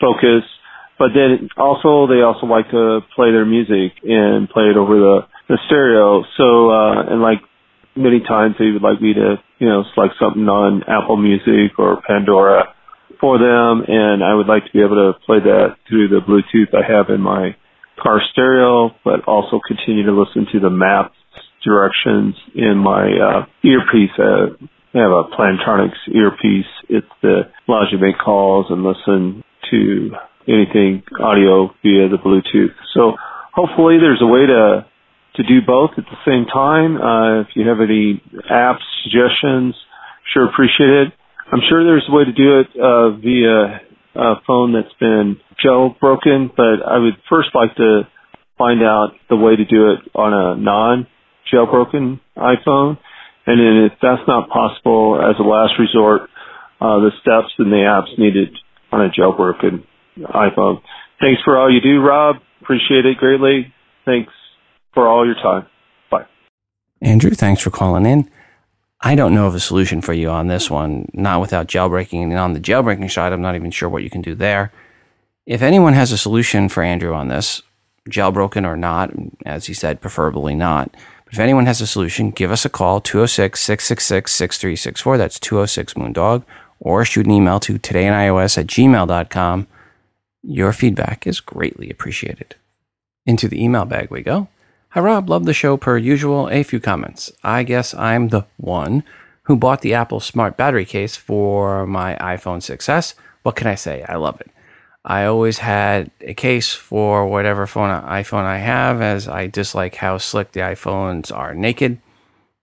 focused. 0.00 0.50
But 0.96 1.08
then 1.12 1.48
also, 1.56 2.06
they 2.06 2.22
also 2.22 2.46
like 2.46 2.70
to 2.70 3.00
play 3.16 3.32
their 3.32 3.46
music 3.46 3.98
and 4.04 4.48
play 4.48 4.70
it 4.70 4.76
over 4.76 4.94
the, 4.94 5.20
the 5.48 5.58
stereo. 5.66 6.22
So, 6.36 6.70
uh, 6.70 7.02
and 7.10 7.20
like 7.20 7.40
many 7.96 8.20
times 8.20 8.56
they 8.58 8.70
would 8.70 8.82
like 8.82 9.00
me 9.00 9.14
to, 9.14 9.36
you 9.58 9.68
know, 9.68 9.84
select 9.94 10.14
something 10.18 10.46
on 10.48 10.82
Apple 10.88 11.16
Music 11.16 11.78
or 11.78 12.02
Pandora 12.06 12.74
for 13.20 13.38
them, 13.38 13.84
and 13.86 14.22
I 14.22 14.34
would 14.34 14.46
like 14.46 14.64
to 14.66 14.72
be 14.72 14.80
able 14.80 15.12
to 15.12 15.18
play 15.24 15.38
that 15.40 15.76
through 15.88 16.08
the 16.08 16.20
Bluetooth 16.20 16.74
I 16.74 16.84
have 16.84 17.08
in 17.08 17.20
my 17.20 17.56
car 18.02 18.20
stereo, 18.32 18.90
but 19.04 19.24
also 19.26 19.60
continue 19.66 20.04
to 20.04 20.12
listen 20.12 20.46
to 20.52 20.60
the 20.60 20.70
map 20.70 21.12
directions 21.64 22.34
in 22.54 22.76
my 22.76 23.06
uh, 23.06 23.46
earpiece. 23.64 24.12
Uh, 24.18 24.52
I 24.94 24.98
have 24.98 25.10
a 25.10 25.24
Plantronics 25.34 25.98
earpiece. 26.12 26.70
It's 26.88 27.06
the 27.22 27.50
allows 27.66 27.88
you 27.90 27.98
make 27.98 28.18
calls 28.18 28.66
and 28.68 28.82
listen 28.82 29.42
to 29.70 30.10
anything 30.46 31.02
audio 31.18 31.70
via 31.82 32.08
the 32.08 32.18
Bluetooth. 32.22 32.74
So 32.94 33.16
hopefully 33.54 33.96
there's 33.98 34.20
a 34.22 34.26
way 34.26 34.46
to 34.46 34.86
to 35.36 35.42
do 35.42 35.60
both 35.66 35.90
at 35.98 36.04
the 36.04 36.20
same 36.26 36.46
time. 36.46 36.96
Uh, 36.96 37.40
if 37.42 37.48
you 37.54 37.66
have 37.68 37.80
any 37.80 38.22
apps, 38.50 38.84
suggestions, 39.02 39.74
sure 40.32 40.48
appreciate 40.48 40.90
it. 40.90 41.12
I'm 41.52 41.60
sure 41.68 41.84
there's 41.84 42.06
a 42.08 42.14
way 42.14 42.24
to 42.24 42.32
do 42.32 42.60
it 42.60 42.68
uh, 42.80 43.10
via 43.18 43.80
a 44.16 44.34
phone 44.46 44.72
that's 44.72 44.94
been 44.98 45.36
jailbroken, 45.62 46.54
but 46.56 46.86
I 46.86 46.98
would 46.98 47.14
first 47.28 47.50
like 47.54 47.74
to 47.76 48.02
find 48.56 48.82
out 48.82 49.10
the 49.28 49.36
way 49.36 49.56
to 49.56 49.64
do 49.64 49.90
it 49.90 50.00
on 50.14 50.32
a 50.32 50.60
non-jailbroken 50.60 52.20
iPhone. 52.36 52.98
And 53.46 53.60
then 53.60 53.90
if 53.90 53.92
that's 54.00 54.22
not 54.26 54.48
possible, 54.48 55.20
as 55.20 55.36
a 55.38 55.42
last 55.42 55.74
resort, 55.78 56.30
uh, 56.80 56.98
the 57.00 57.10
steps 57.20 57.52
and 57.58 57.70
the 57.70 57.84
apps 57.84 58.18
needed 58.18 58.56
on 58.92 59.04
a 59.04 59.10
jailbroken 59.10 59.84
iPhone. 60.18 60.80
Thanks 61.20 61.42
for 61.44 61.58
all 61.58 61.72
you 61.72 61.80
do, 61.80 62.00
Rob. 62.00 62.36
Appreciate 62.62 63.04
it 63.04 63.18
greatly. 63.18 63.72
Thanks 64.04 64.32
for 64.94 65.08
all 65.08 65.26
your 65.26 65.34
time. 65.34 65.66
Bye. 66.10 66.24
Andrew, 67.02 67.32
thanks 67.32 67.60
for 67.60 67.70
calling 67.70 68.06
in. 68.06 68.30
I 69.00 69.14
don't 69.14 69.34
know 69.34 69.46
of 69.46 69.54
a 69.54 69.60
solution 69.60 70.00
for 70.00 70.14
you 70.14 70.30
on 70.30 70.46
this 70.46 70.70
one, 70.70 71.10
not 71.12 71.42
without 71.42 71.66
jailbreaking. 71.66 72.22
And 72.22 72.38
on 72.38 72.54
the 72.54 72.60
jailbreaking 72.60 73.10
side, 73.10 73.32
I'm 73.32 73.42
not 73.42 73.54
even 73.54 73.70
sure 73.70 73.88
what 73.88 74.02
you 74.02 74.08
can 74.08 74.22
do 74.22 74.34
there. 74.34 74.72
If 75.44 75.60
anyone 75.60 75.92
has 75.92 76.10
a 76.10 76.16
solution 76.16 76.70
for 76.70 76.82
Andrew 76.82 77.12
on 77.12 77.28
this, 77.28 77.60
jailbroken 78.08 78.66
or 78.66 78.76
not, 78.76 79.10
as 79.44 79.66
he 79.66 79.74
said, 79.74 80.00
preferably 80.00 80.54
not. 80.54 80.90
But 81.24 81.34
if 81.34 81.38
anyone 81.38 81.66
has 81.66 81.82
a 81.82 81.86
solution, 81.86 82.30
give 82.30 82.50
us 82.50 82.64
a 82.64 82.70
call, 82.70 83.00
206 83.00 83.60
666 83.60 84.32
6364. 84.32 85.18
That's 85.18 85.38
206 85.38 85.94
Moondog. 85.94 86.44
Or 86.80 87.04
shoot 87.04 87.26
an 87.26 87.32
email 87.32 87.60
to 87.60 87.78
todayinios 87.78 88.56
at 88.56 88.66
gmail.com. 88.66 89.66
Your 90.42 90.72
feedback 90.72 91.26
is 91.26 91.40
greatly 91.40 91.90
appreciated. 91.90 92.56
Into 93.26 93.48
the 93.48 93.62
email 93.62 93.84
bag 93.84 94.10
we 94.10 94.22
go. 94.22 94.48
Hi, 94.94 95.00
Rob. 95.00 95.28
Love 95.28 95.44
the 95.44 95.52
show 95.52 95.76
per 95.76 95.98
usual. 95.98 96.48
A 96.50 96.62
few 96.62 96.78
comments. 96.78 97.32
I 97.42 97.64
guess 97.64 97.94
I'm 97.94 98.28
the 98.28 98.44
one 98.58 99.02
who 99.42 99.56
bought 99.56 99.80
the 99.80 99.92
Apple 99.92 100.20
Smart 100.20 100.56
Battery 100.56 100.84
case 100.84 101.16
for 101.16 101.84
my 101.84 102.14
iPhone 102.20 102.58
6S. 102.58 103.14
What 103.42 103.56
can 103.56 103.66
I 103.66 103.74
say? 103.74 104.04
I 104.08 104.14
love 104.14 104.40
it. 104.40 104.52
I 105.04 105.24
always 105.24 105.58
had 105.58 106.12
a 106.20 106.32
case 106.32 106.74
for 106.74 107.26
whatever 107.26 107.66
phone 107.66 107.90
iPhone 108.04 108.44
I 108.44 108.58
have, 108.58 109.00
as 109.02 109.26
I 109.26 109.48
dislike 109.48 109.96
how 109.96 110.16
slick 110.18 110.52
the 110.52 110.60
iPhones 110.60 111.36
are 111.36 111.56
naked. 111.56 111.98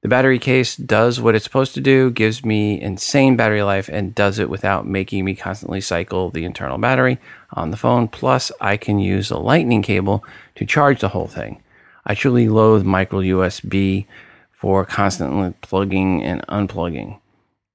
The 0.02 0.08
battery 0.08 0.40
case 0.40 0.78
does 0.78 1.20
what 1.20 1.36
it's 1.36 1.44
supposed 1.44 1.74
to 1.74 1.82
do, 1.82 2.12
gives 2.12 2.46
me 2.46 2.80
insane 2.80 3.36
battery 3.36 3.62
life, 3.62 3.90
and 3.90 4.16
does 4.16 4.40
it 4.40 4.50
without 4.50 4.88
making 4.88 5.26
me 5.26 5.36
constantly 5.36 5.82
cycle 5.82 6.30
the 6.30 6.46
internal 6.46 6.78
battery 6.78 7.20
on 7.52 7.72
the 7.72 7.78
phone. 7.78 8.08
Plus, 8.08 8.54
I 8.62 8.78
can 8.78 9.00
use 9.00 9.32
a 9.32 9.38
lightning 9.38 9.82
cable 9.82 10.24
to 10.56 10.66
charge 10.66 11.02
the 11.02 11.10
whole 11.10 11.28
thing. 11.28 11.62
I 12.06 12.16
truly 12.16 12.50
loathe 12.50 12.84
micro 12.84 13.20
USB 13.20 14.06
for 14.52 14.86
constantly 14.86 15.54
plugging 15.62 16.24
and 16.24 16.46
unplugging. 16.48 17.20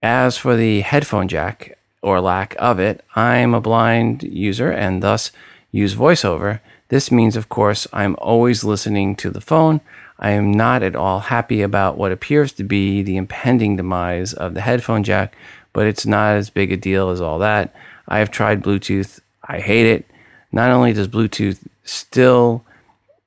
As 0.03 0.37
for 0.37 0.57
the 0.57 0.81
headphone 0.81 1.29
jack, 1.29 1.77
or 2.07 2.20
lack 2.20 2.55
of 2.61 2.79
it, 2.79 3.05
I'm 3.16 3.53
a 3.53 3.61
blind 3.61 4.22
user 4.22 4.70
and 4.70 5.03
thus 5.03 5.33
use 5.72 5.97
VoiceOver. 5.97 6.61
This 6.89 7.11
means, 7.11 7.35
of 7.35 7.49
course, 7.49 7.89
I'm 7.93 8.14
always 8.20 8.62
listening 8.62 9.16
to 9.16 9.31
the 9.31 9.41
phone. 9.41 9.81
I 10.20 10.31
am 10.31 10.53
not 10.53 10.85
at 10.85 10.95
all 10.95 11.18
happy 11.18 11.62
about 11.62 11.99
what 11.99 12.12
appears 12.12 12.53
to 12.53 12.62
be 12.62 13.03
the 13.03 13.16
impending 13.16 13.74
demise 13.74 14.33
of 14.33 14.55
the 14.55 14.61
headphone 14.61 15.03
jack, 15.03 15.37
but 15.72 15.89
it's 15.89 16.07
not 16.07 16.37
as 16.37 16.49
big 16.49 16.70
a 16.70 16.77
deal 16.77 17.11
as 17.11 17.20
all 17.20 17.41
that. 17.41 17.74
I 18.07 18.20
have 18.20 18.31
tried 18.31 18.62
Bluetooth. 18.62 19.18
I 19.43 19.59
hate 19.59 19.87
it. 19.87 20.07
Not 20.53 20.70
only 20.70 20.93
does 20.93 21.09
Bluetooth 21.09 21.59
still 21.83 22.64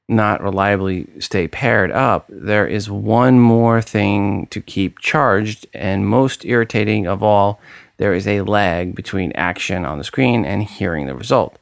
not 0.10 0.41
reliably 0.41 1.07
stay 1.20 1.47
paired 1.47 1.91
up, 1.91 2.26
there 2.30 2.68
is 2.68 2.89
one 2.89 3.39
more 3.39 3.82
thing 3.82 4.47
to 4.47 4.60
keep 4.60 4.99
charged, 4.99 5.68
and 5.74 6.07
most 6.07 6.43
irritating 6.45 7.07
of 7.07 7.22
all, 7.22 7.60
there 7.97 8.14
is 8.14 8.28
a 8.28 8.41
lag 8.41 8.95
between 8.95 9.32
action 9.34 9.86
on 9.86 9.97
the 9.97 10.03
screen 10.03 10.45
and 10.45 10.64
hearing 10.64 11.05
the 11.05 11.16
result. 11.16 11.60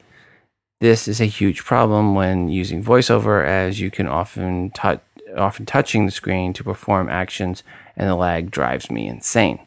This 0.80 1.08
is 1.08 1.20
a 1.20 1.26
huge 1.26 1.64
problem 1.64 2.14
when 2.14 2.48
using 2.48 2.82
voiceover, 2.82 3.44
as 3.44 3.80
you 3.80 3.90
can 3.90 4.06
often 4.06 4.70
touch 4.70 5.00
often 5.36 5.66
touching 5.66 6.06
the 6.06 6.12
screen 6.12 6.54
to 6.54 6.64
perform 6.64 7.08
actions, 7.08 7.62
and 7.96 8.08
the 8.08 8.14
lag 8.14 8.50
drives 8.50 8.90
me 8.90 9.06
insane. 9.06 9.58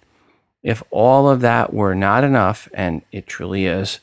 If 0.64 0.82
all 0.90 1.30
of 1.30 1.42
that 1.42 1.74
were 1.74 1.94
not 1.94 2.24
enough, 2.24 2.68
and 2.74 3.04
it 3.12 3.28
truly 3.28 3.68
is, 3.68 4.00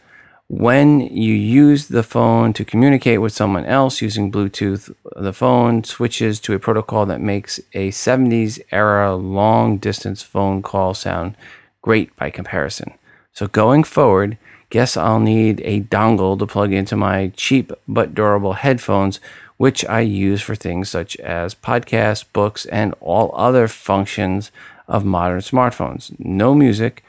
when 0.48 1.00
you 1.00 1.34
use 1.34 1.88
the 1.88 2.02
phone 2.02 2.54
to 2.54 2.64
communicate 2.64 3.20
with 3.20 3.34
someone 3.34 3.66
else 3.66 4.00
using 4.00 4.32
Bluetooth, 4.32 4.94
the 5.14 5.34
phone 5.34 5.84
switches 5.84 6.40
to 6.40 6.54
a 6.54 6.58
protocol 6.58 7.04
that 7.04 7.20
makes 7.20 7.60
a 7.74 7.90
70s 7.90 8.58
era 8.72 9.14
long 9.14 9.76
distance 9.76 10.22
phone 10.22 10.62
call 10.62 10.94
sound 10.94 11.36
great 11.82 12.16
by 12.16 12.30
comparison. 12.30 12.94
So 13.34 13.46
going 13.46 13.84
forward, 13.84 14.38
guess 14.70 14.96
I'll 14.96 15.20
need 15.20 15.60
a 15.64 15.82
dongle 15.82 16.38
to 16.38 16.46
plug 16.46 16.72
into 16.72 16.96
my 16.96 17.30
cheap 17.36 17.70
but 17.86 18.14
durable 18.14 18.54
headphones, 18.54 19.20
which 19.58 19.84
I 19.84 20.00
use 20.00 20.40
for 20.40 20.54
things 20.54 20.88
such 20.88 21.14
as 21.16 21.54
podcasts, 21.54 22.24
books, 22.32 22.64
and 22.66 22.94
all 23.00 23.34
other 23.34 23.68
functions 23.68 24.50
of 24.86 25.04
modern 25.04 25.40
smartphones. 25.40 26.18
No 26.18 26.54
music, 26.54 27.04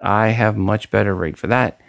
I 0.00 0.28
have 0.28 0.56
much 0.56 0.90
better 0.90 1.14
rig 1.14 1.36
for 1.36 1.46
that. 1.46 1.80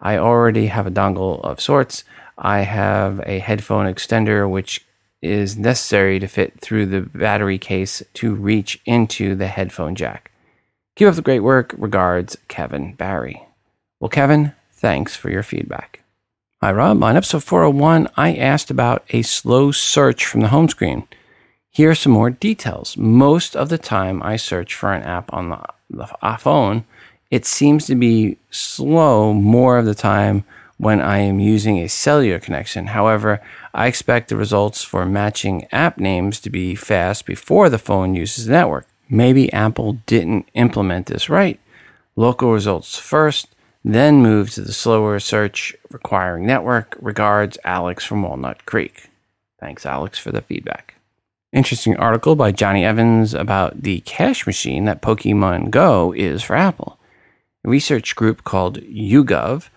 I 0.00 0.16
already 0.16 0.66
have 0.66 0.86
a 0.86 0.90
dongle 0.90 1.40
of 1.42 1.60
sorts. 1.60 2.04
I 2.38 2.60
have 2.60 3.20
a 3.26 3.38
headphone 3.38 3.86
extender 3.86 4.48
which 4.48 4.84
is 5.22 5.56
necessary 5.56 6.18
to 6.18 6.26
fit 6.26 6.58
through 6.60 6.86
the 6.86 7.02
battery 7.02 7.58
case 7.58 8.02
to 8.14 8.34
reach 8.34 8.80
into 8.86 9.34
the 9.34 9.46
headphone 9.46 9.94
jack. 9.94 10.30
Keep 10.96 11.08
up 11.08 11.14
the 11.14 11.22
great 11.22 11.40
work. 11.40 11.74
Regards, 11.76 12.36
Kevin 12.48 12.94
Barry. 12.94 13.42
Well, 14.00 14.08
Kevin, 14.08 14.54
thanks 14.72 15.14
for 15.14 15.30
your 15.30 15.42
feedback. 15.42 16.00
Hi, 16.62 16.72
Rob. 16.72 17.02
On 17.02 17.16
episode 17.16 17.44
401, 17.44 18.08
I 18.16 18.34
asked 18.34 18.70
about 18.70 19.04
a 19.10 19.22
slow 19.22 19.72
search 19.72 20.26
from 20.26 20.40
the 20.40 20.48
home 20.48 20.68
screen. 20.68 21.06
Here 21.70 21.90
are 21.90 21.94
some 21.94 22.12
more 22.12 22.30
details. 22.30 22.96
Most 22.96 23.54
of 23.54 23.68
the 23.68 23.78
time 23.78 24.22
I 24.22 24.36
search 24.36 24.74
for 24.74 24.92
an 24.92 25.02
app 25.02 25.32
on 25.32 25.50
the, 25.50 25.64
the 25.88 26.06
phone, 26.38 26.84
it 27.30 27.46
seems 27.46 27.86
to 27.86 27.94
be 27.94 28.38
slow 28.50 29.32
more 29.32 29.78
of 29.78 29.86
the 29.86 29.94
time 29.94 30.44
when 30.78 31.00
I 31.00 31.18
am 31.18 31.38
using 31.38 31.78
a 31.78 31.88
cellular 31.88 32.38
connection. 32.38 32.88
However, 32.88 33.40
I 33.74 33.86
expect 33.86 34.28
the 34.28 34.36
results 34.36 34.82
for 34.82 35.04
matching 35.04 35.68
app 35.70 35.98
names 35.98 36.40
to 36.40 36.50
be 36.50 36.74
fast 36.74 37.26
before 37.26 37.68
the 37.68 37.78
phone 37.78 38.14
uses 38.14 38.46
the 38.46 38.52
network. 38.52 38.86
Maybe 39.08 39.52
Apple 39.52 39.94
didn't 40.06 40.48
implement 40.54 41.06
this 41.06 41.28
right. 41.28 41.60
Local 42.16 42.52
results 42.52 42.98
first, 42.98 43.48
then 43.84 44.22
move 44.22 44.50
to 44.50 44.62
the 44.62 44.72
slower 44.72 45.20
search 45.20 45.74
requiring 45.90 46.46
network. 46.46 46.96
Regards, 47.00 47.58
Alex 47.64 48.04
from 48.04 48.22
Walnut 48.22 48.66
Creek. 48.66 49.10
Thanks, 49.58 49.84
Alex, 49.84 50.18
for 50.18 50.32
the 50.32 50.40
feedback. 50.40 50.94
Interesting 51.52 51.96
article 51.96 52.36
by 52.36 52.52
Jonny 52.52 52.84
Evans 52.84 53.34
about 53.34 53.82
the 53.82 54.00
cash 54.00 54.46
machine 54.46 54.84
that 54.84 55.02
Pokemon 55.02 55.70
Go 55.70 56.12
is 56.12 56.42
for 56.42 56.56
Apple. 56.56 56.99
Research 57.64 58.16
group 58.16 58.44
called 58.44 58.78
YouGov 58.80 59.68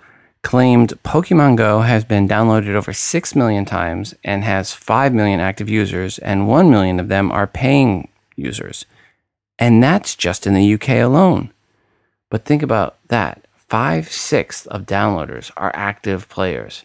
claimed 0.41 0.93
Pokemon 1.03 1.57
Go 1.57 1.81
has 1.81 2.03
been 2.03 2.27
downloaded 2.27 2.75
over 2.75 2.93
6 2.93 3.35
million 3.35 3.65
times 3.65 4.13
and 4.23 4.43
has 4.43 4.73
5 4.73 5.13
million 5.13 5.39
active 5.39 5.69
users, 5.69 6.17
and 6.19 6.47
1 6.47 6.69
million 6.69 6.99
of 6.99 7.07
them 7.07 7.31
are 7.31 7.47
paying 7.47 8.09
users. 8.35 8.85
And 9.57 9.81
that's 9.83 10.15
just 10.15 10.45
in 10.45 10.53
the 10.53 10.73
UK 10.73 10.89
alone. 10.89 11.51
But 12.29 12.45
think 12.45 12.63
about 12.63 12.97
that 13.09 13.45
five 13.55 14.11
sixths 14.11 14.65
of 14.67 14.85
downloaders 14.85 15.51
are 15.55 15.71
active 15.73 16.29
players. 16.29 16.83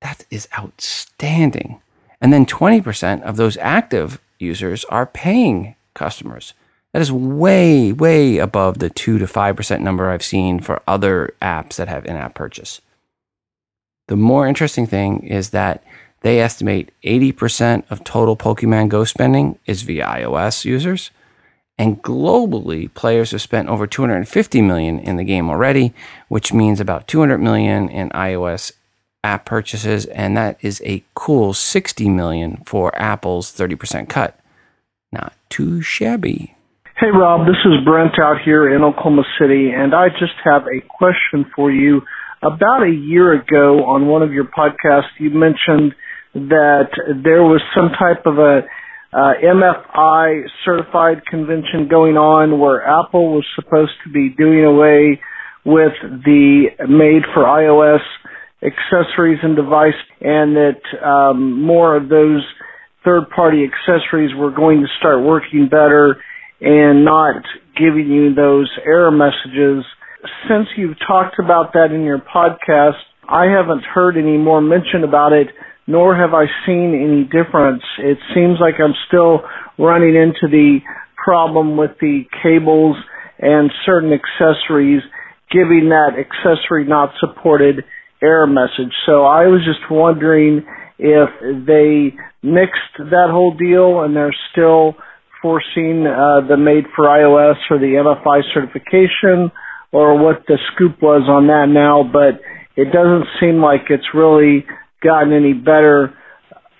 That 0.00 0.24
is 0.30 0.48
outstanding. 0.58 1.80
And 2.20 2.32
then 2.32 2.46
20% 2.46 3.22
of 3.22 3.36
those 3.36 3.56
active 3.58 4.20
users 4.38 4.84
are 4.86 5.06
paying 5.06 5.74
customers. 5.94 6.54
That 6.92 7.02
is 7.02 7.10
way, 7.10 7.92
way 7.92 8.38
above 8.38 8.78
the 8.78 8.90
2 8.90 9.18
to 9.18 9.24
5% 9.24 9.80
number 9.80 10.10
I've 10.10 10.22
seen 10.22 10.60
for 10.60 10.82
other 10.86 11.34
apps 11.40 11.76
that 11.76 11.88
have 11.88 12.04
in 12.04 12.16
app 12.16 12.34
purchase. 12.34 12.80
The 14.08 14.16
more 14.16 14.46
interesting 14.46 14.86
thing 14.86 15.26
is 15.26 15.50
that 15.50 15.82
they 16.20 16.40
estimate 16.40 16.92
80% 17.02 17.84
of 17.90 18.04
total 18.04 18.36
Pokemon 18.36 18.88
Go 18.88 19.04
spending 19.04 19.58
is 19.66 19.82
via 19.82 20.06
iOS 20.06 20.64
users. 20.64 21.10
And 21.78 22.02
globally, 22.02 22.92
players 22.92 23.30
have 23.30 23.40
spent 23.40 23.68
over 23.68 23.86
250 23.86 24.60
million 24.60 24.98
in 24.98 25.16
the 25.16 25.24
game 25.24 25.48
already, 25.48 25.94
which 26.28 26.52
means 26.52 26.78
about 26.78 27.08
200 27.08 27.38
million 27.38 27.88
in 27.88 28.10
iOS 28.10 28.72
app 29.24 29.46
purchases, 29.46 30.06
and 30.06 30.36
that 30.36 30.58
is 30.60 30.82
a 30.84 31.02
cool 31.14 31.54
60 31.54 32.08
million 32.08 32.62
for 32.66 32.94
Apple's 33.00 33.50
30% 33.50 34.08
cut. 34.08 34.38
Not 35.10 35.32
too 35.48 35.80
shabby. 35.80 36.56
Hey, 37.02 37.10
Rob, 37.10 37.48
this 37.48 37.58
is 37.64 37.84
Brent 37.84 38.14
out 38.20 38.36
here 38.44 38.72
in 38.72 38.84
Oklahoma 38.84 39.24
City, 39.36 39.72
and 39.74 39.92
I 39.92 40.06
just 40.08 40.38
have 40.44 40.62
a 40.70 40.78
question 40.86 41.44
for 41.52 41.68
you. 41.68 42.02
About 42.40 42.84
a 42.84 42.94
year 42.94 43.32
ago 43.32 43.84
on 43.86 44.06
one 44.06 44.22
of 44.22 44.32
your 44.32 44.44
podcasts, 44.44 45.10
you 45.18 45.30
mentioned 45.30 45.96
that 46.32 46.90
there 47.24 47.42
was 47.42 47.60
some 47.74 47.88
type 47.98 48.24
of 48.24 48.38
a 48.38 48.60
uh, 49.12 49.32
MFI 49.42 50.42
certified 50.64 51.26
convention 51.26 51.88
going 51.90 52.16
on 52.16 52.60
where 52.60 52.86
Apple 52.86 53.34
was 53.34 53.46
supposed 53.56 53.98
to 54.06 54.12
be 54.12 54.28
doing 54.38 54.64
away 54.64 55.20
with 55.64 55.94
the 56.24 56.66
made 56.88 57.22
for 57.34 57.42
iOS 57.42 57.98
accessories 58.62 59.40
and 59.42 59.56
device, 59.56 59.98
and 60.20 60.54
that 60.54 61.04
um, 61.04 61.62
more 61.62 61.96
of 61.96 62.08
those 62.08 62.44
third 63.04 63.28
party 63.34 63.64
accessories 63.64 64.30
were 64.36 64.52
going 64.52 64.82
to 64.82 64.86
start 65.00 65.20
working 65.24 65.68
better 65.68 66.22
and 66.62 67.04
not 67.04 67.42
giving 67.76 68.06
you 68.06 68.34
those 68.34 68.70
error 68.86 69.10
messages. 69.10 69.84
Since 70.48 70.68
you've 70.76 70.96
talked 71.06 71.36
about 71.42 71.72
that 71.72 71.90
in 71.92 72.02
your 72.02 72.18
podcast, 72.18 73.02
I 73.28 73.46
haven't 73.46 73.82
heard 73.82 74.16
any 74.16 74.38
more 74.38 74.60
mention 74.60 75.02
about 75.04 75.32
it, 75.32 75.48
nor 75.86 76.14
have 76.16 76.32
I 76.34 76.46
seen 76.64 76.94
any 76.94 77.24
difference. 77.24 77.82
It 77.98 78.18
seems 78.34 78.58
like 78.60 78.74
I'm 78.78 78.94
still 79.08 79.40
running 79.78 80.14
into 80.14 80.46
the 80.50 80.78
problem 81.16 81.76
with 81.76 81.90
the 82.00 82.22
cables 82.42 82.96
and 83.38 83.70
certain 83.84 84.12
accessories 84.12 85.02
giving 85.50 85.90
that 85.90 86.12
accessory 86.18 86.86
not 86.86 87.12
supported 87.20 87.84
error 88.22 88.46
message. 88.46 88.92
So 89.04 89.24
I 89.24 89.46
was 89.46 89.60
just 89.64 89.90
wondering 89.90 90.64
if 90.98 91.28
they 91.66 92.16
mixed 92.42 92.96
that 92.98 93.28
whole 93.30 93.54
deal 93.56 94.00
and 94.00 94.14
they're 94.16 94.34
still 94.52 94.94
forcing 95.42 96.06
uh, 96.06 96.46
the 96.48 96.56
made 96.56 96.84
for 96.94 97.06
iOS 97.06 97.56
or 97.68 97.78
the 97.78 97.98
MFI 97.98 98.42
certification 98.54 99.50
or 99.90 100.16
what 100.16 100.44
the 100.46 100.56
scoop 100.72 101.02
was 101.02 101.28
on 101.28 101.48
that 101.48 101.66
now, 101.68 102.02
but 102.02 102.40
it 102.76 102.92
doesn't 102.92 103.26
seem 103.38 103.60
like 103.60 103.90
it's 103.90 104.14
really 104.14 104.64
gotten 105.02 105.32
any 105.32 105.52
better 105.52 106.14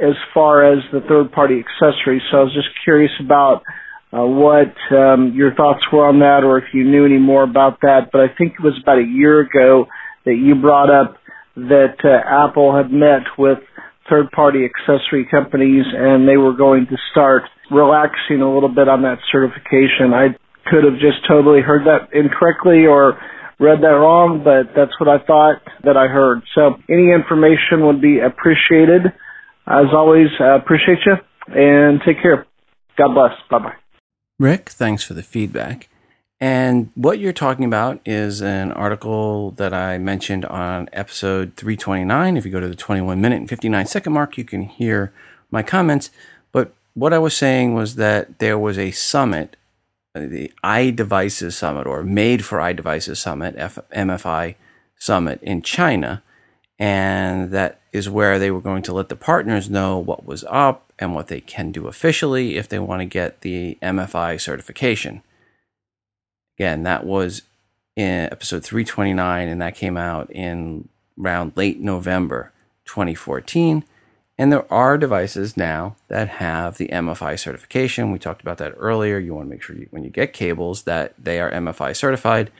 as 0.00 0.14
far 0.32 0.72
as 0.72 0.78
the 0.92 1.00
third 1.08 1.30
party 1.32 1.60
accessories. 1.60 2.22
So 2.30 2.38
I 2.38 2.40
was 2.44 2.54
just 2.54 2.68
curious 2.84 3.12
about 3.20 3.62
uh, 4.12 4.24
what 4.24 4.74
um, 4.90 5.32
your 5.34 5.54
thoughts 5.54 5.80
were 5.92 6.06
on 6.06 6.20
that 6.20 6.44
or 6.44 6.58
if 6.58 6.64
you 6.72 6.84
knew 6.84 7.04
any 7.04 7.18
more 7.18 7.42
about 7.42 7.80
that. 7.82 8.10
But 8.12 8.22
I 8.22 8.28
think 8.36 8.54
it 8.58 8.62
was 8.62 8.78
about 8.82 8.98
a 8.98 9.06
year 9.06 9.40
ago 9.40 9.86
that 10.24 10.34
you 10.34 10.54
brought 10.54 10.90
up 10.90 11.16
that 11.56 11.96
uh, 12.04 12.48
Apple 12.48 12.74
had 12.74 12.90
met 12.90 13.22
with 13.36 13.58
third 14.12 14.30
party 14.32 14.68
accessory 14.68 15.24
companies 15.24 15.86
and 15.88 16.28
they 16.28 16.36
were 16.36 16.52
going 16.52 16.86
to 16.86 16.96
start 17.10 17.44
relaxing 17.70 18.42
a 18.42 18.52
little 18.52 18.68
bit 18.68 18.88
on 18.88 19.00
that 19.02 19.16
certification. 19.32 20.12
I 20.12 20.36
could 20.68 20.84
have 20.84 21.00
just 21.00 21.26
totally 21.26 21.62
heard 21.62 21.86
that 21.86 22.12
incorrectly 22.12 22.84
or 22.84 23.18
read 23.58 23.80
that 23.80 23.96
wrong, 23.96 24.42
but 24.44 24.74
that's 24.76 24.92
what 25.00 25.08
I 25.08 25.24
thought 25.24 25.62
that 25.84 25.96
I 25.96 26.08
heard. 26.08 26.42
So 26.54 26.76
any 26.90 27.10
information 27.10 27.86
would 27.86 28.02
be 28.02 28.20
appreciated. 28.20 29.06
As 29.66 29.86
always, 29.94 30.28
I 30.38 30.56
appreciate 30.56 30.98
you 31.06 31.14
and 31.48 32.00
take 32.04 32.20
care. 32.20 32.46
God 32.98 33.14
bless. 33.14 33.32
Bye 33.50 33.58
bye. 33.58 33.76
Rick, 34.38 34.68
thanks 34.68 35.04
for 35.04 35.14
the 35.14 35.22
feedback. 35.22 35.88
And 36.42 36.90
what 36.96 37.20
you're 37.20 37.32
talking 37.32 37.64
about 37.64 38.00
is 38.04 38.42
an 38.42 38.72
article 38.72 39.52
that 39.52 39.72
I 39.72 39.98
mentioned 39.98 40.44
on 40.46 40.88
episode 40.92 41.54
329. 41.54 42.36
If 42.36 42.44
you 42.44 42.50
go 42.50 42.58
to 42.58 42.66
the 42.66 42.74
21 42.74 43.20
minute 43.20 43.36
and 43.36 43.48
59 43.48 43.86
second 43.86 44.12
mark, 44.12 44.36
you 44.36 44.42
can 44.42 44.62
hear 44.62 45.12
my 45.52 45.62
comments. 45.62 46.10
But 46.50 46.74
what 46.94 47.12
I 47.12 47.20
was 47.20 47.36
saying 47.36 47.74
was 47.74 47.94
that 47.94 48.40
there 48.40 48.58
was 48.58 48.76
a 48.76 48.90
summit, 48.90 49.56
uh, 50.16 50.26
the 50.26 50.52
iDevices 50.64 51.52
Summit 51.52 51.86
or 51.86 52.02
Made 52.02 52.44
for 52.44 52.58
iDevices 52.58 53.18
Summit, 53.18 53.54
F- 53.56 53.78
MFI 53.94 54.56
Summit 54.98 55.40
in 55.42 55.62
China. 55.62 56.24
And 56.76 57.52
that 57.52 57.80
is 57.92 58.10
where 58.10 58.40
they 58.40 58.50
were 58.50 58.60
going 58.60 58.82
to 58.82 58.92
let 58.92 59.10
the 59.10 59.14
partners 59.14 59.70
know 59.70 59.96
what 59.96 60.26
was 60.26 60.44
up 60.48 60.92
and 60.98 61.14
what 61.14 61.28
they 61.28 61.40
can 61.40 61.70
do 61.70 61.86
officially 61.86 62.56
if 62.56 62.68
they 62.68 62.80
want 62.80 62.98
to 62.98 63.06
get 63.06 63.42
the 63.42 63.78
MFI 63.80 64.40
certification. 64.40 65.22
Again, 66.58 66.82
that 66.84 67.04
was 67.04 67.42
in 67.96 68.24
episode 68.26 68.64
329, 68.64 69.48
and 69.48 69.60
that 69.60 69.74
came 69.74 69.96
out 69.96 70.30
in 70.30 70.88
around 71.20 71.52
late 71.56 71.80
November 71.80 72.52
2014. 72.84 73.84
And 74.38 74.50
there 74.50 74.70
are 74.72 74.96
devices 74.98 75.56
now 75.56 75.96
that 76.08 76.28
have 76.28 76.78
the 76.78 76.88
MFI 76.88 77.38
certification. 77.38 78.10
We 78.10 78.18
talked 78.18 78.40
about 78.40 78.58
that 78.58 78.74
earlier. 78.76 79.18
You 79.18 79.34
want 79.34 79.46
to 79.46 79.50
make 79.50 79.62
sure 79.62 79.76
you, 79.76 79.86
when 79.90 80.04
you 80.04 80.10
get 80.10 80.32
cables 80.32 80.82
that 80.82 81.14
they 81.18 81.38
are 81.38 81.50
MFI 81.50 81.94
certified. 81.94 82.50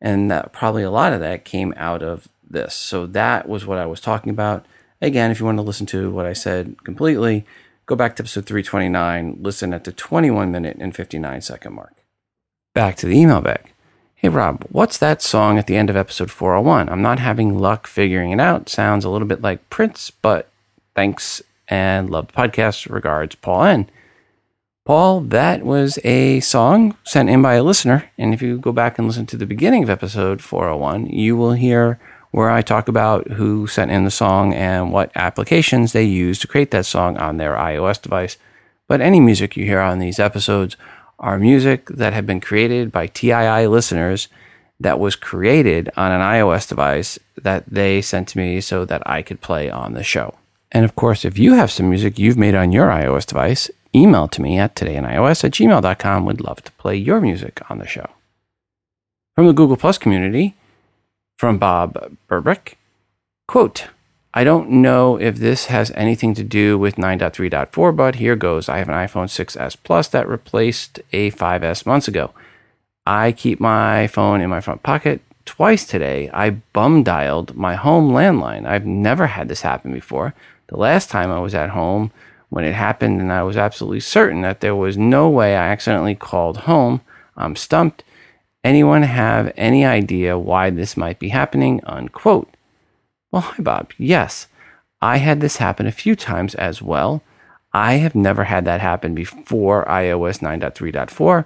And 0.00 0.30
that 0.30 0.52
probably 0.52 0.84
a 0.84 0.90
lot 0.90 1.12
of 1.12 1.20
that 1.20 1.44
came 1.44 1.74
out 1.76 2.02
of 2.02 2.28
this. 2.48 2.74
So 2.74 3.06
that 3.06 3.48
was 3.48 3.66
what 3.66 3.78
I 3.78 3.86
was 3.86 4.00
talking 4.00 4.30
about. 4.30 4.64
Again, 5.02 5.30
if 5.30 5.40
you 5.40 5.46
want 5.46 5.58
to 5.58 5.62
listen 5.62 5.86
to 5.86 6.10
what 6.10 6.24
I 6.24 6.32
said 6.32 6.82
completely, 6.84 7.44
go 7.86 7.96
back 7.96 8.16
to 8.16 8.22
episode 8.22 8.46
329, 8.46 9.38
listen 9.40 9.74
at 9.74 9.84
the 9.84 9.92
21 9.92 10.52
minute 10.52 10.76
and 10.80 10.94
59 10.94 11.40
second 11.40 11.74
mark 11.74 11.97
back 12.78 12.94
to 12.94 13.06
the 13.06 13.18
email 13.18 13.40
bag. 13.40 13.72
Hey 14.14 14.28
Rob, 14.28 14.64
what's 14.70 14.98
that 14.98 15.20
song 15.20 15.58
at 15.58 15.66
the 15.66 15.74
end 15.74 15.90
of 15.90 15.96
episode 15.96 16.30
401? 16.30 16.88
I'm 16.88 17.02
not 17.02 17.18
having 17.18 17.58
luck 17.58 17.88
figuring 17.88 18.30
it 18.30 18.38
out. 18.38 18.68
Sounds 18.68 19.04
a 19.04 19.10
little 19.10 19.26
bit 19.26 19.42
like 19.42 19.68
Prince, 19.68 20.12
but 20.12 20.48
thanks 20.94 21.42
and 21.66 22.08
love 22.08 22.28
the 22.28 22.34
podcast. 22.34 22.88
Regards, 22.88 23.34
Paul 23.34 23.64
N. 23.64 23.90
Paul, 24.84 25.22
that 25.22 25.64
was 25.64 25.98
a 26.04 26.38
song 26.38 26.96
sent 27.02 27.28
in 27.28 27.42
by 27.42 27.54
a 27.54 27.64
listener. 27.64 28.08
And 28.16 28.32
if 28.32 28.42
you 28.42 28.58
go 28.58 28.70
back 28.70 28.96
and 28.96 29.08
listen 29.08 29.26
to 29.26 29.36
the 29.36 29.44
beginning 29.44 29.82
of 29.82 29.90
episode 29.90 30.40
401, 30.40 31.08
you 31.08 31.36
will 31.36 31.54
hear 31.54 31.98
where 32.30 32.48
I 32.48 32.62
talk 32.62 32.86
about 32.86 33.26
who 33.32 33.66
sent 33.66 33.90
in 33.90 34.04
the 34.04 34.10
song 34.12 34.54
and 34.54 34.92
what 34.92 35.10
applications 35.16 35.92
they 35.92 36.04
use 36.04 36.38
to 36.38 36.46
create 36.46 36.70
that 36.70 36.86
song 36.86 37.16
on 37.16 37.38
their 37.38 37.56
iOS 37.56 38.00
device. 38.00 38.36
But 38.86 39.00
any 39.00 39.18
music 39.18 39.56
you 39.56 39.64
hear 39.64 39.80
on 39.80 39.98
these 39.98 40.20
episodes 40.20 40.76
are 41.18 41.38
music 41.38 41.86
that 41.88 42.12
have 42.12 42.26
been 42.26 42.40
created 42.40 42.92
by 42.92 43.06
TII 43.06 43.66
listeners 43.66 44.28
that 44.80 45.00
was 45.00 45.16
created 45.16 45.90
on 45.96 46.12
an 46.12 46.20
iOS 46.20 46.68
device 46.68 47.18
that 47.36 47.64
they 47.66 48.00
sent 48.00 48.28
to 48.28 48.38
me 48.38 48.60
so 48.60 48.84
that 48.84 49.02
I 49.08 49.22
could 49.22 49.40
play 49.40 49.70
on 49.70 49.94
the 49.94 50.04
show. 50.04 50.34
And 50.70 50.84
of 50.84 50.94
course, 50.94 51.24
if 51.24 51.38
you 51.38 51.54
have 51.54 51.70
some 51.70 51.88
music 51.88 52.18
you've 52.18 52.36
made 52.36 52.54
on 52.54 52.72
your 52.72 52.88
iOS 52.88 53.26
device, 53.26 53.70
email 53.94 54.28
to 54.28 54.42
me 54.42 54.58
at 54.58 54.76
todayinios 54.76 55.44
at 55.44 55.52
gmail.com. 55.52 56.24
Would 56.24 56.40
love 56.40 56.62
to 56.62 56.72
play 56.72 56.96
your 56.96 57.20
music 57.20 57.60
on 57.70 57.78
the 57.78 57.86
show. 57.86 58.10
From 59.34 59.46
the 59.46 59.52
Google 59.52 59.76
Plus 59.76 59.98
community, 59.98 60.54
from 61.36 61.58
Bob 61.58 62.16
Burbrick, 62.28 62.74
quote, 63.46 63.86
I 64.34 64.44
don't 64.44 64.68
know 64.70 65.18
if 65.18 65.36
this 65.36 65.66
has 65.66 65.90
anything 65.92 66.34
to 66.34 66.44
do 66.44 66.78
with 66.78 66.96
9.3.4, 66.96 67.96
but 67.96 68.16
here 68.16 68.36
goes. 68.36 68.68
I 68.68 68.78
have 68.78 68.88
an 68.88 68.94
iPhone 68.94 69.26
6s 69.26 69.76
Plus 69.82 70.08
that 70.08 70.28
replaced 70.28 71.00
a 71.12 71.30
5s 71.30 71.86
months 71.86 72.08
ago. 72.08 72.32
I 73.06 73.32
keep 73.32 73.58
my 73.58 74.06
phone 74.06 74.42
in 74.42 74.50
my 74.50 74.60
front 74.60 74.82
pocket. 74.82 75.22
Twice 75.46 75.86
today, 75.86 76.28
I 76.34 76.50
bum 76.50 77.02
dialed 77.02 77.56
my 77.56 77.74
home 77.74 78.10
landline. 78.12 78.66
I've 78.66 78.84
never 78.84 79.28
had 79.28 79.48
this 79.48 79.62
happen 79.62 79.92
before. 79.94 80.34
The 80.66 80.76
last 80.76 81.08
time 81.08 81.30
I 81.30 81.40
was 81.40 81.54
at 81.54 81.70
home, 81.70 82.12
when 82.50 82.64
it 82.64 82.74
happened 82.74 83.22
and 83.22 83.32
I 83.32 83.42
was 83.42 83.56
absolutely 83.56 84.00
certain 84.00 84.42
that 84.42 84.60
there 84.60 84.76
was 84.76 84.98
no 84.98 85.28
way 85.30 85.56
I 85.56 85.68
accidentally 85.68 86.14
called 86.14 86.58
home. 86.58 87.00
I'm 87.34 87.56
stumped. 87.56 88.04
Anyone 88.62 89.04
have 89.04 89.52
any 89.56 89.86
idea 89.86 90.38
why 90.38 90.68
this 90.68 90.96
might 90.96 91.18
be 91.18 91.30
happening? 91.30 91.80
Unquote. 91.84 92.48
Well, 93.30 93.42
hi, 93.42 93.62
Bob. 93.62 93.92
Yes, 93.98 94.46
I 95.02 95.18
had 95.18 95.40
this 95.40 95.58
happen 95.58 95.86
a 95.86 95.92
few 95.92 96.16
times 96.16 96.54
as 96.54 96.80
well. 96.80 97.22
I 97.72 97.94
have 97.94 98.14
never 98.14 98.44
had 98.44 98.64
that 98.64 98.80
happen 98.80 99.14
before 99.14 99.84
iOS 99.84 100.40
9.3.4, 100.40 101.44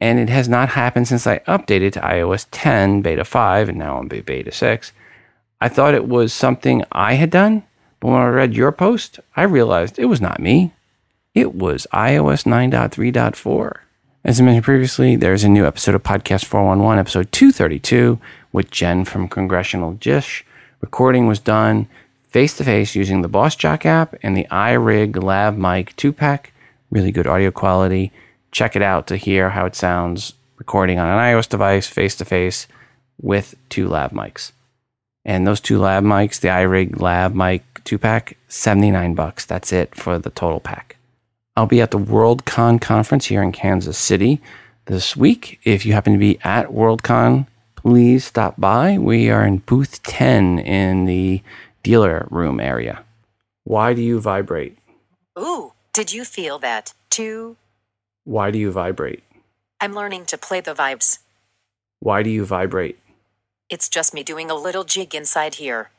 and 0.00 0.18
it 0.20 0.28
has 0.28 0.48
not 0.48 0.70
happened 0.70 1.08
since 1.08 1.26
I 1.26 1.40
updated 1.40 1.92
to 1.94 2.00
iOS 2.00 2.46
10 2.52 3.02
beta 3.02 3.24
5, 3.24 3.68
and 3.68 3.78
now 3.78 3.98
I'm 3.98 4.06
beta 4.06 4.52
6. 4.52 4.92
I 5.60 5.68
thought 5.68 5.94
it 5.94 6.06
was 6.06 6.32
something 6.32 6.84
I 6.92 7.14
had 7.14 7.30
done, 7.30 7.64
but 7.98 8.08
when 8.08 8.22
I 8.22 8.28
read 8.28 8.54
your 8.54 8.70
post, 8.70 9.18
I 9.34 9.42
realized 9.42 9.98
it 9.98 10.04
was 10.04 10.20
not 10.20 10.40
me. 10.40 10.72
It 11.34 11.54
was 11.54 11.88
iOS 11.92 12.44
9.3.4. 12.44 13.76
As 14.24 14.40
I 14.40 14.44
mentioned 14.44 14.64
previously, 14.64 15.16
there's 15.16 15.42
a 15.42 15.48
new 15.48 15.66
episode 15.66 15.96
of 15.96 16.04
Podcast 16.04 16.44
411, 16.44 17.00
episode 17.00 17.32
232, 17.32 18.20
with 18.52 18.70
Jen 18.70 19.04
from 19.04 19.26
Congressional 19.26 19.94
Dish. 19.94 20.44
Recording 20.80 21.26
was 21.26 21.38
done 21.38 21.88
face 22.28 22.56
to 22.56 22.64
face 22.64 22.94
using 22.94 23.22
the 23.22 23.28
BossJock 23.28 23.84
app 23.84 24.14
and 24.22 24.36
the 24.36 24.46
iRig 24.50 25.22
Lav 25.22 25.56
Mic 25.56 25.96
2 25.96 26.12
pack. 26.12 26.52
Really 26.90 27.10
good 27.10 27.26
audio 27.26 27.50
quality. 27.50 28.12
Check 28.52 28.76
it 28.76 28.82
out 28.82 29.06
to 29.08 29.16
hear 29.16 29.50
how 29.50 29.66
it 29.66 29.74
sounds 29.74 30.34
recording 30.56 30.98
on 30.98 31.08
an 31.08 31.18
iOS 31.18 31.48
device 31.48 31.86
face 31.86 32.14
to 32.16 32.24
face 32.24 32.66
with 33.20 33.54
two 33.68 33.88
lav 33.88 34.12
mics. 34.12 34.52
And 35.24 35.46
those 35.46 35.60
two 35.60 35.78
lav 35.78 36.04
mics, 36.04 36.40
the 36.40 36.48
iRig 36.48 37.00
Lav 37.00 37.34
Mic 37.34 37.62
two 37.84 37.98
pack, 37.98 38.36
79 38.48 39.14
bucks. 39.14 39.44
That's 39.44 39.72
it 39.72 39.94
for 39.94 40.18
the 40.18 40.30
total 40.30 40.60
pack. 40.60 40.96
I'll 41.56 41.66
be 41.66 41.80
at 41.80 41.90
the 41.90 41.98
Worldcon 41.98 42.80
conference 42.80 43.26
here 43.26 43.42
in 43.42 43.50
Kansas 43.50 43.98
City 43.98 44.40
this 44.86 45.16
week. 45.16 45.60
If 45.64 45.84
you 45.84 45.92
happen 45.92 46.12
to 46.12 46.18
be 46.18 46.38
at 46.44 46.68
Worldcon, 46.68 47.46
please 47.82 48.24
stop 48.24 48.54
by. 48.58 48.98
We 48.98 49.30
are 49.30 49.44
in 49.44 49.58
booth 49.58 50.02
10 50.02 50.58
in 50.58 51.06
the 51.06 51.42
dealer 51.82 52.26
room 52.30 52.60
area. 52.60 53.04
Why 53.64 53.94
do 53.94 54.02
you 54.02 54.20
vibrate? 54.20 54.76
Ooh, 55.38 55.72
did 55.92 56.12
you 56.12 56.24
feel 56.24 56.58
that 56.58 56.94
too? 57.10 57.56
Why 58.24 58.50
do 58.50 58.58
you 58.58 58.70
vibrate? 58.70 59.22
I'm 59.80 59.94
learning 59.94 60.26
to 60.26 60.38
play 60.38 60.60
the 60.60 60.74
vibes. 60.74 61.18
Why 62.00 62.22
do 62.22 62.30
you 62.30 62.44
vibrate? 62.44 62.98
It's 63.68 63.88
just 63.88 64.14
me 64.14 64.22
doing 64.22 64.50
a 64.50 64.54
little 64.54 64.84
jig 64.84 65.14
inside 65.14 65.56
here. 65.56 65.90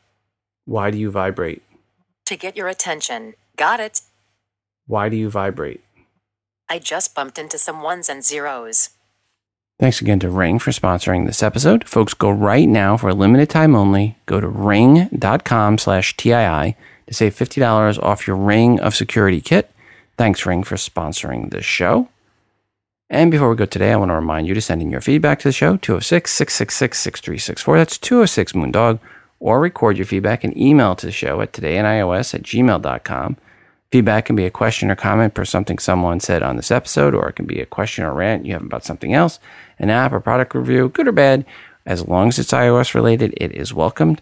Why 0.65 0.91
do 0.91 0.97
you 0.97 1.11
vibrate? 1.11 1.63
to 2.29 2.37
get 2.37 2.55
your 2.55 2.67
attention. 2.67 3.33
Got 3.57 3.79
it. 3.79 4.01
Why 4.85 5.09
do 5.09 5.17
you 5.17 5.31
vibrate? 5.31 5.83
I 6.69 6.77
just 6.77 7.15
bumped 7.15 7.39
into 7.39 7.57
some 7.57 7.81
ones 7.81 8.07
and 8.07 8.23
zeros. 8.23 8.91
Thanks 9.79 10.01
again 10.01 10.19
to 10.19 10.29
Ring 10.29 10.59
for 10.59 10.71
sponsoring 10.71 11.25
this 11.25 11.41
episode. 11.41 11.87
Folks, 11.87 12.13
go 12.13 12.29
right 12.29 12.67
now 12.67 12.97
for 12.97 13.09
a 13.09 13.13
limited 13.13 13.49
time 13.49 13.75
only. 13.75 14.17
Go 14.25 14.41
to 14.41 14.47
ring.com 14.47 15.77
slash 15.77 16.17
TII 16.17 16.75
to 17.07 17.13
save 17.13 17.33
$50 17.33 18.03
off 18.03 18.27
your 18.27 18.35
Ring 18.35 18.79
of 18.81 18.93
Security 18.93 19.39
kit. 19.39 19.71
Thanks, 20.17 20.45
Ring, 20.45 20.63
for 20.63 20.75
sponsoring 20.75 21.49
this 21.49 21.63
show. 21.63 22.09
And 23.09 23.31
before 23.31 23.49
we 23.49 23.55
go 23.55 23.65
today, 23.65 23.93
I 23.93 23.95
want 23.95 24.09
to 24.09 24.15
remind 24.15 24.47
you 24.47 24.53
to 24.53 24.61
send 24.61 24.81
in 24.81 24.89
your 24.89 24.99
feedback 24.99 25.39
to 25.39 25.47
the 25.47 25.53
show, 25.53 25.77
206 25.77 26.29
666 26.29 26.99
6364. 26.99 27.77
That's 27.77 27.97
206 27.97 28.51
Moondog 28.51 28.99
or 29.39 29.61
record 29.61 29.97
your 29.97 30.05
feedback 30.05 30.43
and 30.43 30.55
email 30.57 30.95
to 30.95 31.05
the 31.05 31.11
show 31.13 31.39
at 31.39 31.53
todayinios 31.53 32.35
at 32.35 32.43
gmail.com. 32.43 33.37
Feedback 33.91 34.25
can 34.25 34.35
be 34.35 34.45
a 34.45 34.51
question 34.51 34.91
or 34.91 34.95
comment 34.95 35.33
for 35.33 35.45
something 35.45 35.79
someone 35.79 36.19
said 36.19 36.43
on 36.43 36.57
this 36.57 36.69
episode, 36.69 37.15
or 37.15 37.29
it 37.29 37.35
can 37.35 37.47
be 37.47 37.59
a 37.59 37.65
question 37.65 38.05
or 38.05 38.13
rant 38.13 38.45
you 38.45 38.53
have 38.53 38.61
about 38.61 38.83
something 38.83 39.15
else, 39.15 39.39
an 39.79 39.89
app 39.89 40.13
or 40.13 40.19
product 40.19 40.53
review, 40.53 40.89
good 40.89 41.07
or 41.07 41.11
bad. 41.11 41.45
As 41.85 42.07
long 42.07 42.27
as 42.27 42.37
it's 42.37 42.51
iOS 42.51 42.93
related, 42.93 43.33
it 43.37 43.51
is 43.53 43.73
welcomed. 43.73 44.21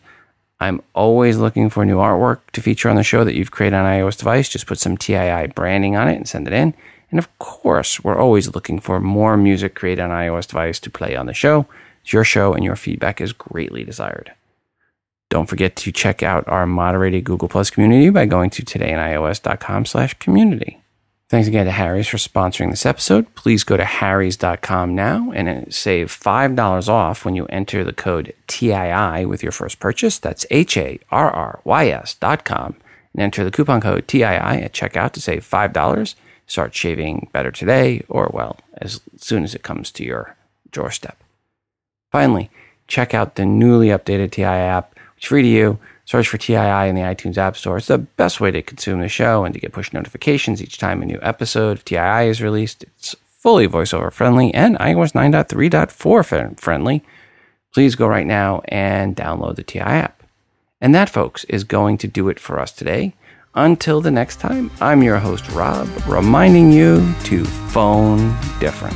I'm 0.59 0.81
always 0.95 1.37
looking 1.37 1.69
for 1.69 1.85
new 1.85 1.97
artwork 1.97 2.39
to 2.53 2.61
feature 2.61 2.89
on 2.89 2.95
the 2.95 3.03
show 3.03 3.23
that 3.23 3.35
you've 3.35 3.51
created 3.51 3.75
on 3.75 3.85
iOS 3.85 4.17
device. 4.17 4.49
Just 4.49 4.65
put 4.65 4.79
some 4.79 4.97
TII 4.97 5.47
branding 5.47 5.95
on 5.95 6.07
it 6.07 6.15
and 6.15 6.27
send 6.27 6.47
it 6.47 6.53
in. 6.53 6.73
And 7.11 7.19
of 7.19 7.39
course, 7.39 8.03
we're 8.03 8.17
always 8.17 8.53
looking 8.53 8.79
for 8.79 8.99
more 8.99 9.37
music 9.37 9.75
created 9.75 10.01
on 10.01 10.09
iOS 10.09 10.47
device 10.47 10.79
to 10.79 10.89
play 10.89 11.15
on 11.15 11.25
the 11.25 11.33
show. 11.33 11.67
It's 12.01 12.13
your 12.13 12.23
show, 12.23 12.53
and 12.53 12.63
your 12.63 12.75
feedback 12.75 13.21
is 13.21 13.33
greatly 13.33 13.83
desired. 13.83 14.31
Don't 15.29 15.47
forget 15.47 15.75
to 15.77 15.91
check 15.91 16.23
out 16.23 16.47
our 16.47 16.65
moderated 16.65 17.25
Google 17.25 17.49
Plus 17.49 17.69
community 17.69 18.09
by 18.09 18.25
going 18.25 18.49
to 18.51 18.63
todayinios.com 18.63 19.85
slash 19.85 20.13
community. 20.15 20.81
Thanks 21.29 21.49
again 21.49 21.65
to 21.65 21.71
Harry's 21.71 22.07
for 22.07 22.15
sponsoring 22.17 22.69
this 22.69 22.85
episode. 22.85 23.35
Please 23.35 23.65
go 23.65 23.75
to 23.75 23.83
harrys.com 23.83 24.95
now 24.95 25.31
and 25.31 25.73
save 25.73 26.07
$5 26.07 26.87
off 26.87 27.25
when 27.25 27.35
you 27.35 27.45
enter 27.47 27.83
the 27.83 27.91
code 27.91 28.33
TII 28.47 29.25
with 29.25 29.43
your 29.43 29.51
first 29.51 29.81
purchase. 29.81 30.19
That's 30.19 30.45
H-A-R-R-Y-S 30.49 32.13
dot 32.13 32.45
com 32.45 32.77
and 33.13 33.21
enter 33.21 33.43
the 33.43 33.51
coupon 33.51 33.81
code 33.81 34.07
TII 34.07 34.23
at 34.23 34.71
checkout 34.71 35.11
to 35.13 35.21
save 35.21 35.43
$5. 35.49 36.15
Start 36.45 36.73
shaving 36.73 37.29
better 37.33 37.51
today 37.51 38.05
or, 38.07 38.31
well, 38.33 38.57
as 38.77 39.01
soon 39.17 39.43
as 39.43 39.53
it 39.53 39.63
comes 39.63 39.91
to 39.91 40.05
your 40.05 40.37
doorstep. 40.71 41.21
Finally, 42.09 42.49
check 42.87 43.13
out 43.13 43.35
the 43.35 43.45
newly 43.45 43.87
updated 43.87 44.31
TII 44.31 44.43
app 44.43 44.97
it's 45.17 45.25
free 45.25 45.41
to 45.41 45.47
you. 45.47 45.79
Search 46.07 46.29
for 46.29 46.37
TII 46.37 46.87
in 46.87 46.95
the 46.95 47.01
iTunes 47.01 47.37
App 47.37 47.57
Store. 47.57 47.77
It's 47.77 47.87
the 47.87 47.97
best 47.97 48.39
way 48.39 48.49
to 48.51 48.61
consume 48.61 49.01
the 49.01 49.09
show 49.09 49.43
and 49.43 49.53
to 49.53 49.59
get 49.59 49.73
push 49.73 49.91
notifications 49.91 50.63
each 50.63 50.77
time 50.77 51.01
a 51.01 51.05
new 51.05 51.19
episode 51.21 51.71
of 51.71 51.83
TII 51.83 52.29
is 52.29 52.41
released. 52.41 52.83
It's 52.83 53.13
fully 53.27 53.67
voiceover 53.67 54.09
friendly 54.09 54.53
and 54.53 54.77
iOS 54.77 55.11
9.3.4 55.11 56.57
friendly. 56.57 57.03
Please 57.73 57.95
go 57.95 58.07
right 58.07 58.25
now 58.25 58.61
and 58.69 59.17
download 59.17 59.57
the 59.57 59.63
TII 59.63 59.81
app. 59.81 60.23
And 60.79 60.95
that, 60.95 61.09
folks, 61.09 61.43
is 61.43 61.65
going 61.65 61.97
to 61.97 62.07
do 62.07 62.29
it 62.29 62.39
for 62.39 62.57
us 62.57 62.71
today. 62.71 63.13
Until 63.53 63.99
the 63.99 64.09
next 64.09 64.39
time, 64.39 64.71
I'm 64.79 65.03
your 65.03 65.17
host, 65.17 65.49
Rob, 65.49 65.89
reminding 66.07 66.71
you 66.71 67.13
to 67.25 67.43
phone 67.43 68.33
different. 68.61 68.95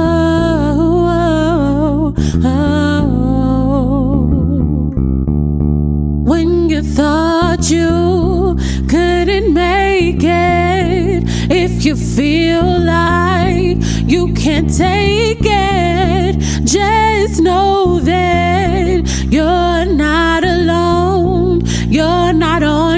you 7.69 8.11
you 8.51 8.57
couldn't 8.89 9.53
make 9.53 10.23
it, 10.23 11.23
if 11.49 11.85
you 11.85 11.95
feel 11.95 12.79
like 12.79 13.77
you 14.13 14.33
can't 14.33 14.69
take 14.75 15.39
it, 15.43 16.37
just 16.65 17.41
know 17.41 17.99
that 17.99 19.07
you're 19.29 19.85
not 19.85 20.43
alone. 20.43 21.61
You're 21.87 22.33
not 22.33 22.63
on 22.63 22.90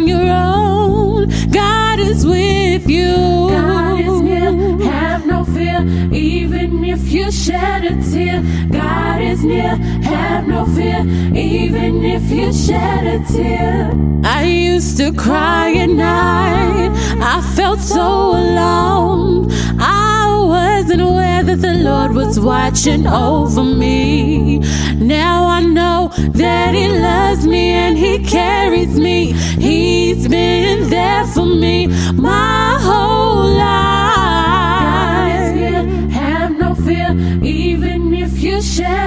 even 6.12 6.84
if 6.84 7.12
you 7.12 7.32
shed 7.32 7.84
a 7.84 7.96
tear. 8.12 8.42
God 8.72 9.22
is 9.22 9.44
near. 9.44 9.76
Have 10.04 10.48
no 10.48 10.66
fear, 10.66 11.02
even 11.36 12.04
if 12.04 12.30
you 12.30 12.52
shed 12.54 13.06
a 13.06 13.26
tear. 13.32 13.92
I 14.24 14.44
used 14.44 14.98
to 14.98 15.12
cry 15.14 15.74
at 15.74 15.90
night. 15.90 16.92
I 17.22 17.42
felt 17.56 17.80
so 17.80 18.32
alone. 18.32 19.52
I 19.80 20.44
wasn't 20.46 21.02
aware 21.02 21.44
that 21.44 21.62
the 21.62 21.74
Lord 21.74 22.14
was 22.14 22.40
watching 22.40 23.06
over 23.06 23.64
me. 23.64 24.60
Now 24.96 25.46
I 25.48 25.62
know 25.62 26.12
that 26.34 26.74
He 26.74 26.88
loves 26.88 27.46
me 27.46 27.70
and 27.70 27.98
He 27.98 28.20
carries 28.20 28.98
me. 28.98 29.34
He's 29.34 30.28
been 30.28 30.90
there 30.90 31.26
for 31.28 31.46
me 31.46 31.88
my 32.14 32.78
whole 32.80 33.46
life. 33.58 34.03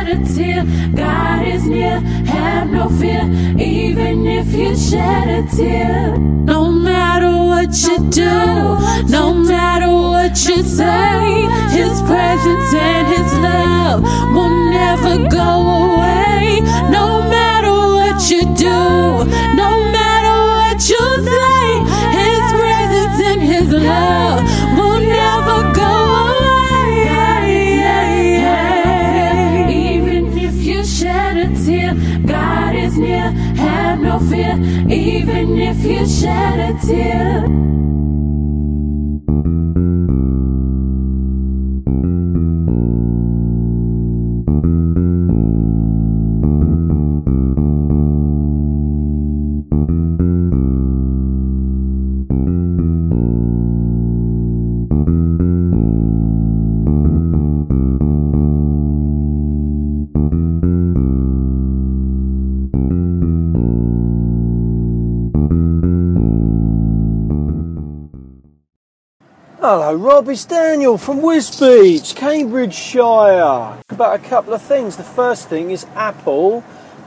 Shed 0.07 0.21
a 0.21 0.35
tear. 0.35 0.65
God 0.95 1.47
is 1.47 1.67
near, 1.67 2.01
have 2.27 2.71
no 2.71 2.89
fear, 2.89 3.23
even 3.59 4.27
if 4.27 4.53
you 4.53 4.77
shed 4.77 5.29
a 5.29 5.57
tear. 5.57 6.17
No 6.19 6.71
matter 6.71 7.31
what 7.31 7.71
you 7.83 7.99
do, 8.11 9.09
no 9.09 9.35
matter 9.35 9.89
what 9.89 10.33
you 10.47 10.63
say, 10.63 11.47
His 11.71 12.01
presence 12.03 12.75
and 12.75 13.07
His 13.09 13.33
love 13.39 14.03
will 14.35 14.71
never 14.71 15.29
go 15.29 15.49
away. 15.85 16.61
No 16.91 17.23
matter 17.29 17.73
what 17.73 18.31
you 18.31 18.43
do, 18.55 19.25
no 19.57 19.71
matter 19.71 19.96
you 35.97 36.07
shed 36.07 36.61
a 36.61 36.87
tear. 36.87 37.76
It's 70.37 70.45
Daniel 70.45 70.99
from 70.99 71.21
Wisbech, 71.23 72.15
Cambridgeshire. 72.15 73.81
About 73.89 74.21
a 74.21 74.23
couple 74.23 74.53
of 74.53 74.61
things. 74.61 74.99
The 74.99 75.03
first 75.03 75.49
thing 75.49 75.71
is 75.71 75.87
Apple 75.95 76.63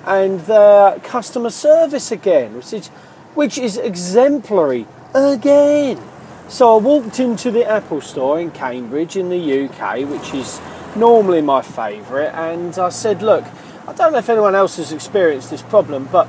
and 0.08 0.40
their 0.40 0.98
customer 1.02 1.52
service 1.52 2.12
again, 2.12 2.56
which 2.56 2.74
is, 2.74 2.88
which 3.36 3.60
is 3.60 3.78
exemplary 3.78 4.88
again. 5.14 6.02
So 6.48 6.76
I 6.76 6.82
walked 6.82 7.20
into 7.20 7.52
the 7.52 7.70
Apple 7.70 8.02
store 8.02 8.40
in 8.40 8.50
Cambridge 8.50 9.16
in 9.16 9.30
the 9.30 9.66
UK, 9.66 10.10
which 10.10 10.34
is 10.34 10.60
normally 10.96 11.42
my 11.42 11.62
favourite, 11.62 12.34
and 12.34 12.80
I 12.80 12.90
said, 12.90 13.22
Look, 13.22 13.46
I 13.88 13.94
don't 13.94 14.12
know 14.12 14.18
if 14.18 14.30
anyone 14.30 14.56
else 14.56 14.78
has 14.78 14.92
experienced 14.92 15.52
this 15.52 15.62
problem, 15.62 16.10
but 16.12 16.28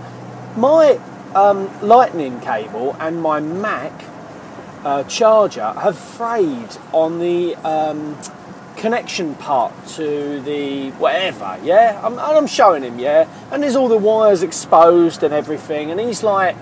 my 0.54 1.00
um, 1.34 1.70
lightning 1.80 2.40
cable 2.40 2.94
and 3.00 3.22
my 3.22 3.40
Mac 3.40 4.09
uh, 4.84 5.02
charger 5.04 5.72
have 5.72 5.98
frayed 5.98 6.76
on 6.92 7.18
the 7.18 7.54
um, 7.56 8.16
connection 8.76 9.34
part 9.34 9.72
to 9.86 10.40
the 10.40 10.90
whatever, 10.92 11.58
yeah? 11.62 12.00
I'm, 12.02 12.12
and 12.14 12.20
I'm 12.20 12.46
showing 12.46 12.82
him, 12.82 12.98
yeah? 12.98 13.28
And 13.52 13.62
there's 13.62 13.76
all 13.76 13.88
the 13.88 13.98
wires 13.98 14.42
exposed 14.42 15.22
and 15.22 15.34
everything, 15.34 15.90
and 15.90 16.00
he's 16.00 16.22
like, 16.22 16.56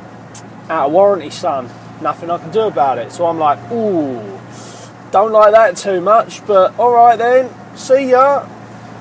out 0.68 0.86
of 0.86 0.92
warranty, 0.92 1.30
son. 1.30 1.70
Nothing 2.02 2.30
I 2.30 2.38
can 2.38 2.50
do 2.50 2.60
about 2.60 2.98
it. 2.98 3.10
So 3.10 3.26
I'm 3.26 3.38
like, 3.38 3.58
ooh, 3.72 4.38
don't 5.10 5.32
like 5.32 5.52
that 5.52 5.76
too 5.76 6.00
much, 6.00 6.46
but 6.46 6.78
alright 6.78 7.18
then, 7.18 7.50
see 7.76 8.10
ya. 8.10 8.48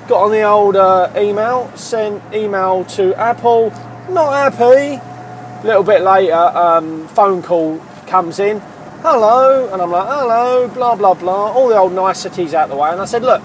Got 0.08 0.24
on 0.24 0.30
the 0.30 0.42
old 0.42 0.74
uh, 0.76 1.12
email, 1.16 1.70
sent 1.76 2.22
email 2.32 2.84
to 2.86 3.14
Apple, 3.14 3.70
not 4.08 4.32
happy. 4.32 4.94
A 4.96 5.62
little 5.64 5.82
bit 5.82 6.02
later, 6.02 6.34
um, 6.34 7.06
phone 7.08 7.42
call 7.42 7.78
comes 8.06 8.38
in 8.38 8.62
hello, 9.02 9.72
and 9.72 9.80
I'm 9.80 9.90
like, 9.90 10.08
hello, 10.08 10.68
blah, 10.68 10.96
blah, 10.96 11.14
blah, 11.14 11.52
all 11.52 11.68
the 11.68 11.76
old 11.76 11.92
niceties 11.92 12.52
out 12.52 12.68
the 12.68 12.76
way. 12.76 12.90
And 12.90 13.00
I 13.00 13.04
said, 13.04 13.22
look, 13.22 13.42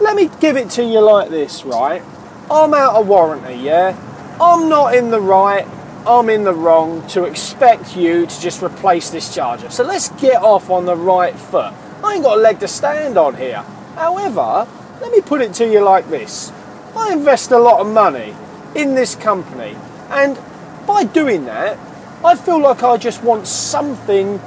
let 0.00 0.14
me 0.14 0.30
give 0.40 0.56
it 0.56 0.70
to 0.70 0.84
you 0.84 1.00
like 1.00 1.28
this, 1.28 1.64
right? 1.64 2.02
I'm 2.50 2.72
out 2.72 2.94
of 2.94 3.08
warranty, 3.08 3.56
yeah? 3.56 3.96
I'm 4.40 4.68
not 4.68 4.94
in 4.94 5.10
the 5.10 5.20
right, 5.20 5.66
I'm 6.06 6.30
in 6.30 6.44
the 6.44 6.54
wrong 6.54 7.06
to 7.08 7.24
expect 7.24 7.96
you 7.96 8.26
to 8.26 8.40
just 8.40 8.62
replace 8.62 9.10
this 9.10 9.34
charger. 9.34 9.70
So 9.70 9.84
let's 9.84 10.08
get 10.20 10.42
off 10.42 10.70
on 10.70 10.86
the 10.86 10.96
right 10.96 11.34
foot. 11.34 11.74
I 12.02 12.14
ain't 12.14 12.22
got 12.22 12.38
a 12.38 12.40
leg 12.40 12.60
to 12.60 12.68
stand 12.68 13.18
on 13.18 13.36
here. 13.36 13.62
However, 13.96 14.66
let 15.00 15.12
me 15.12 15.20
put 15.20 15.42
it 15.42 15.52
to 15.54 15.70
you 15.70 15.80
like 15.80 16.08
this 16.08 16.52
I 16.96 17.12
invest 17.12 17.50
a 17.50 17.58
lot 17.58 17.80
of 17.80 17.92
money 17.92 18.34
in 18.74 18.94
this 18.94 19.14
company, 19.16 19.76
and 20.10 20.38
by 20.86 21.04
doing 21.04 21.44
that, 21.46 21.78
I 22.24 22.36
feel 22.36 22.60
like 22.60 22.82
I 22.82 22.96
just 22.96 23.22
want 23.22 23.46
something 23.46 24.40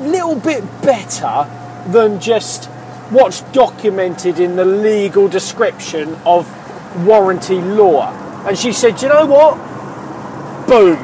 little 0.00 0.34
bit 0.34 0.62
better 0.82 1.48
than 1.90 2.20
just 2.20 2.66
what's 3.10 3.42
documented 3.52 4.38
in 4.38 4.56
the 4.56 4.64
legal 4.64 5.28
description 5.28 6.16
of 6.24 6.48
warranty 7.06 7.60
law. 7.60 8.10
And 8.46 8.58
she 8.58 8.72
said, 8.72 9.00
you 9.02 9.08
know 9.08 9.26
what? 9.26 9.56
Boom. 10.66 10.98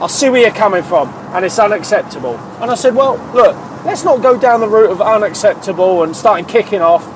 I 0.00 0.06
see 0.08 0.28
where 0.28 0.42
you're 0.42 0.50
coming 0.50 0.82
from, 0.82 1.08
and 1.34 1.44
it's 1.44 1.58
unacceptable. 1.58 2.36
And 2.60 2.70
I 2.70 2.74
said, 2.74 2.94
well, 2.94 3.16
look, 3.34 3.56
let's 3.86 4.04
not 4.04 4.22
go 4.22 4.38
down 4.38 4.60
the 4.60 4.68
route 4.68 4.90
of 4.90 5.00
unacceptable 5.00 6.02
and 6.02 6.14
starting 6.14 6.44
kicking 6.44 6.82
off. 6.82 7.06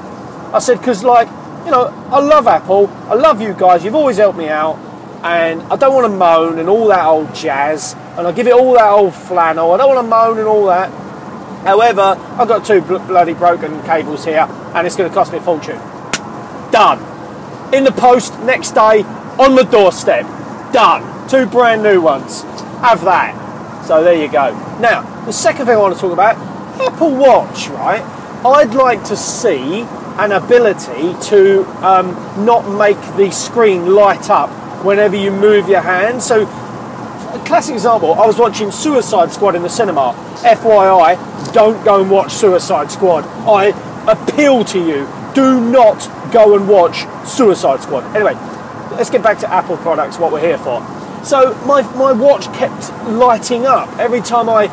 I 0.54 0.60
said, 0.60 0.78
because, 0.78 1.04
like, 1.04 1.28
you 1.66 1.70
know, 1.70 1.88
I 2.10 2.20
love 2.20 2.46
Apple, 2.46 2.88
I 3.08 3.14
love 3.14 3.42
you 3.42 3.52
guys, 3.52 3.84
you've 3.84 3.94
always 3.94 4.16
helped 4.16 4.38
me 4.38 4.48
out, 4.48 4.76
and 5.22 5.60
I 5.64 5.76
don't 5.76 5.94
want 5.94 6.06
to 6.06 6.16
moan 6.16 6.58
and 6.58 6.70
all 6.70 6.88
that 6.88 7.04
old 7.04 7.34
jazz, 7.34 7.94
and 8.16 8.26
I 8.26 8.32
give 8.32 8.46
it 8.46 8.54
all 8.54 8.72
that 8.72 8.90
old 8.90 9.14
flannel, 9.14 9.72
I 9.72 9.76
don't 9.76 9.94
want 9.94 10.04
to 10.04 10.08
moan 10.08 10.38
and 10.38 10.48
all 10.48 10.66
that. 10.66 10.90
However, 11.64 12.16
I've 12.38 12.48
got 12.48 12.64
two 12.64 12.80
bl- 12.80 12.98
bloody 12.98 13.34
broken 13.34 13.82
cables 13.82 14.24
here, 14.24 14.46
and 14.74 14.86
it's 14.86 14.96
going 14.96 15.10
to 15.10 15.14
cost 15.14 15.32
me 15.32 15.38
a 15.38 15.40
fortune. 15.40 15.78
Done. 16.70 16.98
In 17.74 17.84
the 17.84 17.92
post 17.92 18.38
next 18.40 18.72
day, 18.72 19.02
on 19.38 19.54
the 19.54 19.64
doorstep. 19.64 20.24
Done. 20.72 21.28
Two 21.28 21.46
brand 21.46 21.82
new 21.82 22.00
ones. 22.00 22.42
Have 22.80 23.04
that. 23.04 23.84
So 23.86 24.02
there 24.02 24.14
you 24.14 24.30
go. 24.30 24.52
Now, 24.80 25.02
the 25.24 25.32
second 25.32 25.66
thing 25.66 25.76
I 25.76 25.78
want 25.78 25.94
to 25.94 26.00
talk 26.00 26.12
about 26.12 26.36
Apple 26.80 27.14
Watch, 27.16 27.68
right? 27.68 28.02
I'd 28.44 28.74
like 28.74 29.04
to 29.04 29.16
see 29.16 29.82
an 30.18 30.32
ability 30.32 31.14
to 31.28 31.64
um, 31.84 32.14
not 32.44 32.62
make 32.68 32.98
the 33.16 33.30
screen 33.30 33.94
light 33.94 34.30
up 34.30 34.50
whenever 34.84 35.16
you 35.16 35.30
move 35.30 35.68
your 35.68 35.82
hand. 35.82 36.22
So, 36.22 36.46
a 37.34 37.44
classic 37.46 37.74
example 37.74 38.14
I 38.14 38.26
was 38.26 38.38
watching 38.38 38.70
Suicide 38.70 39.32
Squad 39.32 39.54
in 39.54 39.62
the 39.62 39.68
cinema. 39.68 40.14
FYI, 40.42 41.52
don't 41.52 41.84
go 41.84 42.00
and 42.00 42.10
watch 42.10 42.32
Suicide 42.32 42.90
Squad. 42.90 43.24
I 43.46 43.68
appeal 44.10 44.64
to 44.64 44.78
you, 44.78 45.08
do 45.34 45.60
not 45.60 46.32
go 46.32 46.56
and 46.56 46.68
watch 46.68 47.06
Suicide 47.26 47.80
Squad. 47.80 48.04
Anyway, 48.14 48.34
let's 48.96 49.10
get 49.10 49.22
back 49.22 49.38
to 49.38 49.52
Apple 49.52 49.76
products, 49.78 50.18
what 50.18 50.32
we're 50.32 50.40
here 50.40 50.58
for. 50.58 50.80
So 51.24 51.54
my, 51.66 51.82
my 51.96 52.12
watch 52.12 52.46
kept 52.54 52.92
lighting 53.08 53.66
up 53.66 53.88
every 53.98 54.20
time 54.20 54.48
I 54.48 54.66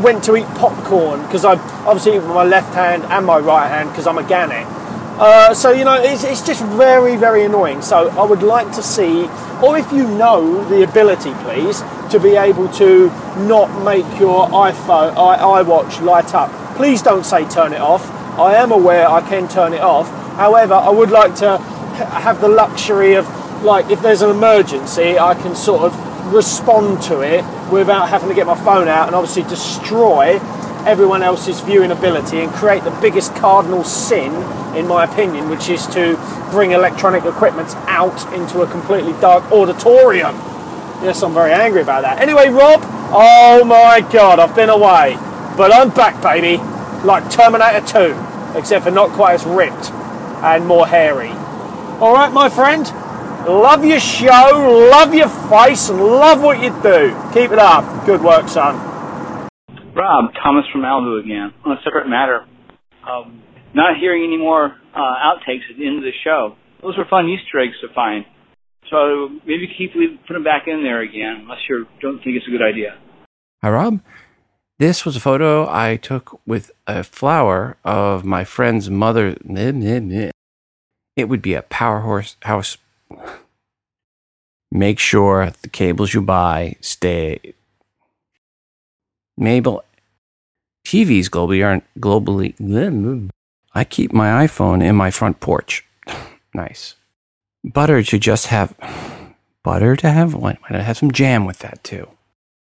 went 0.00 0.24
to 0.24 0.36
eat 0.36 0.46
popcorn 0.56 1.22
because 1.22 1.44
I 1.44 1.52
obviously 1.86 2.18
with 2.18 2.28
my 2.28 2.44
left 2.44 2.74
hand 2.74 3.04
and 3.04 3.26
my 3.26 3.38
right 3.38 3.68
hand 3.68 3.90
because 3.90 4.06
I'm 4.06 4.18
a 4.18 4.26
gannet. 4.26 4.66
Uh, 5.18 5.54
so 5.54 5.70
you 5.70 5.84
know 5.84 6.00
it's, 6.02 6.24
it's 6.24 6.44
just 6.44 6.64
very 6.64 7.16
very 7.16 7.44
annoying. 7.44 7.82
So 7.82 8.08
I 8.10 8.24
would 8.24 8.42
like 8.42 8.72
to 8.72 8.82
see, 8.82 9.28
or 9.62 9.78
if 9.78 9.92
you 9.92 10.08
know 10.08 10.64
the 10.68 10.82
ability, 10.82 11.34
please, 11.44 11.82
to 12.12 12.20
be 12.20 12.36
able 12.36 12.68
to 12.68 13.08
not 13.48 13.68
make 13.84 14.06
your 14.20 14.46
iPhone 14.48 15.12
i 15.16 15.62
iWatch 15.62 16.00
light 16.02 16.34
up 16.34 16.50
Please 16.76 17.02
don't 17.02 17.24
say 17.24 17.46
turn 17.48 17.74
it 17.74 17.80
off. 17.80 18.10
I 18.38 18.54
am 18.54 18.72
aware 18.72 19.06
I 19.06 19.20
can 19.20 19.46
turn 19.46 19.74
it 19.74 19.82
off. 19.82 20.08
However, 20.36 20.72
I 20.74 20.88
would 20.88 21.10
like 21.10 21.34
to 21.36 21.58
have 21.58 22.40
the 22.40 22.48
luxury 22.48 23.14
of, 23.14 23.28
like, 23.62 23.90
if 23.90 24.00
there's 24.00 24.22
an 24.22 24.30
emergency, 24.30 25.18
I 25.18 25.34
can 25.34 25.54
sort 25.54 25.82
of 25.82 26.32
respond 26.32 27.02
to 27.02 27.20
it 27.20 27.44
without 27.70 28.08
having 28.08 28.30
to 28.30 28.34
get 28.34 28.46
my 28.46 28.56
phone 28.64 28.88
out 28.88 29.06
and 29.06 29.14
obviously 29.14 29.42
destroy 29.44 30.38
everyone 30.86 31.22
else's 31.22 31.60
viewing 31.60 31.90
ability 31.90 32.40
and 32.40 32.50
create 32.52 32.82
the 32.84 32.98
biggest 33.02 33.34
cardinal 33.36 33.84
sin, 33.84 34.32
in 34.74 34.88
my 34.88 35.04
opinion, 35.04 35.50
which 35.50 35.68
is 35.68 35.86
to 35.88 36.16
bring 36.50 36.70
electronic 36.70 37.24
equipment 37.24 37.68
out 37.86 38.32
into 38.32 38.62
a 38.62 38.66
completely 38.70 39.12
dark 39.20 39.44
auditorium. 39.52 40.34
Yes, 41.02 41.20
I'm 41.20 41.34
very 41.34 41.52
angry 41.52 41.82
about 41.82 42.02
that. 42.02 42.20
Anyway, 42.20 42.48
Rob, 42.48 42.80
oh 43.10 43.64
my 43.64 44.06
god, 44.12 44.38
I've 44.38 44.54
been 44.54 44.68
away. 44.70 45.16
But 45.56 45.72
I'm 45.74 45.90
back, 45.90 46.22
baby. 46.22 46.62
Like 47.02 47.28
Terminator 47.28 47.84
2, 47.84 48.56
except 48.56 48.84
for 48.84 48.92
not 48.92 49.10
quite 49.10 49.34
as 49.34 49.44
ripped 49.44 49.90
and 49.90 50.64
more 50.64 50.86
hairy. 50.86 51.30
Alright, 51.98 52.32
my 52.32 52.48
friend, 52.48 52.86
love 53.48 53.84
your 53.84 53.98
show, 53.98 54.88
love 54.92 55.12
your 55.12 55.28
face, 55.28 55.90
love 55.90 56.40
what 56.40 56.62
you 56.62 56.70
do. 56.82 57.10
Keep 57.34 57.50
it 57.50 57.58
up. 57.58 58.06
Good 58.06 58.22
work, 58.22 58.48
son. 58.48 58.76
Rob, 59.96 60.32
Thomas 60.40 60.64
from 60.70 60.82
Malibu 60.82 61.18
again. 61.18 61.52
On 61.64 61.72
a 61.72 61.82
separate 61.82 62.08
matter, 62.08 62.46
um, 63.08 63.42
not 63.74 63.96
hearing 63.98 64.22
any 64.22 64.36
more 64.36 64.76
uh, 64.94 64.98
outtakes 64.98 65.68
at 65.68 65.76
the 65.76 65.84
end 65.84 65.98
of 65.98 66.04
the 66.04 66.12
show. 66.22 66.54
Those 66.80 66.96
were 66.96 67.06
fun 67.10 67.28
Easter 67.28 67.58
eggs 67.58 67.74
to 67.80 67.92
find. 67.92 68.24
So 68.90 69.28
maybe 69.46 69.68
keep 69.76 69.92
put 70.26 70.34
them 70.34 70.44
back 70.44 70.66
in 70.66 70.82
there 70.82 71.00
again, 71.00 71.42
unless 71.42 71.60
you 71.68 71.86
don't 72.00 72.22
think 72.22 72.36
it's 72.36 72.46
a 72.46 72.50
good 72.50 72.62
idea. 72.62 72.98
Hi, 73.62 73.70
Rob. 73.70 74.00
This 74.78 75.04
was 75.04 75.16
a 75.16 75.20
photo 75.20 75.68
I 75.68 75.96
took 75.96 76.40
with 76.46 76.72
a 76.86 77.04
flower 77.04 77.76
of 77.84 78.24
my 78.24 78.44
friend's 78.44 78.90
mother. 78.90 79.36
It 79.44 81.28
would 81.28 81.42
be 81.42 81.54
a 81.54 81.62
power 81.62 82.00
horse 82.00 82.36
house. 82.42 82.76
Make 84.70 84.98
sure 84.98 85.52
the 85.62 85.68
cables 85.68 86.14
you 86.14 86.22
buy 86.22 86.76
stay 86.80 87.54
Mabel, 89.36 89.82
TVs 90.86 91.26
globally 91.26 91.64
aren't 91.64 91.84
globally. 91.98 93.30
I 93.74 93.84
keep 93.84 94.12
my 94.12 94.46
iPhone 94.46 94.82
in 94.82 94.96
my 94.96 95.10
front 95.10 95.40
porch. 95.40 95.84
nice. 96.54 96.96
Butter 97.64 98.02
to 98.02 98.18
just 98.18 98.48
have 98.48 98.74
butter 99.62 99.94
to 99.96 100.10
have 100.10 100.34
what? 100.34 100.60
Might 100.62 100.78
I 100.78 100.82
have 100.82 100.98
some 100.98 101.12
jam 101.12 101.44
with 101.44 101.60
that 101.60 101.82
too? 101.84 102.08